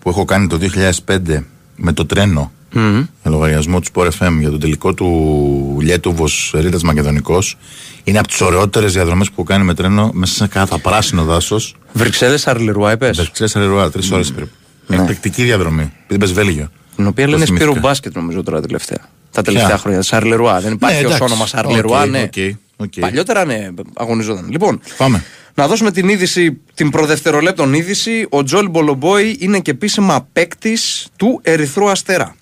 [0.01, 0.59] που έχω κάνει το
[1.07, 1.43] 2005
[1.77, 3.07] με το τρένο Μμμ.
[3.23, 6.25] με λογαριασμό του Sport FM για τον τελικό του Λιέτουβος
[6.55, 7.57] Ρίτας Μακεδονικός.
[8.05, 11.77] Είναι από τις ωραιότερες διαδρομές που έχω κάνει με τρένο μέσα σε καταπράσινο δάσος.
[11.93, 14.53] Βρυξέλλες Σαρλερουά, είπες; Βρυξέλλες Σαρλερουά, τρεις ώρες περίπου.
[14.91, 15.93] Εκπληκτική διαδρομή.
[16.05, 16.71] Επειδή πες Βέλγιο.
[16.97, 17.71] Την οποία Το λένε θυμήθηκα.
[17.71, 18.99] Σπιρού Μπάσκετ νομίζω τώρα τελευταία.
[19.31, 20.03] Τα τελευταία Ποια; χρόνια.
[20.03, 20.61] Σαρλερουά.
[20.61, 21.33] Δεν υπάρχει Ναι, ως εντάξει.
[21.33, 22.23] όνομα Σαρλερουά, Οκ, ναι.
[22.23, 22.93] OK, OK.
[23.01, 24.49] Παλιότερα ναι, αγωνιζόταν.
[24.51, 25.25] Λοιπόν, Πάμε.
[25.55, 28.27] Να δώσουμε την είδηση, την προ δευτερολέπτων είδηση.
[28.31, 32.37] Ο Τζόελ Μπολομπόι είναι και επίσημα παίκτης του Ερυθρού Αστέρα.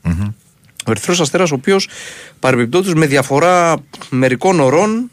[0.86, 1.88] Ο Ερυθρός Αστέρας, ο οποίος
[2.40, 3.76] παρεμπιπτόντως με διαφορά
[4.10, 5.10] μερικών ωρών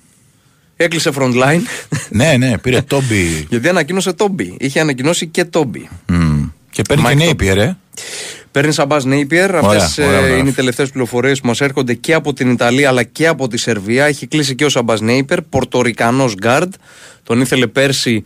[0.75, 1.61] έκλεισε front line.
[2.09, 3.25] ναι, ναι, πήρε Τόμπι.
[3.49, 4.55] Γιατί ανακοίνωσε Τόμπι.
[4.59, 5.89] Είχε ανακοινώσει και Τόμπι.
[6.71, 7.37] Και παίρνει και Mike νέοι Toby.
[7.37, 7.75] πήρε.
[8.57, 9.55] Παίρνει Σαμπά Νέιπιερ.
[9.55, 10.37] Ωραία, Αυτές ωραία, ωραία.
[10.37, 13.57] είναι οι τελευταίες πληροφορίες που μας έρχονται και από την Ιταλία αλλά και από τη
[13.57, 14.05] Σερβία.
[14.05, 16.73] Έχει κλείσει και ο Σαμπά Νέιπιερ, Πορτορικανός γκάρντ.
[17.23, 18.23] Τον ήθελε πέρσι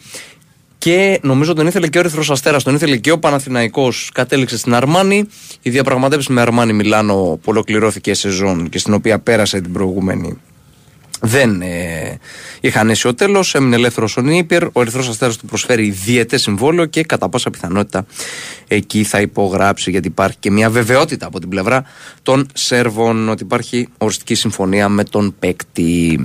[0.78, 2.64] και νομίζω τον ήθελε και ο Ερυθρός Αστέρας.
[2.64, 5.28] Τον ήθελε και ο Παναθηναϊκός Κατέληξε στην Αρμάνη.
[5.62, 10.38] Η διαπραγματεύση με Αρμάνη Μιλάνο που ολοκληρώθηκε σεζόν και στην οποία πέρασε την προηγούμενη
[11.22, 12.18] δεν ε,
[12.62, 13.56] είχαν έσει ο τέλος.
[13.56, 14.64] Έμεινε ελεύθερος ο Νίπερ.
[14.64, 18.06] Ο Ερυθρός Αστέρας του προσφέρει διαιτέ συμβόλαιο και κατά πάσα πιθανότητα
[18.68, 21.84] εκεί θα υπογράψει γιατί υπάρχει και μια βεβαιότητα από την πλευρά
[22.24, 26.20] των Σέρβων ότι υπάρχει οριστική συμφωνία με τον παίκτη.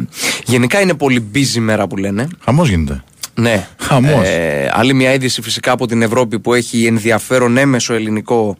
[0.44, 2.28] Γενικά είναι πολύ busy μέρα που λένε.
[2.44, 3.04] Χαμός γίνεται.
[3.34, 3.68] Ναι.
[3.80, 4.26] Χαμός.
[4.26, 8.56] Ε, άλλη μια είδηση φυσικά από την Ευρώπη που έχει ενδιαφέρον έμεσο ελληνικό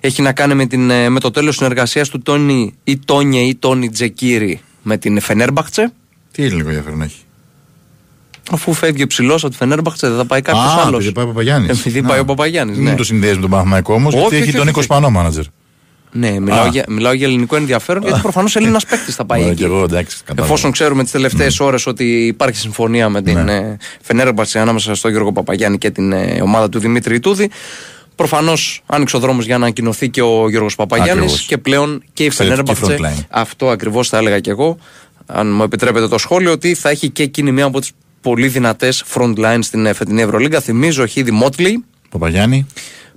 [0.00, 3.54] έχει να κάνει με, την, ε, με το τέλος συνεργασίας του Τόνι ή Τόνιε ή
[3.54, 5.92] Τόνι Τζεκίρι με την Φενέρμπαχτσε.
[6.32, 7.16] Τι ελληνικό ενδιαφέρον έχει.
[8.50, 10.98] Αφού φεύγει ο ψηλός από τη Φενέρμπαχτσε, δεν θα πάει κάποιος Α, άλλος.
[10.98, 11.78] επειδή πάει ο Παπαγιάννης.
[11.78, 12.08] Επειδή Να.
[12.08, 12.76] πάει ο Παπαγιάννης.
[12.76, 12.94] Μην Ναι.
[12.94, 14.92] το συνδέεις με τον Παναθηναϊκό όμως, Όχι, γιατί όχι, έχει τον όχι, Νίκος όχι.
[14.92, 15.44] Σπανό μάνατζερ.
[16.12, 16.68] ναι, μιλάω Α.
[16.68, 19.60] για, μιλάω για ελληνικό ενδιαφέρον γιατί προφανώς Έλληνας παίκτης θα πάει Ωραία, εκεί.
[19.60, 20.46] και εγώ, εντάξει, κατάλαβα.
[20.46, 23.54] Εφόσον ξέρουμε τις τελευταίες ώρες ότι υπάρχει συμφωνία με την Ναι.
[23.54, 27.50] ε, Φενέρμπαχτσε ανάμεσα στον Γιώργο Παπαγιάννη και την ε, ομάδα του Δημήτρη Ιτούδη.
[28.16, 31.46] Προφανώς άνοιξε ο δρόμος για να ανακοινωθεί και ο Γιώργος Παπαγιάννης Ακριβώς.
[31.46, 33.20] και πλέον και η Εξαιρετική Φενέρμπαχτσε.
[33.20, 33.24] frontline.
[33.30, 34.78] Αυτό ακριβώς θα έλεγα και εγώ,
[35.26, 37.90] αν μου επιτρέπετε το σχόλιο, ότι θα έχει και εκείνη μία από τις
[38.20, 40.60] πολύ δυνατές front lines στην ε, φετινή Ευρωλίγκα.
[40.60, 42.66] Θυμίζω, έχει ήδη Μότλι, Παπαγιάννη.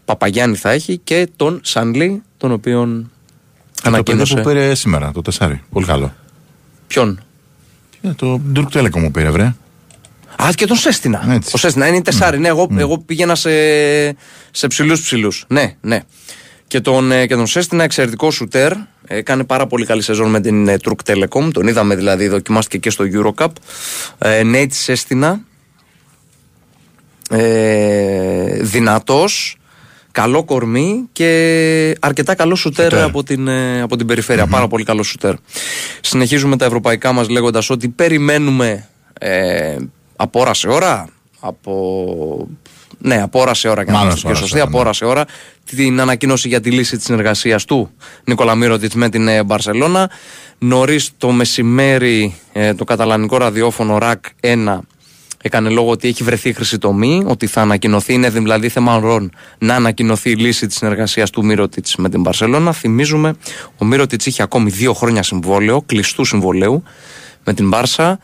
[0.06, 3.12] Παπαγιάννη θα έχει και τον Σανλή, τον οποίον
[3.74, 4.36] Και το παιδί ανακοίνωσε.
[4.36, 5.52] που πήρε σήμερα, το 4.
[5.72, 6.14] Πολύ καλό.
[6.88, 7.20] Ποιον;
[8.02, 9.54] Ε, Το Ντουρκ Τέλεκο μου πήρε, βρε.
[10.44, 11.26] Α, και τον Σέστινα.
[11.30, 11.52] Έτσι.
[11.53, 12.40] Ο Σέστινα είναι τεσσάρι.
[12.40, 13.49] Ναι, εγώ, εγώ πήγαινα σε,
[14.52, 15.45] σε ψηλούς ψηλούς.
[15.48, 15.99] Ναι, ναι.
[16.68, 18.72] Και τον, ε, και τον Σέστινα, εξαιρετικό σουτέρ.
[19.07, 21.49] Έκανε πάρα πολύ καλή σεζόν με την ε, Turk Telecom.
[21.53, 23.48] Τον είδαμε δηλαδή, δοκιμάστηκε και στο Eurocup.
[24.18, 25.40] Ε, Νέιτ Σέστινα.
[27.30, 29.57] Ε, δυνατός
[30.11, 33.03] καλό κορμί και αρκετά καλό σουτέρ Σουτέρ.
[33.03, 35.34] από την, ε, από την περιφερεια Πάρα πολύ καλό σουτέρ.
[36.02, 38.88] Συνεχίζουμε τα ευρωπαϊκά μας λέγοντας ότι περιμένουμε
[39.20, 39.76] ε,
[40.22, 41.08] από ώρα σε ώρα,
[41.40, 42.48] από.
[42.98, 44.68] Ναι, από ώρα σε ώρα για να Μάλλον είμαστε σε πιο ώρα σε σωστοί, ώρα,
[44.68, 45.26] από ώρα σε ώρα
[45.66, 47.90] την ανακοίνωση για τη λύση της συνεργασίας του
[48.24, 50.10] Νικόλα Μύρωτιτς με την ε, Μπαρσελώνα.
[50.58, 54.80] Νωρίς το μεσημέρι ε, το καταλανικό ραδιόφωνο ΡΑΚ 1
[55.41, 59.76] έκανε λόγο ότι έχει βρεθεί χρυσή τομή, ότι θα ανακοινωθεί, είναι δηλαδή θέμα ωρών να
[59.76, 62.72] ανακοινωθεί η λύση της συνεργασίας του Μύρωτιτς με την Μπαρσελώνα.
[62.72, 63.36] Θυμίζουμε,
[63.78, 66.84] ο Μύρωτιτς είχε ακόμη δύο χρόνια συμβόλαιο, κλειστού συμβολέου
[67.44, 68.20] με την Μπάρσα.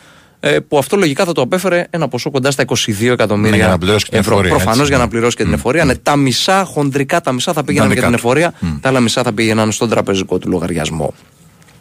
[0.48, 3.68] Ε, Που αυτό λογικά θα το απέφερε ένα ποσό κοντά στα 22 εκατομμύρια Ναι, για
[3.68, 4.34] να πληρώσει και την ευρώ.
[4.34, 5.04] εφορία, Προφανώς έτσι, για ναι.
[5.04, 5.86] να πληρώσει και την εφορία.
[5.86, 8.28] Ναι, τα μισά, χοντρικά τα μισά θα πήγαιναν για την δικά του.
[8.28, 11.14] εφορία, τα άλλα μισά θα πήγαιναν στον τραπεζικό του λογαριασμό.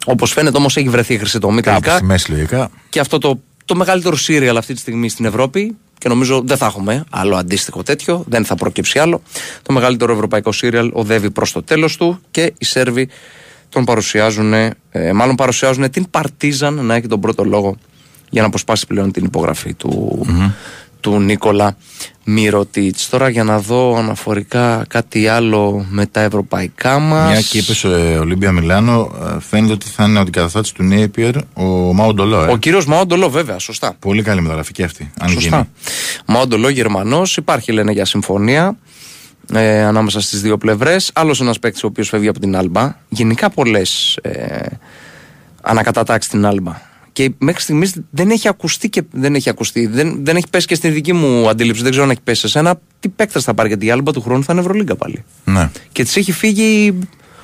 [0.05, 1.95] Όπως φαίνεται όμως έχει βρεθεί η χρυσή τομή Κάπου τελικά.
[1.97, 2.69] στη μέση λογικά.
[2.89, 6.65] Και αυτό το, το μεγαλύτερο σύριαλ αυτή τη στιγμή στην Ευρώπη, και νομίζω δεν θα
[6.65, 9.21] έχουμε άλλο αντίστοιχο τέτοιο, δεν θα προκύψει άλλο.
[9.61, 13.09] Το μεγαλύτερο ευρωπαϊκό σύριαλ οδεύει προς το τέλος του και οι Σέρβοι
[13.69, 14.73] τον παρουσιάζουν, ε,
[15.13, 17.75] μάλλον παρουσιάζουν την Παρτίζαν να έχει τον πρώτο λόγο
[18.35, 20.25] για να αποσπάσει πλέον την υπογραφή του,
[20.99, 21.77] του Νίκολα
[22.23, 23.09] Μυρωτίτς.
[23.09, 27.31] Τώρα για να δω αναφορικά κάτι άλλο με τα ευρωπαϊκά μας.
[27.31, 27.89] Μια και είπες ο
[28.19, 31.63] Ολύμπια Μιλάνο, ε, φαίνεται ότι θα είναι ο αντικαταστάτης του Νέιπιερ ο
[31.93, 32.43] Μάου Ντολό.
[32.43, 32.51] Ε.
[32.51, 33.95] Ο κύριος Μαόντολο βέβαια, σωστά.
[33.99, 35.11] Πολύ καλή μεταγραφή και αυτή.
[35.19, 35.55] Αν Σωστά.
[35.55, 35.69] γίνει.
[36.25, 38.77] Μαόντολο Γερμανός, υπάρχει λένε για συμφωνία
[39.53, 41.11] ε, ανάμεσα στις δύο πλευρές.
[41.13, 42.95] Άλλος ένας παίκτης ο οποίος φεύγει από την Άλμπα.
[43.09, 44.65] Γενικά πολλές ε,
[45.61, 46.93] ανακατατάξει στην Άλμπα.
[47.15, 49.85] Και μέχρι στιγμής δεν έχει ακουστεί και δεν έχει ακουστεί.
[49.87, 51.81] Δεν, δεν έχει πέσει και στην δική μου αντίληψη.
[51.81, 52.79] Δεν ξέρω αν έχει πέσει σε σένα.
[52.99, 55.23] Τι παίκτες θα πάρει γιατί η Άλμπα του χρόνου θα είναι Ευρωλίγκα πάλι.
[55.43, 56.99] Ναι, Και της έχει φύγει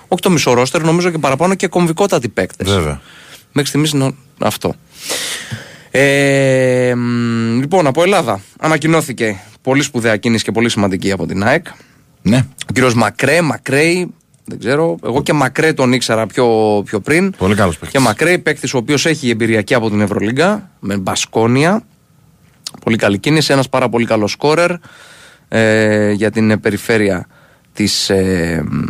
[0.07, 2.69] όχι το μισό ρόστερ, νομίζω και παραπάνω και κομβικότατοι παίκτες.
[2.73, 3.01] βέβαια.
[3.51, 4.73] Μέχρι στιγμής αυτό.
[5.91, 11.65] Ε, μ, λοιπόν, από Ελλάδα ανακοινώθηκε πολύ σπουδαία κίνηση και πολύ σημαντική από την ΑΕΚ.
[12.21, 12.45] Ναι.
[12.69, 14.13] Ο κύριος Μακρέ, Μακρέη,
[14.51, 14.97] δεν ξέρω.
[15.03, 17.33] Εγώ και Μακρέ τον ήξερα πιο, πιο πριν.
[17.37, 17.97] Πολύ καλός παίκτης.
[17.97, 21.83] Και Μακρέη, παίκτης ο οποίος έχει εμπειρία και από την Ευρωλίγκα με Μπασκόνια.
[22.83, 23.53] Πολύ καλή κίνηση.
[23.53, 24.71] Ένας πάρα πολύ καλός σκόρερ
[25.47, 27.27] ε, για την ε, περιφέρεια
[27.73, 28.83] της, ε, μ,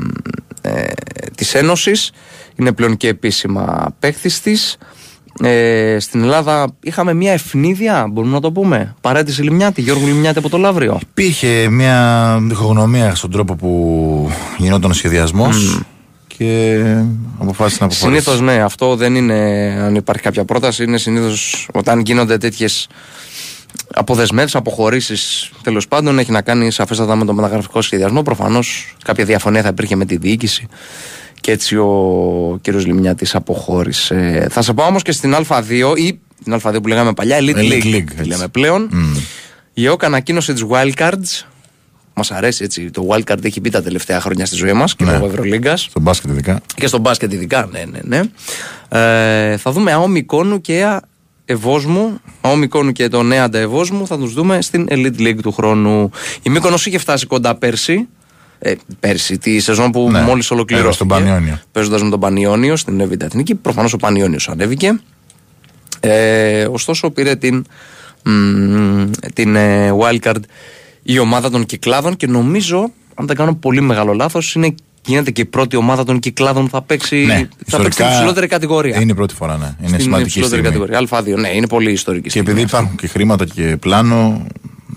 [0.61, 0.83] ε,
[1.35, 2.11] της Ένωσης.
[2.55, 4.77] Είναι πλέον και επίσημα παίκτης της.
[5.43, 8.95] Ε, στην Ελλάδα είχαμε μια ευνίδια, μπορούμε να το πούμε.
[9.01, 10.99] Παρέτηση Λιμιάτη, Γιώργου Λιμιάτη από το Λαύριο.
[11.01, 15.81] Υπήρχε μια διχογνωμία στον τρόπο που γινόταν ο σχεδιασμός
[16.27, 16.81] και
[17.39, 18.21] αποφάσισε να αποχωρήσει.
[18.21, 19.35] Συνήθως ναι, αυτό δεν είναι
[19.81, 20.83] αν υπάρχει κάποια πρόταση.
[20.83, 22.87] Είναι συνήθως όταν γίνονται τέτοιες
[23.93, 28.21] αποδεσμεύσεις, αποχωρήσεις τέλος πάντων, έχει να κάνει σαφέστατα με το μεταγραφικό σχεδιασμό.
[28.21, 30.67] Προφανώς κάποια διαφωνία θα υπήρχε με τη διοίκηση
[31.41, 34.47] και έτσι ο κύριος Λιμιάτης αποχώρησε.
[34.51, 37.71] Θα σε πάω όμως και στην Α2 ή την Α2 που λέγαμε παλιά, Elite, Elite
[37.71, 38.23] League, League, τη έτσι.
[38.27, 38.89] λέμε πλέον.
[39.73, 41.45] Η ΕΟΚ ανακοίνωσε τις Wildcards.
[42.13, 45.11] Μας αρέσει έτσι, το Wildcard έχει πει τα τελευταία χρόνια στη ζωή μας και Ναι.
[45.11, 45.81] λόγω Ευρωλίγκας.
[45.81, 46.61] Στον μπάσκετ ειδικά.
[46.75, 48.21] Και στο μπάσκετ ειδικά, ναι, ναι, ναι.
[49.51, 51.01] Ε, θα δούμε ΑΟ Μικόνου και ΑΕΑ
[51.45, 56.11] Ευόσμου, ΑΟ Μικόνου και τον Νέαντα Ευόσμου θα τους δούμε στην Elite League του χρόνου.
[56.41, 58.07] Η Μύκονος είχε φτάσει κοντά πέρσι,
[58.63, 60.93] ε, πέρσι, τη σεζόν που Ναι, μόλις ολοκληρώθηκε.
[60.93, 61.59] στον Πανιόνιο.
[61.71, 63.55] Παίζοντας με τον Πανιόνιο στην Εβίτα Εθνική.
[63.55, 64.99] Προφανώς ο Πανιόνιος ανέβηκε.
[65.99, 67.65] Ε, ωστόσο πήρε την,
[68.23, 70.35] μ, την ε, wildcard
[71.03, 74.75] η ομάδα των κυκλάδων και νομίζω, αν δεν κάνω πολύ μεγάλο λάθος, είναι,
[75.05, 78.07] γίνεται και η πρώτη ομάδα των κυκλάδων που θα παίξει, Ναι, θα παίξει στην ιστορικά
[78.11, 79.01] υψηλότερη κατηγορία.
[79.01, 79.75] Είναι η πρώτη φορά, ναι.
[79.79, 80.85] Είναι στην σημαντική υψηλότερη στιγμή.
[80.87, 81.35] κατηγορία.
[81.35, 82.49] Α2, ναι, είναι πολύ ιστορική Και στιγμή.
[82.49, 84.45] επειδή υπάρχουν και χρήματα και πλάνο,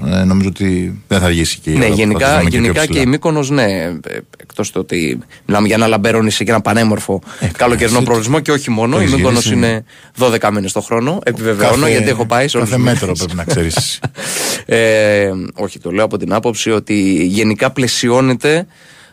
[0.06, 1.94] ε, νομίζω ότι δεν θα αργήσει και η Ναι, Ελλάδα.
[1.97, 3.02] Θα γενικά, τη δούμε και πιο γενικά και, ψηλά.
[3.02, 3.93] η Μύκονος, ναι, ε,
[4.36, 7.22] εκτός του ότι μιλάμε για ένα λαμπέρο νησί και ένα πανέμορφο
[7.56, 8.94] καλοκαιρινό εσύ προορισμό και όχι μόνο.
[8.94, 9.66] το Η έχεις Μύκονος γυρίσει.
[9.66, 9.85] είναι
[10.18, 13.18] 12 μήνες το χρόνο, επιβεβαιώνω Κάθε- γιατί έχω πάει σε όλους Κάθε τους μέτρο μήνες.
[13.18, 14.01] πρέπει να ξέρεις.
[14.66, 18.66] Ε, όχι, το λέω από την άποψη ότι γενικά πλαισιώνεται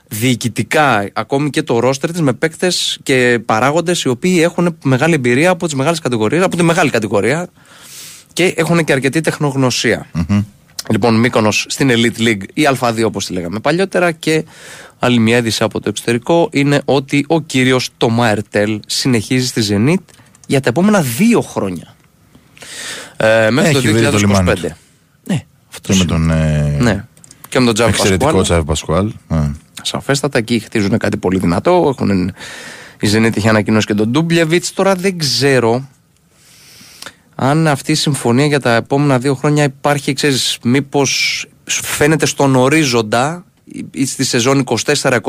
[0.07, 5.49] διοικητικά ακόμη και το ρόστερ της με παίκτες και παράγοντες οι οποίοι έχουν μεγάλη εμπειρία
[5.49, 7.47] από τις μεγάλες κατηγορίες, από τη μεγάλη κατηγορία
[8.33, 10.07] και έχουν και αρκετή τεχνογνωσία.
[10.89, 14.45] Λοιπόν, Μύκονος στην Elite League ή Α2 όπως τη λέγαμε παλιότερα και
[14.99, 20.03] άλλη μια είδηση από το εξωτερικό είναι ότι ο κύριος Τομά Ερτέλ συνεχίζει στη Zenit
[20.47, 21.95] για τα επόμενα δύο χρόνια.
[23.17, 24.19] Ε, μέχρι Έχει το βρει το 2025.
[24.19, 24.75] λιμάνι του.
[25.23, 25.43] Ναι,
[25.81, 27.05] Και με τον ε, ναι.
[27.49, 28.43] Και με τον Τζάβι εξαιρετικό Πασκουάλ.
[28.43, 29.11] Τσάβη Πασκουάλ.
[29.29, 29.51] Ε.
[29.81, 31.93] Σαφέστατα εκεί χτίζουν κάτι πολύ δυνατό.
[31.93, 32.33] Έχουν,
[32.99, 34.73] η Zenit είχε ανακοινώσει και τον Ντούμπλεβιτς.
[34.73, 35.87] Τώρα δεν ξέρω
[37.43, 43.45] αν αυτή η συμφωνία για τα επόμενα δύο χρόνια υπάρχει, ξέρεις, μήπως φαίνεται στον ορίζοντα
[43.91, 45.19] ή στη σεζόν 24-25,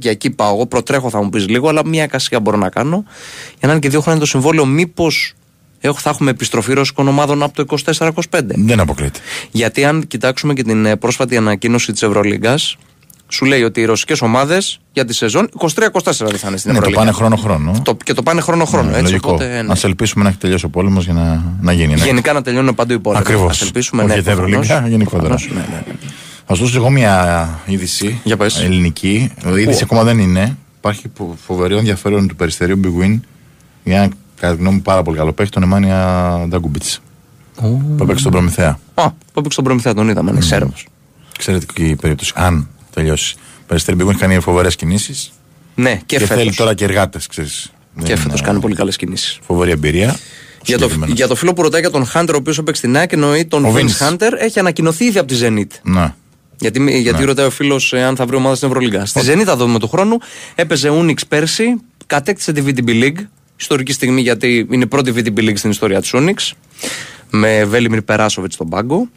[0.00, 3.04] για εκεί πάω εγώ, προτρέχω θα μου πεις λίγο, αλλά μια κασία μπορώ να κάνω,
[3.58, 5.32] για να είναι και δύο χρόνια το συμβόλαιο, μήπως
[5.80, 8.54] έχω- θα έχουμε επιστροφή ρωσικών ομάδων από το 24-25.
[8.56, 9.18] Δεν αποκλείεται.
[9.50, 12.76] Γιατί αν κοιτάξουμε και την ε, πρόσφατη ανακοίνωση της Ευρωλίγκας
[13.32, 16.56] Σου λέει ότι οι ρωσικές ομάδες για τη σεζόν 23-24 δεν θα είναι στην Ναι,
[16.56, 16.98] το Ευρωλίγα.
[16.98, 17.80] πάνε χρόνο-χρόνο.
[17.84, 18.90] Το- και το πάνε χρόνο-χρόνο.
[18.90, 19.30] Ναι, έτσι, λογικό.
[19.30, 19.72] οπότε, ναι.
[19.72, 21.94] Α ελπίσουμε να έχει τελειώσει ο πόλεμος για να, να γίνει.
[21.94, 22.04] Ναι.
[22.04, 23.22] Γενικά να τελειώνουν παντού οι πόλεμοι.
[23.26, 23.50] Ακριβώς.
[23.50, 24.90] Ας ελπίσουμε, Όχι ναι, για την Ευρωλίγκα, προφανώς.
[24.90, 25.28] γενικότερα.
[25.34, 25.94] Προφανώς, ναι, ναι, ναι.
[26.46, 28.62] Θα σου δώσω εγώ μια είδηση Για πες.
[28.62, 29.32] ελληνική.
[29.56, 30.56] Η είδηση Πού; ακόμα δεν είναι.
[30.78, 33.20] Υπάρχει που- φοβερό ενδιαφέρον του περιστερίου Big Win
[33.84, 34.08] για ένα
[34.40, 37.00] κατά τη γνώμη μου πάρα πολύ καλό παίχτη, τον Εμάνια Νταγκούμπιτς.
[37.60, 38.78] Που έπαιξε στον Προμηθέα.
[38.94, 40.86] Α, που έπαιξε στον Προμηθέα, τον είδαμε, είναι Σέρβος.
[41.34, 42.32] Εξαιρετική περίπτωση.
[42.36, 43.34] Αν τελειώσει.
[43.38, 45.32] Ο περιστερίου Big Win έχει κάνει φοβερές κινήσεις.
[45.74, 46.36] Ναι, και, Και, φέτος.
[46.36, 47.72] θέλει τώρα και εργάτες, ξέρεις.
[48.02, 49.38] Και φέτος κάνει πολύ καλές κινήσεις.
[49.46, 50.16] Φοβερή εμπειρία.
[50.64, 51.16] Για το, Συγκεκριμένος.
[51.16, 53.64] για το φίλο που ρωτάει για τον Χάντερ, ο οποίος έπαιξε στην ΑΕΚ, εννοεί τον
[53.64, 54.08] Ο Vince Vince.
[54.08, 55.66] Hunter, έχει ανακοινωθεί ήδη από τη Zenit.
[55.82, 56.14] Ναι.
[56.58, 57.24] Γιατί, μη- γιατί Ναι.
[57.24, 59.06] ρωτάει ο φίλος αν θα βρει ομάδα στην Ευρωλίγα.
[59.06, 60.16] Στη Zenit θα δούμε του χρόνου.
[60.54, 63.24] Έπαιζε Unix πέρσι, κατέκτησε τη VTB League.
[63.56, 66.52] Ιστορική στιγμή γιατί είναι η πρώτη VTB League στην ιστορία της Unix.
[67.30, 69.08] Με Βέλιμιρ Περάσοβιτ στον πάγκο.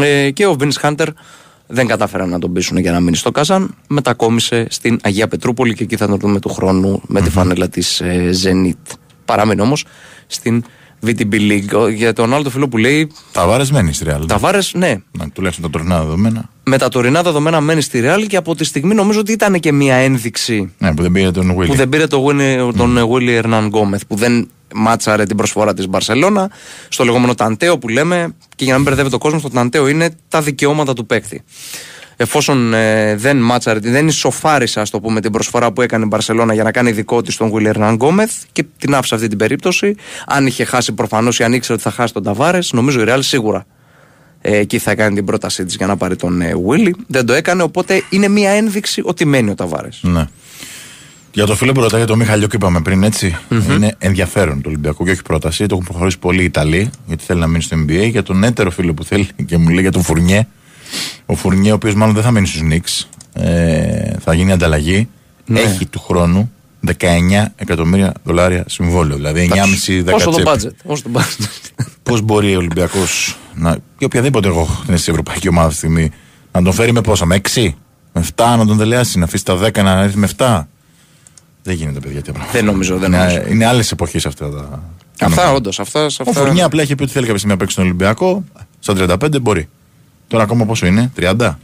[0.00, 1.06] Ε, και ο Vince Hunter
[1.66, 3.74] δεν κατάφεραν να τον πείσουν για να μείνει στο Κάζαν.
[3.88, 8.00] Μετακόμισε στην Αγία Πετρούπολη και εκεί θα τον δούμε του χρόνου με τη φανέλα της
[8.00, 8.94] ε, Zenit.
[9.24, 9.84] Παραμένει όμως
[10.26, 10.64] στην
[11.06, 11.72] VTB League.
[11.74, 13.10] Ο- Για τον άλλο το φίλο που λέει.
[13.32, 14.24] Ταβάρες μένεις στη Real.
[14.28, 16.50] Ταβάρες, ναι, Ναι, τουλάχιστον τα τωρινά δεδομένα.
[16.68, 19.72] Με τα τωρινά δεδομένα μένει στη Real και από τη στιγμή νομίζω ότι ήταν και
[19.72, 21.66] μια ένδειξη Ναι, που δεν πήρε τον Willy.
[21.66, 25.88] που δεν πήρε το, Winnie- τον Willy Ερνάν Γκόμεθ που δεν μάτσαρε την προσφορά της
[25.88, 26.50] Μπαρσελώνα
[26.88, 30.10] στο λεγόμενο ταντέο που λέμε και για να μην μπερδεύει το κόσμος το ταντέο είναι
[30.28, 31.42] τα δικαιώματα του παίκτη
[32.16, 36.54] εφόσον ε, δεν μάτσαρε, δεν ισοφάρισε ας το πούμε την προσφορά που έκανε η Μπαρσελώνα
[36.54, 39.94] για να κάνει δικό της τον Willy Ερνάν Γκόμεθ και την άφησε αυτή την περίπτωση
[40.26, 43.18] αν είχε χάσει προφανώς ή αν ήξερε ότι θα χάσει τον Ταβάρες νομίζω η Real
[43.20, 43.64] σίγουρα ε,
[44.52, 47.62] εκεί θα κάνει την πρότασή της για να πάρει τον ε, Willy δεν το έκανε
[47.62, 50.24] οπότε είναι μια ένδειξη ότι μένει ο Ταβάρες Ναι.
[51.32, 53.36] Για το φίλο που ρωτάει για το Μιχαλιό που είπαμε πριν, έτσι,
[53.70, 55.66] είναι ενδιαφέρον το Ολυμπιακό και όχι πρόταση.
[55.66, 58.08] Το έχουν προχωρήσει πολύ οι Ιταλοί, γιατί θέλει να μείνει στο NBA.
[58.10, 60.46] Για τον έτερο φίλο που θέλει και μου λέει για τον Φουρνιέ.
[61.26, 65.08] Ο Φουρνιέ, ο οποίος μάλλον δεν θα μείνει στους Νίξ, ε, θα γίνει ανταλλαγή.
[65.46, 65.60] Ναι.
[65.60, 66.52] Έχει του χρόνου
[66.86, 66.92] 19
[67.56, 69.16] εκατομμύρια δολάρια συμβόλαιο.
[69.16, 70.50] Δηλαδή 9,5-10 Όσο το τσέπη.
[70.50, 70.76] budget.
[70.84, 71.84] Όσο το budget.
[72.02, 73.76] Πώς μπορεί ο Ολυμπιακός να.
[73.98, 76.10] ή οποιαδήποτε εγώ είναι στην ευρωπαϊκή ομάδα αυτή τη στιγμή
[76.52, 77.68] να τον φέρει με πόσα, με 6,
[78.12, 80.62] με 7 να τον τελειάσει, να αφήσει τα 10 να έρθει με 7.
[81.62, 82.58] Δεν γίνεται, παιδιά, τέτοια πράγματα.
[82.58, 83.42] Δεν νομίζω, δεν είναι, νομίζω.
[83.48, 84.82] Είναι άλλες εποχές αυτά τα.
[85.20, 85.80] Αυτά όντως.
[85.80, 86.40] Αυτά, σε Ο αυτά...
[86.42, 88.44] Φουρνιά απλά είχε πει ότι θέλει κάποια στιγμή να παίξει στον Ολυμπιακό.
[88.78, 88.94] Στα
[89.32, 89.68] 35 μπορεί.
[90.28, 91.54] Τώρα ακόμα πόσο είναι, 30,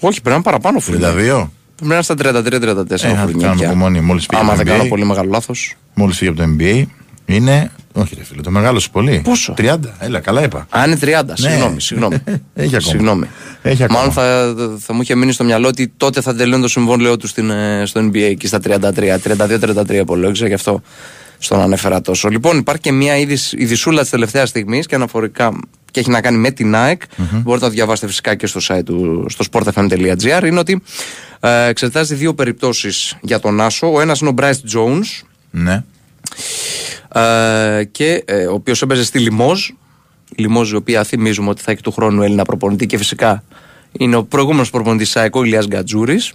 [0.00, 0.82] Όχι, πρέπει να είναι παραπάνω 32.
[0.82, 1.50] Φουρνιά.
[1.76, 3.66] Πρέπει να είναι στα 33-34 Ε, ο να Φουρνιά κάνουμε πια.
[3.66, 4.00] υπομονή.
[4.00, 4.88] Μόλις φύγει Άμα από δεν το κάνω NBA.
[4.88, 5.74] πολύ μεγάλο λάθος.
[5.94, 6.84] Μόλις φύγει από το NBA
[7.26, 7.70] είναι.
[7.92, 9.20] Όχι, ρε φίλε, το μεγάλο σου πολύ.
[9.24, 9.76] Πόσο; 30.
[9.98, 10.66] Έλα, καλά είπα.
[10.70, 11.80] Αν είναι 30, συγγνώμη.
[11.80, 12.16] συγγνώμη.
[12.54, 12.90] Έχει ακόμα.
[12.90, 13.26] Συγγνώμη.
[13.62, 13.98] Έχει ακόμα.
[13.98, 17.26] Μάλλον θα, θα μου είχε μείνει στο μυαλό ότι τότε θα τελειώνει το συμβόλαιό του
[17.26, 19.18] στην, ε, στο NBA εκεί στα 33.
[19.78, 20.82] 32-33 υπολόγιζα, γι' αυτό
[21.38, 22.28] στον ανέφερα τόσο.
[22.28, 25.58] Λοιπόν, υπάρχει και μια είδηση- ειδισούλα της τελευταίας στιγμής και αναφορικά
[25.90, 27.02] και έχει να κάνει με την ΑΕΚ.
[27.16, 30.44] Μπορείτε να το διαβάσετε φυσικά και στο site του, στο sportfm.gr.
[30.46, 30.82] Είναι ότι
[31.40, 33.92] ε, εξετάζει δύο περιπτώσεις για τον Άσο.
[33.92, 35.84] Ο ένας είναι ο Bryce Jones, Ναι.
[37.14, 39.68] Ε, και, ε, ο οποίος έπαιζε στη Λιμόζ.
[40.36, 43.44] Η Λιμόζ, η οποία θυμίζουμε ότι θα έχει του χρόνου Έλληνα προπονητή και φυσικά
[43.92, 46.32] είναι ο προηγούμενος προπονητής ΣΑΕΚΟ Ηλίας Γκατζούρης.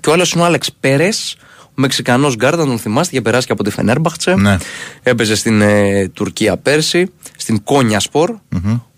[0.00, 3.46] Και ο άλλος είναι ο Άλεξ Πέρες, ο Μεξικανός γκαρντ, αν τον θυμάστε, είχε περάσει
[3.46, 4.34] και από τη Φενέρμπαχτσε.
[4.34, 4.56] Ναι.
[5.02, 8.34] Έπαιζε στην ε, Τουρκία πέρσι, στην Κόνια Σπορ.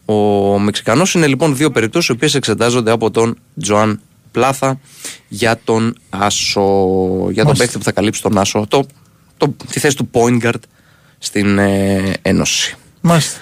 [0.04, 0.14] Ο
[0.58, 4.00] Μεξικανός είναι λοιπόν δύο περιπτώσεις, οι οποίες εξετάζονται από τον Ζοάν
[4.30, 4.80] Πλάθα
[5.28, 6.60] για τον άσο.
[7.30, 7.64] Για τον Μάλιστα.
[7.64, 8.66] παίκτη που θα καλύψει τον άσο.
[8.68, 8.86] Το,
[9.36, 10.60] το, τη θέση του point guard
[11.18, 12.74] στην ε, Ένωση.
[13.00, 13.38] Μάλιστα.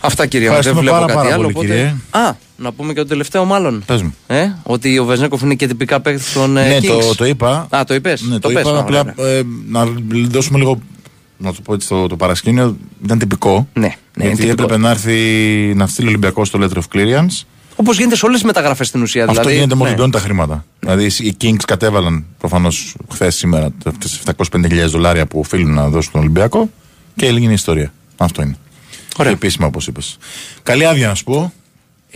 [0.00, 1.52] Αυτά κυρία μου, δεν Ευχαριστούμε βλέπω πάρα, κάτι πάρα άλλο.
[1.52, 1.94] πολύ, οπότε- κύριε.
[2.10, 3.82] Α, να πούμε και το τελευταίο μάλλον.
[3.86, 4.14] Πες μου.
[4.26, 6.86] Ε, ότι ο Βεζένκοφ είναι και τυπικά παίκτη των ε, ναι, Kings.
[6.86, 7.66] το, το είπα.
[7.70, 8.22] Α, το είπες.
[8.22, 8.76] Ναι, το, πες, είπα.
[8.76, 9.30] α, Απλά ωραία.
[9.30, 9.84] ε, να
[10.28, 10.78] δώσουμε λίγο.
[11.36, 12.76] Να το πω έτσι το, το παρασκήνιο.
[13.04, 13.68] Ήταν τυπικό.
[13.72, 13.90] Ναι, ναι,
[14.24, 14.62] είναι γιατί τυπικό.
[14.62, 15.14] έπρεπε να έρθει
[15.76, 17.44] να στείλει ο Ολυμπιακό στο letter of clearance.
[17.76, 19.22] Όπω γίνεται σε όλε τι μεταγραφέ στην ουσία.
[19.22, 19.96] Αυτό δηλαδή, γίνεται μόλι ναι.
[19.96, 20.64] μπαίνουν τα χρήματα.
[20.80, 22.68] Δηλαδή οι Kings κατέβαλαν προφανώ
[23.12, 24.18] χθε σήμερα αυτέ τι
[24.84, 26.70] 750.000 δολάρια που οφείλουν να δώσουν στον Ολυμπιακό
[27.16, 27.92] και έγινε η ιστορία.
[28.16, 28.56] Αυτό είναι.
[29.16, 29.30] Ωραία.
[29.32, 30.16] Και επίσημα όπως είπες.
[30.62, 31.52] Καλή άδεια να σου πω.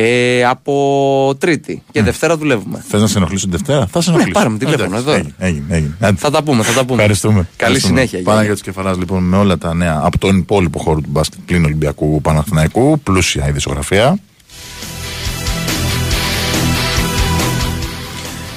[0.00, 2.84] Ε, από Τρίτη και Δευτέρα δουλεύουμε.
[2.88, 4.38] Θες να σε ενοχλήσω την Δευτέρα, θα σε ενοχλήσω.
[4.38, 5.12] Ναι, πάρε με τηλέφωνο Εντάξει, εδώ.
[5.12, 5.96] Έγινε, έγινε, έγινε.
[6.00, 6.16] Άντε.
[6.18, 7.00] Θα τα πούμε, θα τα πούμε.
[7.00, 7.34] Ευχαριστούμε.
[7.34, 7.94] Καλή Ευχαριστούμε.
[7.94, 8.18] συνέχεια.
[8.18, 8.44] Πάνω Γιάννη.
[8.44, 11.64] για τους κεφαλάς λοιπόν με όλα τα νέα από τον υπόλοιπο χώρο του μπάσκετ πλην
[11.64, 13.00] Ολυμπιακού Παναθηναϊκού.
[13.00, 14.18] Πλούσια η δισογραφία.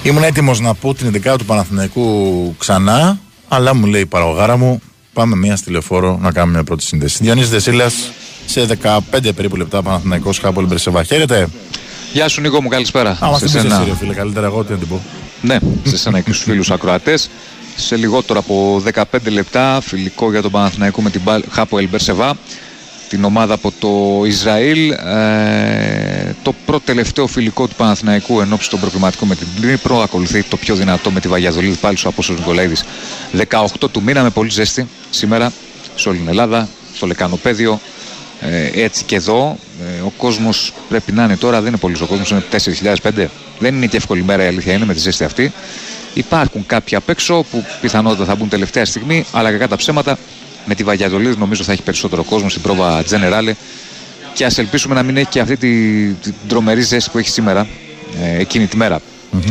[0.03, 4.81] Ήμουν έτοιμος να πω την 11 του Παναθηναϊκού ξανά, αλλά μου λέει η παραγωγάρα μου,
[5.13, 7.17] πάμε μία στη λεωφόρο να κάνουμε μια πρώτη σύνδεση.
[7.23, 7.91] Διονύσης Δεσίλα
[8.45, 8.99] σε 15
[9.35, 11.03] περίπου λεπτά Παναθηναϊκός Χάπολ Μπερσεβά.
[11.03, 11.47] Χαίρετε.
[12.13, 13.09] Γεια σου Νίκο μου, καλησπέρα.
[13.09, 13.75] Α, μα Σε θυμίσαι σένα.
[13.81, 15.01] εσύ, ρε φίλε, καλύτερα εγώ τι να την πω.
[15.41, 17.29] Ναι, σε σένα και στους φίλους ακροατές.
[17.75, 22.37] Σε λιγότερο από 15 λεπτά, φιλικό για τον Παναθηναϊκό με την Μπα- Χάπο Ελμπερσεβά,
[23.11, 24.91] την ομάδα από το Ισραήλ.
[24.91, 30.01] Ε, το πρώτο τελευταίο φιλικό του Παναθηναϊκού εν ώψη των προκληματικών με την Νύπρο.
[30.01, 32.83] Ακολουθεί το πιο δυνατό με τη Βαγιαδολίδη πάλι στο Απόστολος Νικολαίδης
[33.49, 35.51] 18 του μήνα με πολύ ζέστη σήμερα
[35.95, 37.79] σε όλη την Ελλάδα, στο Λεκανοπέδιο.
[38.41, 42.05] Ε, έτσι και εδώ ε, ο κόσμος πρέπει να είναι τώρα, δεν είναι πολύ ο
[42.05, 42.43] κόσμος, είναι
[43.03, 43.25] 4.005.
[43.59, 45.51] Δεν είναι και εύκολη μέρα η αλήθεια είναι με τη ζέστη αυτή.
[46.13, 50.17] Υπάρχουν κάποιοι απ' έξω που πιθανότατα θα μπουν τελευταία στιγμή, αλλά κακά τα ψέματα
[50.65, 53.51] με τη Βαγιαδολίδη νομίζω θα έχει περισσότερο κόσμο στην πρόβα Generale
[54.33, 57.67] και ας ελπίσουμε να μην έχει και αυτή τη, την τρομερή ζέστη που έχει σήμερα
[58.21, 59.01] ε, εκείνη τη μέρα.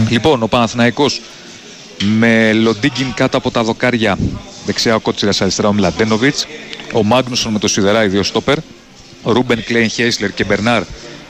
[0.09, 1.21] Λοιπόν, ο Παναθηναϊκός
[2.05, 4.19] με Λοντίγκιν κάτω από τα δοκάρια
[4.67, 6.47] δεξιά ο Κότσιρας αριστερά ο Μλαντένοβιτς.
[6.93, 8.59] Ο Μάγνουσον με το Σιδερά, οι δύο στόπερ.
[9.23, 10.83] Ο Ρούμπεν Κλέιν Χέισλερ και Μπερνάρ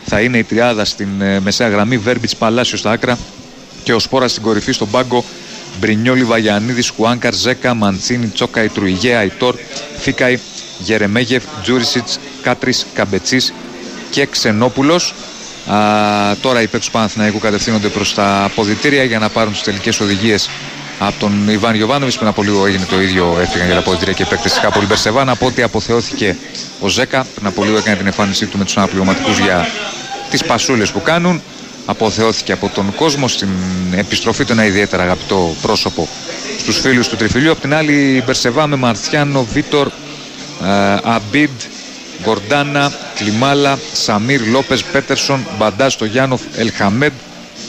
[0.04, 1.98] θα είναι η τριάδα στην ε, μεσαία γραμμή.
[1.98, 3.18] Βέρμπιτς Παλάσιος στα άκρα.
[3.82, 5.24] Και ο Σπόρας στην κορυφή στον πάγκο
[5.78, 9.54] Μπρινιόλι Βαγιανίδης, Χουάνκαρ, Ζέκα, Μαντσίνη, Τσόκα, Ιτρουιγέ, Αϊτόρ,
[9.98, 10.38] Φίκαη,
[10.78, 13.52] Γερεμέγεφ, Τζούρισιτς, Κάτρις, Καμπετσής
[14.10, 15.14] και Ξενόπουλος.
[16.40, 20.48] Τώρα οι παίκτες του Παναθηναϊκού κατευθύνονται προς τα αποδητήρια για να πάρουν τις τελικές οδηγίες
[20.98, 22.14] από τον Ιβάν Γιοβάνοβιτ.
[22.14, 24.86] Πριν από λίγο έγινε το ίδιο, έφυγαν για τα αποδητήρια και οι παίκτες της Χάπολη
[24.86, 25.28] Μπερσεβάν.
[25.28, 26.36] Από ότι αποθεώθηκε
[26.80, 29.68] ο Ζέκα, πριν από λίγο έκανε την εμφάνισή του με τους αναπληρωματικούς για
[30.30, 31.42] τις πασούλες που κάνουν
[31.90, 33.48] αποθεώθηκε από τον κόσμο στην
[33.96, 36.08] επιστροφή του ένα ιδιαίτερα αγαπητό πρόσωπο
[36.58, 37.50] στους φίλους του Τριφυλιού.
[37.50, 41.60] Απ' την άλλη η Μπερσεβά με Μαρθιάνο, Βίτορ, ε, Αμπίντ,
[42.22, 47.12] Γκορντάνα, Κλιμάλα, Σαμίρ, Λόπες, Πέτερσον, Μπαντάς, Στογιάνοφ, Ελχαμέντ.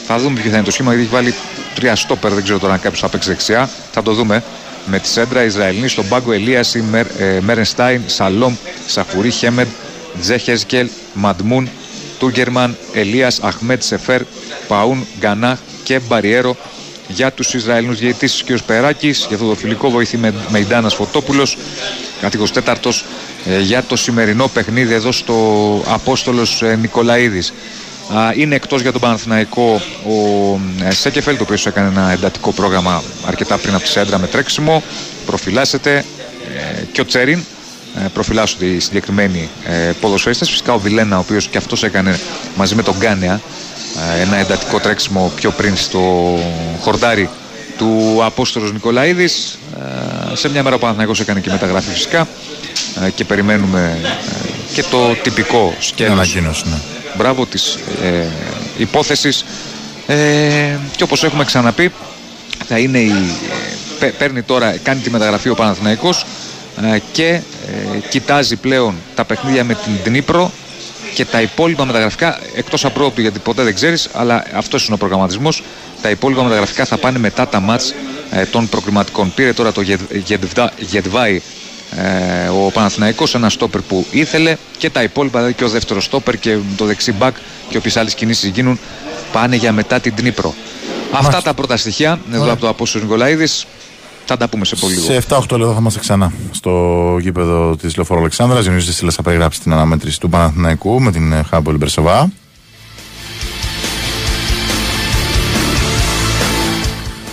[0.06, 1.34] Θα δούμε ποιο θα είναι το σχήμα γιατί έχει βάλει
[1.74, 3.70] τρία στόπερ, δεν ξέρω τώρα αν κάποιος θα παίξει δεξιά.
[3.92, 4.42] Θα το δούμε.
[4.86, 8.54] Με τη σέντρα Ισραηλινή στον πάγκο Ελίαση, Μερ, ε, Μέρενστάιν, Σαλόμ,
[8.86, 9.68] Σαφουρί, Χέμεντ,
[10.20, 11.68] Τζέχεσκελ, Μαντμούν,
[12.22, 14.22] Τούγκερμαν, Ελίας, Αχμέτ, Σεφέρ,
[14.68, 16.56] Παούν, Γκανάχ και Μπαριέρο
[17.08, 18.58] για τους Ισραηλινούς διαιτητές ο κ.
[18.66, 21.56] Περάκης για το δοφιλικό βοηθή με Μεϊντάνας Φωτόπουλος
[22.20, 23.04] καθηγός τέταρτος
[23.46, 25.36] ε, για το σημερινό παιχνίδι εδώ στο
[25.86, 27.52] Απόστολος ε, Νικολαίδης.
[28.14, 33.02] Α, είναι εκτός για τον Παναθηναϊκό ο ε, Σέκεφελ το οποίο έκανε ένα εντατικό πρόγραμμα
[33.26, 34.82] αρκετά πριν από τη Σέντρα με τρέξιμο.
[35.26, 37.38] Προφυλάσσεται ε, και ο Τσέριν.
[37.38, 37.44] ε,
[38.12, 40.50] προφυλάσσονται οι συγκεκριμένοι ε, ποδοσφαίριστες.
[40.50, 42.18] Φυσικά ο Βιλένα, ο οποίος και αυτός έκανε
[42.56, 43.40] μαζί με τον Γκάνεα
[44.16, 46.38] ε, ένα εντατικό τρέξιμο πιο πριν στο
[46.80, 47.28] χορτάρι
[47.78, 49.58] του Απόστολος Νικολαίδης.
[50.32, 52.28] Ε, σε μια μέρα ο Παναθηναϊκός έκανε και μεταγραφή φυσικά
[53.06, 54.08] ε, και περιμένουμε ε,
[54.74, 56.12] και το τυπικό σκέλος.
[56.12, 56.76] Ανακοίνωση, ναι.
[57.16, 58.26] Μπράβο της ε,
[58.76, 59.44] υπόθεσης.
[60.06, 60.16] Ε,
[60.96, 61.92] και όπως έχουμε ξαναπεί
[62.68, 66.26] θα είναι η, ε, παι- παίρνει τώρα, κάνει τη μεταγραφή ο Παναθηναϊκός ε,
[67.12, 67.40] και ε,
[68.08, 70.50] κοιτάζει πλέον τα παιχνίδια με την Δνήπρο
[71.14, 75.62] και τα υπόλοιπα μεταγραφικά εκτός απρόπτου γιατί ποτέ δεν ξέρεις αλλά αυτός είναι ο προγραμματισμός
[76.02, 77.94] τα υπόλοιπα μεταγραφικά θα πάνε μετά τα μάτς
[78.30, 79.32] ε, των προκριματικών.
[79.34, 81.40] Πήρε τώρα το Γεδ- Γεδβδα- Γεδβάη
[82.44, 86.38] ε, ο Παναθηναϊκός ένα στόπερ που ήθελε και τα υπόλοιπα δηλαδή και ο δεύτερος στόπερ
[86.38, 87.36] και το δεξί μπακ
[87.68, 88.78] και όποιες άλλες κινήσεις γίνουν
[89.32, 90.54] πάνε για μετά την Δνήπρο
[91.12, 93.66] Αυτά τα πρώτα στοιχεία εδώ από το Απόστολος Νικολαίδης
[94.24, 95.04] θα τα πούμε σε πολύ λίγο.
[95.04, 98.64] Σε 7-8 λεπτά θα είμαστε ξανά στο γήπεδο της Λεωφόρου Αλεξάνδρας.
[98.64, 102.30] Διονύση Δεσίλα θα περιγράψεις την αναμέτρηση του Παναθηναϊκού με την ε, Χάμπολ Μπερσεβά.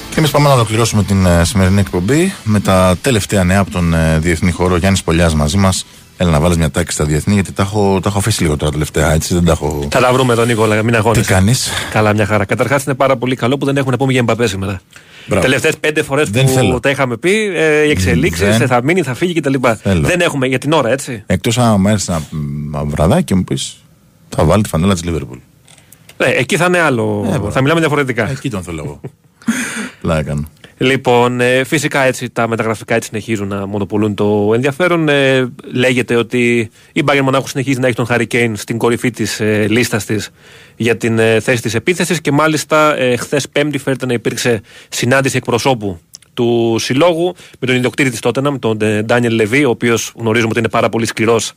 [0.09, 3.93] Και εμείς πάμε να ολοκληρώσουμε την ε, σημερινή εκπομπή με τα τελευταία νέα από τον
[3.93, 4.77] ε, διεθνή χώρο.
[4.77, 5.85] Γιάννης Πολιάς μαζί μας.
[6.17, 8.71] Έλα να βάλεις μια τάξη στα διεθνή, γιατί τα έχω, τα έχω αφήσει λίγο τώρα
[8.71, 9.13] τελευταία.
[9.13, 9.87] Έτσι δεν τα έχω.
[9.91, 11.21] Θα τα βρούμε εδώ, Νίκολα, μην αγώνεσαι.
[11.21, 12.45] Τι κάνεις; Καλά, μια χαρά.
[12.45, 14.81] Καταρχάς είναι πάρα πολύ καλό που δεν έχουμε να πούμε για Εμπαπέ σήμερα.
[15.29, 15.45] Μπράβο.
[15.45, 16.79] Τελευταίες πέντε φορές Δεν που θέλω.
[16.79, 18.67] τα είχαμε πει, ε, οι εξελίξεις, Δεν.
[18.67, 19.53] θα μείνει, θα φύγει κτλ.
[19.81, 20.07] Θέλω.
[20.07, 21.23] Δεν έχουμε για την ώρα, έτσι.
[21.25, 22.21] Εκτός αν μου έρθει ένα
[22.83, 23.77] μ, βραδάκι και μου πεις
[24.29, 25.37] θα βάλει τη φανέλα της Λίβερπουλ.
[26.17, 27.25] Ε, εκεί θα είναι άλλο.
[27.47, 28.29] Ε, θα μιλάμε διαφορετικά.
[28.29, 28.99] Εκεί τον θέλω εγώ.
[30.01, 30.47] Πλάκα κάνω.
[30.81, 35.09] Λοιπόν, ε, φυσικά έτσι τα μεταγραφικά έτσι συνεχίζουν να μονοπολούν το ενδιαφέρον.
[35.09, 39.39] Ε, λέγεται ότι η Bayern Μονάχου συνεχίζει να έχει τον Harry Kane στην κορυφή της
[39.39, 40.29] ε, λίστας της
[40.75, 45.37] για την ε, θέση της επίθεσης και μάλιστα ε, χθες Πέμπτη φέρεται να υπήρξε συνάντηση
[45.37, 45.99] εκπροσώπου
[46.33, 50.59] του συλλόγου με τον ιδιοκτήτη της Τότεναμ, τον ε, Ντάνιελ Λεβί, ο οποίος γνωρίζουμε ότι
[50.59, 51.53] είναι πάρα πολύ σκληρός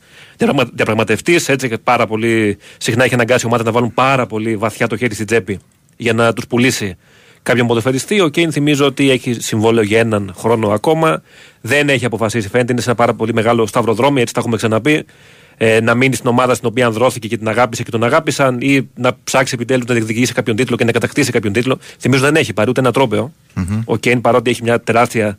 [0.73, 1.49] διαπραγματευτής.
[1.49, 5.13] Έτσι και πάρα πολύ συχνά έχει αναγκάσει ομάδα να βάλουν πάρα πολύ βαθιά το χέρι
[5.13, 5.59] στην τσέπη
[5.97, 6.97] για να τους πουλήσει
[7.43, 8.21] κάποιον ποδοσφαιριστή.
[8.21, 11.21] Ο Κέιν θυμίζω ότι έχει συμβόλαιο για έναν χρόνο ακόμα.
[11.61, 15.05] Δεν έχει αποφασίσει, φαίνεται είναι σε ένα πάρα πολύ μεγάλο σταυροδρόμι, έτσι τα έχουμε ξαναπεί.
[15.57, 18.89] Ε, να μείνει στην ομάδα στην οποία ανδρώθηκε και την αγάπησε και τον αγάπησαν ή
[18.95, 21.77] να ψάξει επιτέλους να διεκδικήσει κάποιον τίτλο και να κατακτήσει κάποιον τίτλο.
[21.99, 23.33] Θυμίζω δεν έχει πάρει ούτε ένα τρόπαιο.
[23.85, 25.37] Ο Κέιν παρότι έχει μια τεράστια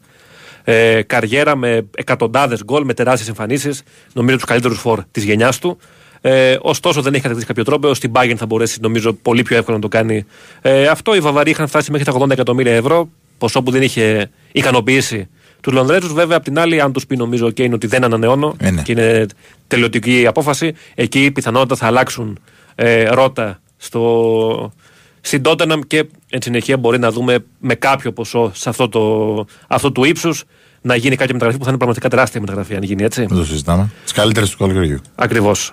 [0.65, 3.83] ε, καριέρα με εκατοντάδες γκολ, με τεράστιες εμφανίσεις,
[4.13, 5.79] νομίζω τους καλύτερους φορ της γενιάς του.
[6.27, 7.95] Ε, ωστόσο δεν έχει κατακτήσει κάποιο τρόπο.
[7.95, 10.25] Στην Bayern θα μπορέσει νομίζω πολύ πιο εύκολα να το κάνει
[10.63, 11.15] ε, αυτό.
[11.15, 15.29] Οι Βαβαροί είχαν φτάσει μέχρι τα 80 εκατομμύρια ευρώ, ποσό που δεν είχε ικανοποιήσει
[15.61, 16.13] τους Λονδρέζους.
[16.13, 18.83] Βέβαια, απ' την άλλη, αν τους πει νομίζω και είναι ότι δεν ανανεώνω Ε, ναι.
[18.83, 19.27] και είναι
[19.67, 22.39] τελειωτική η απόφαση, εκεί πιθανότατα θα αλλάξουν
[22.75, 24.73] ε, Ρότα στο,
[25.21, 29.93] στην Tottenham και εν συνεχεία μπορεί να δούμε με κάποιο ποσό σε αυτό, το, αυτό
[29.93, 30.45] του ύψους
[30.81, 33.25] να γίνει κάποια μεταγραφή που θα είναι πραγματικά τεράστια μεταγραφή αν γίνει έτσι.
[33.27, 33.91] Δεν το συζητάμε.
[34.03, 34.99] Τις καλύτερες του καλοκαιριού.
[35.15, 35.73] Ακριβώς.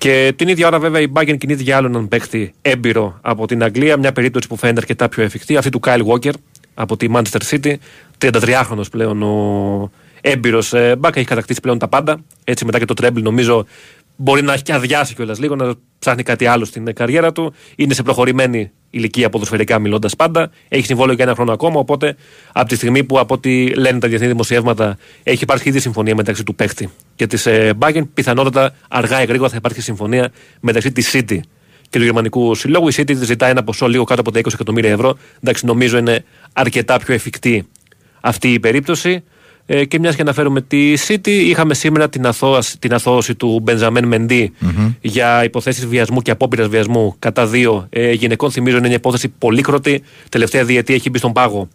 [0.00, 3.62] Και την ίδια ώρα, βέβαια, η Bayern κινείται για άλλο έναν παίχτη έμπειρο από την
[3.62, 3.96] Αγγλία.
[3.96, 6.32] Μια περίπτωση που φαίνεται αρκετά πιο εφικτή, αυτή του Kyle Walker
[6.74, 7.74] από τη Manchester City.
[8.18, 9.90] 33χρονο πλέον ο
[10.20, 11.16] έμπειρος μπακ.
[11.16, 12.20] Έχει κατακτήσει πλέον τα πάντα.
[12.44, 13.66] Έτσι, μετά και το τρεμπλ, νομίζω
[14.16, 17.54] μπορεί να έχει και αδειάσει κιόλας λίγο, να ψάχνει κάτι άλλο στην καριέρα του.
[17.76, 20.50] Είναι σε προχωρημένη ηλικία ποδοσφαιρικά μιλώντας πάντα.
[20.68, 21.78] Έχει συμβόλαιο για ένα χρόνο ακόμα.
[21.80, 22.16] Οπότε,
[22.52, 26.44] από τη στιγμή που από ό,τι λένε τα διεθνή δημοσιεύματα έχει υπάρξει ήδη συμφωνία μεταξύ
[26.44, 31.10] του παίχτη και της ε, Bayern, πιθανότατα αργά ή γρήγορα θα υπάρχει συμφωνία μεταξύ της
[31.14, 31.38] City
[31.90, 32.88] και του Γερμανικού Συλλόγου.
[32.88, 35.16] Η City ζητάει ένα ποσό λίγο κάτω από τα 20 εκατομμύρια ευρώ.
[35.40, 37.66] Εντάξει, νομίζω είναι αρκετά πιο εφικτή
[38.20, 39.22] αυτή η περίπτωση.
[39.72, 44.06] Ε, και μιας και αναφέρουμε τη City, είχαμε σήμερα την, αθώαση, την αθώωση του Μπενζαμέν
[44.06, 44.52] Μεντή
[45.00, 48.50] για υποθέσεις βιασμού και απόπειρας βιασμού κατά δύο ε, γυναικών.
[48.50, 50.02] Θυμίζω είναι μια υπόθεση πολύκροτη.
[50.28, 51.68] Τελευταία διετία έχει μπει στον πάγο.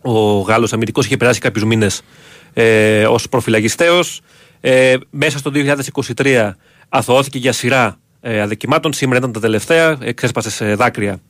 [0.00, 2.02] Ο Γάλλος αμυντικός είχε περάσει κάποιους μήνες
[2.52, 4.00] ε, ως προφυλακιστέο.
[4.60, 5.50] Ε, μέσα στο
[6.16, 6.50] 2023
[6.88, 8.92] αθωώθηκε για σειρά ε, αδικημάτων.
[8.92, 9.96] Σήμερα ήταν τα τελευταία.
[10.00, 11.20] Ε, ξέσπασε σε δάκρυα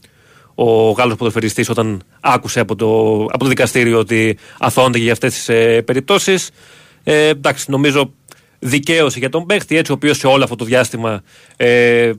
[0.60, 5.48] ο Γάλλος ποδοσφαιριστής όταν άκουσε από το, από το δικαστήριο ότι αθώνται για αυτές τις
[5.48, 6.50] ε, περιπτώσεις.
[7.04, 8.12] Ε, εντάξει, νομίζω
[8.58, 11.22] δικαίωση για τον παίχτη, έτσι ο οποίος σε όλο αυτό το διάστημα
[11.56, 12.12] ε,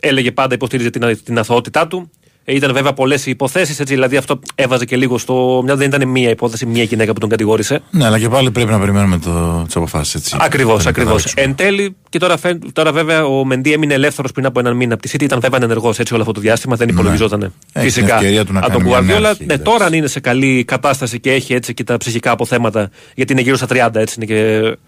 [0.00, 2.10] έλεγε πάντα υποστήριζε την, την αθωότητά του.
[2.48, 5.78] Ε, Ήταν βέβαια πολλές οι υποθέσεις, έτσι δηλαδή αυτό έβαζε και λίγο στο μυαλό.
[5.78, 7.80] Δεν ήταν μία υπόθεση, μία γυναίκα που τον κατηγόρησε.
[7.90, 9.18] Ναι, αλλά και πάλι πρέπει να περιμένουμε
[9.66, 10.34] τις αποφάσεις.
[10.38, 11.32] Ακριβώς, ακριβώς.
[11.36, 14.94] Εν τέλει, και τώρα, φαι- τώρα βέβαια ο Μεντί έμεινε ελεύθερος πριν από έναν μήνα
[14.94, 15.22] από τη City.
[15.22, 18.52] Ήταν βέβαια ενεργός έτσι όλο αυτό το διάστημα, δεν υπολογιζόταν Έχει την φυσικά ευκαιρία του
[18.52, 19.24] να από κάνει τον μια Guardiola.
[19.24, 22.90] αρχή, Ναι, τώρα αν είναι σε καλή κατάσταση και έχει έτσι και τα ψυχικά αποθέματα,
[23.14, 24.78] γιατί είναι γύρω στα 30 έτσι είναι και πε-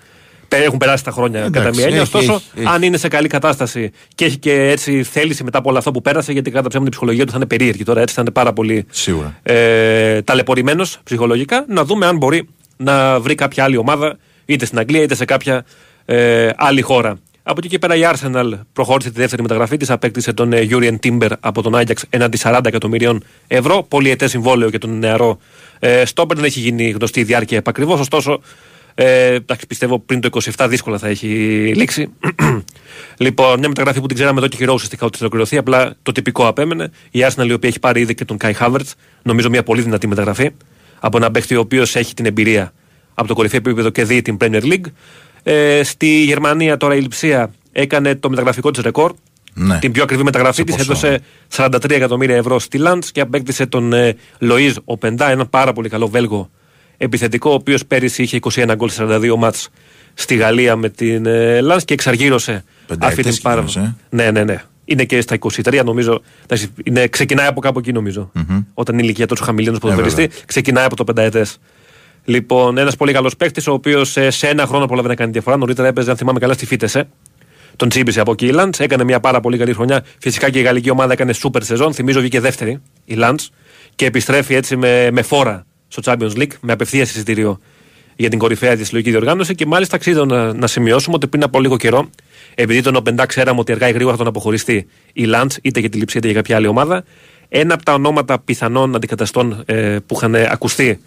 [0.56, 2.00] έχουν περάσει τα χρόνια Εντάξει, κατά μία έννοια.
[2.00, 2.66] έχει, Ωστόσο, έχει, έχει.
[2.74, 6.02] αν είναι σε καλή κατάσταση και έχει και έτσι θέληση μετά από όλα αυτά που
[6.02, 8.52] πέρασε, γιατί κατά ψέματα η ψυχολογία του θα είναι περίεργη τώρα, έτσι θα είναι πάρα
[8.52, 9.38] πολύ Σίγουρα.
[9.42, 15.02] ε, ταλαιπωρημένος ψυχολογικά, να δούμε αν μπορεί να βρει κάποια άλλη ομάδα, είτε στην Αγγλία
[15.02, 15.64] είτε σε κάποια
[16.04, 17.18] ε, άλλη χώρα.
[17.42, 20.96] Από εκεί και πέρα η Arsenal προχώρησε τη δεύτερη μεταγραφή της, απέκτησε τον ε, Jurien
[21.02, 23.82] Timber από τον Ajax έναντι 40 εκατομμυρίων ευρώ.
[23.88, 25.38] Πολυετέ συμβόλαιο για τον νεαρό
[25.78, 26.36] ε, Στόπερ.
[26.36, 28.40] Δεν έχει γίνει γνωστή η διάρκεια επακριβώς, ωστόσο
[29.00, 31.26] ε, εντάξει, πιστεύω πριν το 27 δύσκολα θα έχει
[31.76, 32.08] λήξει.
[33.26, 35.56] λοιπόν, μια μεταγραφή που την ξέραμε εδώ και καιρό ουσιαστικά ότι θα ολοκληρωθεί.
[35.56, 36.90] Απλά το τυπικό απέμενε.
[37.10, 38.90] Η Arsenal η οποία έχει πάρει ήδη και τον Kai Havertz.
[39.22, 40.50] Νομίζω μια πολύ δυνατή μεταγραφή.
[41.00, 42.72] Από έναν παίχτη ο οποίος έχει την εμπειρία
[43.14, 44.86] από το κορυφαίο επίπεδο και δει την Premier League.
[45.42, 49.14] Ε, στη Γερμανία τώρα η Λιψία έκανε το μεταγραφικό της ρεκόρ.
[49.54, 49.78] Ναι.
[49.78, 51.06] Την πιο ακριβή μεταγραφή της ποσό.
[51.06, 51.20] έδωσε
[51.56, 56.08] 43 εκατομμύρια ευρώ στη Λαντ και απέκτησε τον ε, Λοίζ Οπεντά, έναν πάρα πολύ καλό
[56.08, 56.50] Βέλγο
[56.98, 59.68] επιθετικό, ο οποίος πέρυσι είχε 21 γκολ σε 42 μάτς
[60.14, 62.64] στη Γαλλία με την ε, Λαντ και εξαργύρωσε
[62.98, 63.96] αυτή την πάρα κοινός, ε.
[64.10, 64.62] Ναι, ναι, ναι.
[64.84, 66.22] Είναι και στα 23, νομίζω.
[66.42, 68.30] εντάξει, Είναι, ξεκινάει από κάπου εκεί, νομίζω.
[68.74, 70.36] Όταν είναι η ηλικία τόσο χαμηλή ενό ποδοσφαιριστή, βέβαια.
[70.46, 71.58] ξεκινάει από το πενταετές.
[72.24, 75.56] Λοιπόν, ένας πολύ καλός παίκτης, ο οποίος σε ένα χρόνο πρόλαβε να κάνει διαφορά.
[75.56, 77.08] Νωρίτερα έπαιζε, αν θυμάμαι καλά, στη Φίτεσε.
[77.76, 78.74] Τον τσίμπησε από εκεί η Λαντ.
[78.78, 80.04] Έκανε μια πάρα πολύ καλή χρονιά.
[80.18, 81.94] Φυσικά και η γαλλική ομάδα έκανε σούπερ σεζόν.
[81.94, 83.40] Θυμίζω βγήκε δεύτερη η Λαντ.
[83.94, 87.60] Και επιστρέφει έτσι με, με φόρα στο Champions League, με απευθεία εισιτήριο
[88.16, 89.54] για την κορυφαία τη συλλογική διοργάνωση.
[89.54, 92.10] Και μάλιστα αξίζει να, να σημειώσουμε ότι πριν από λίγο καιρό,
[92.54, 95.88] επειδή τον Οπεντά ξέραμε ότι αργά ή γρήγορα θα τον αποχωριστεί η Λαντ, είτε για
[95.88, 97.04] τη λήψη είτε για κάποια άλλη ομάδα,
[97.48, 101.00] ένα από τα ονόματα πιθανών αντικαταστών ε, που είχαν ακουστεί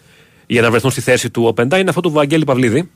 [0.48, 2.90] για να βρεθούν στη θέση του Οπεντά είναι αυτό του Βαγγέλη Παυλίδη,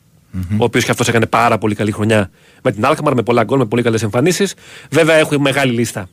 [0.58, 2.30] ο οποίος και αυτός έκανε πάρα πολύ καλή χρονιά
[2.64, 4.56] με την Άλχαμαρ, με πολλά γκολ, με πολύ καλές εμφανίσεις.
[4.90, 6.10] Βέβαια, έχουν μεγάλη λίστα.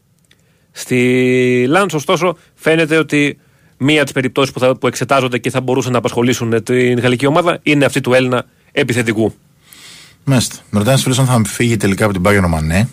[0.71, 3.39] Στη Λάντ, ωστόσο, φαίνεται ότι
[3.83, 6.99] μία από τις περιπτώσεις που, θα- που εξετάζονται και θα μπορούσαν να απασχολήσουν ε, την
[7.01, 9.35] γαλλική ομάδα είναι αυτή του Έλληνα επιθετικού.
[10.25, 10.57] Μάλιστα.
[10.71, 12.89] Με ρωτάνε φίλο αν θα φύγει τελικά από την Bayern ο Μανέ.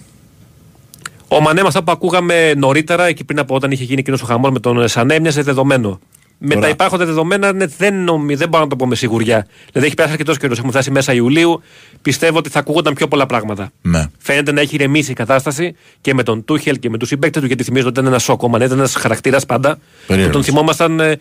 [1.28, 4.26] Ο Μανέ, με αυτά που ακούγαμε νωρίτερα, εκεί πριν από όταν είχε γίνει εκείνος ο
[4.26, 6.00] χαμός με τον Σανέ, έμοιαζε δεδομένο.
[6.42, 9.48] Με Τώρα- τα υπάρχοντα δεδομένα ναι, δεν, νομι, δεν μπορώ να το πω με σιγουριά.
[9.72, 10.58] Δηλαδή έχει περάσει αρκετός καιρός.
[10.58, 11.62] Έχουμε φτάσει μέσα Ιουλίου.
[12.02, 13.72] Πιστεύω ότι θα ακούγονταν πιο πολλά πράγματα.
[13.82, 14.06] Ναι.
[14.18, 17.48] Φαίνεται να έχει ηρεμήσει η κατάσταση και με τον Τούχελ και με τους συμπαίκτες του,
[17.48, 18.44] γιατί θυμίζω ότι ήταν ένας σοκ.
[18.44, 19.78] Ο Μανέ ήταν ένας χαρακτήρας πάντα.
[20.08, 20.36] Περίεργος.
[20.36, 21.00] Που τον θυμόμασταν.
[21.00, 21.18] Ε,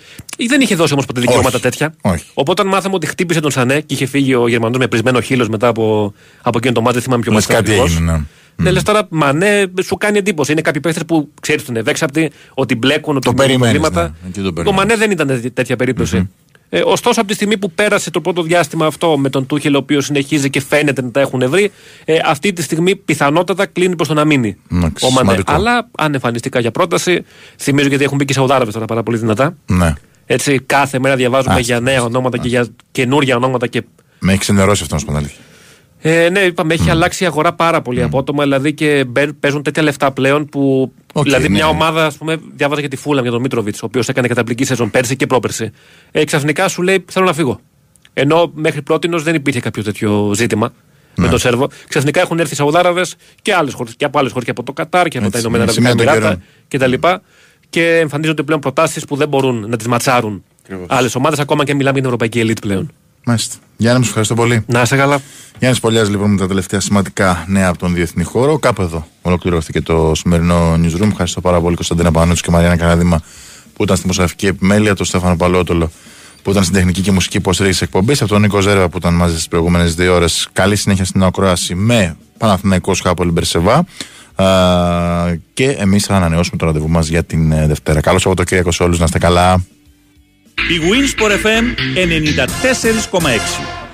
[0.48, 1.60] δεν είχε δώσει όμως ποτέ δικαιώματα Όχι.
[1.62, 1.94] τέτοια.
[2.00, 2.24] Όχι.
[2.34, 5.48] Οπότε όταν μάθαμε ότι χτύπησε τον Σανέ και είχε φύγει ο Γερμανός με πρισμένο χείλος
[5.48, 7.96] μετά από, από εκείνο το μάτι, δεν θυμάμαι ποιο Λες μάτι ήταν κάτι ακριβώς.
[8.00, 8.22] έγινε, ναι.
[8.62, 10.52] Ναι, λες τώρα, μα ναι, σου κάνει εντύπωση.
[10.52, 14.16] Είναι κάποιοι παίχτες που ξέρεις ότι είναι ευέξαπτοι, ότι μπλέκουν, ότι Το μπαίνουν περιμένεις, προβλήματα.
[14.22, 14.28] ναι.
[14.28, 14.80] Εκεί το Το περιμένεις.
[14.80, 16.28] Μανέ δεν ήταν τέτοια περίπτωση.
[16.70, 19.78] Ε, ωστόσο, από τη στιγμή που πέρασε το πρώτο διάστημα αυτό με τον Τούχελ, ο
[19.78, 21.70] οποίος συνεχίζει και φαίνεται να τα έχουν βρει,
[22.04, 25.18] ε, αυτή τη στιγμή πιθανότατα κλείνει προς το να μείνει Εντάξει, ο Μανέ.
[25.20, 25.52] σημαντικό.
[25.52, 27.24] Αλλά αν εμφανιστεί κάποια πρόταση,
[27.58, 29.56] θυμίζω γιατί έχουν μπει και οι Σαουδάραβες τώρα πάρα πολύ δυνατά.
[29.66, 29.92] Ναι.
[30.26, 33.82] Έτσι, κάθε μέρα διαβάζουμε Άστα, για νέα ονόματα και για καινούργια ονόματα και
[34.18, 35.44] Με έχεις ξενερώσει αυτό να σου πω την αλήθεια.
[36.00, 38.42] Ε, ναι, είπαμε, έχει αλλάξει η αγορά πάρα πολύ απότομα.
[38.42, 40.92] Δηλαδή και μπαι- παίζουν τέτοια λεφτά πλέον που.
[41.12, 41.48] Οκ, δηλαδή, ναι.
[41.48, 44.68] μια ομάδα, ας πούμε, διάβαζα για τη Φούλαμ για τον Μίτροβιτς, ο οποίος έκανε καταπληκτική
[44.68, 45.70] σεζόν πέρσι και πρόπερσι.
[46.10, 47.60] Ε, ξαφνικά σου λέει: Θέλω να φύγω.
[48.12, 50.72] Ενώ μέχρι πρώτη δεν υπήρχε κάποιο τέτοιο ζήτημα
[51.14, 51.24] Ναι.
[51.24, 51.68] με τον Σέρβο.
[51.88, 54.72] Ξαφνικά έχουν έρθει οι Σαουδάραβες και, άλλες χώρες, και από άλλες χώρες και από το
[54.72, 56.22] Κατάρ και από Έτσι, τα Ηνωμένα με Αραβικά σημεία των
[56.68, 57.16] Εμιράτα κτλ.
[57.70, 60.44] Και εμφανίζονται πλέον προτάσεις που δεν μπορούν να τις ματσάρουν
[60.86, 62.90] άλλες ομάδες, ακόμα και μιλάμε για την Ευρωπαϊκή Ελίτ πλέον.
[63.28, 63.56] Μάλιστα.
[63.76, 64.64] Γιάννη, μου σου ευχαριστώ πολύ.
[64.66, 65.20] Να είσαι καλά.
[65.58, 68.58] Γιάννης Πολιάς λοιπόν με τα τελευταία σημαντικά νέα από τον διεθνή χώρο.
[68.58, 71.08] Κάπου εδώ ολοκληρώθηκε το σημερινό newsroom.
[71.10, 73.20] Ευχαριστώ πάρα πολύ Κωνσταντίνα Πανούτσου και Μαριάννα Καναδήμα
[73.72, 75.90] που ήταν στη μουσαφική επιμέλεια, τον Στέφανο Παλότολο
[76.42, 79.34] που ήταν στην τεχνική και μουσική υποστήριξη εκπομπής, από τον Νίκο Ζέρβα που ήταν μαζί
[79.34, 80.48] στις προηγούμενες δύο ώρες.
[80.52, 83.84] Καλή συνέχεια στην ακρόαση με Παναθηναϊκό Χάπολη Μπερσεβά.
[84.34, 84.46] Α,
[85.54, 88.00] και εμείς θα ανανεώσουμε το ραντεβού μας για την ε, Δευτέρα.
[88.00, 89.64] Καλό Σαββατοκύριακο σε όλους, να είστε καλά.
[90.66, 91.64] Η Winsport FM
[91.94, 93.87] 94,6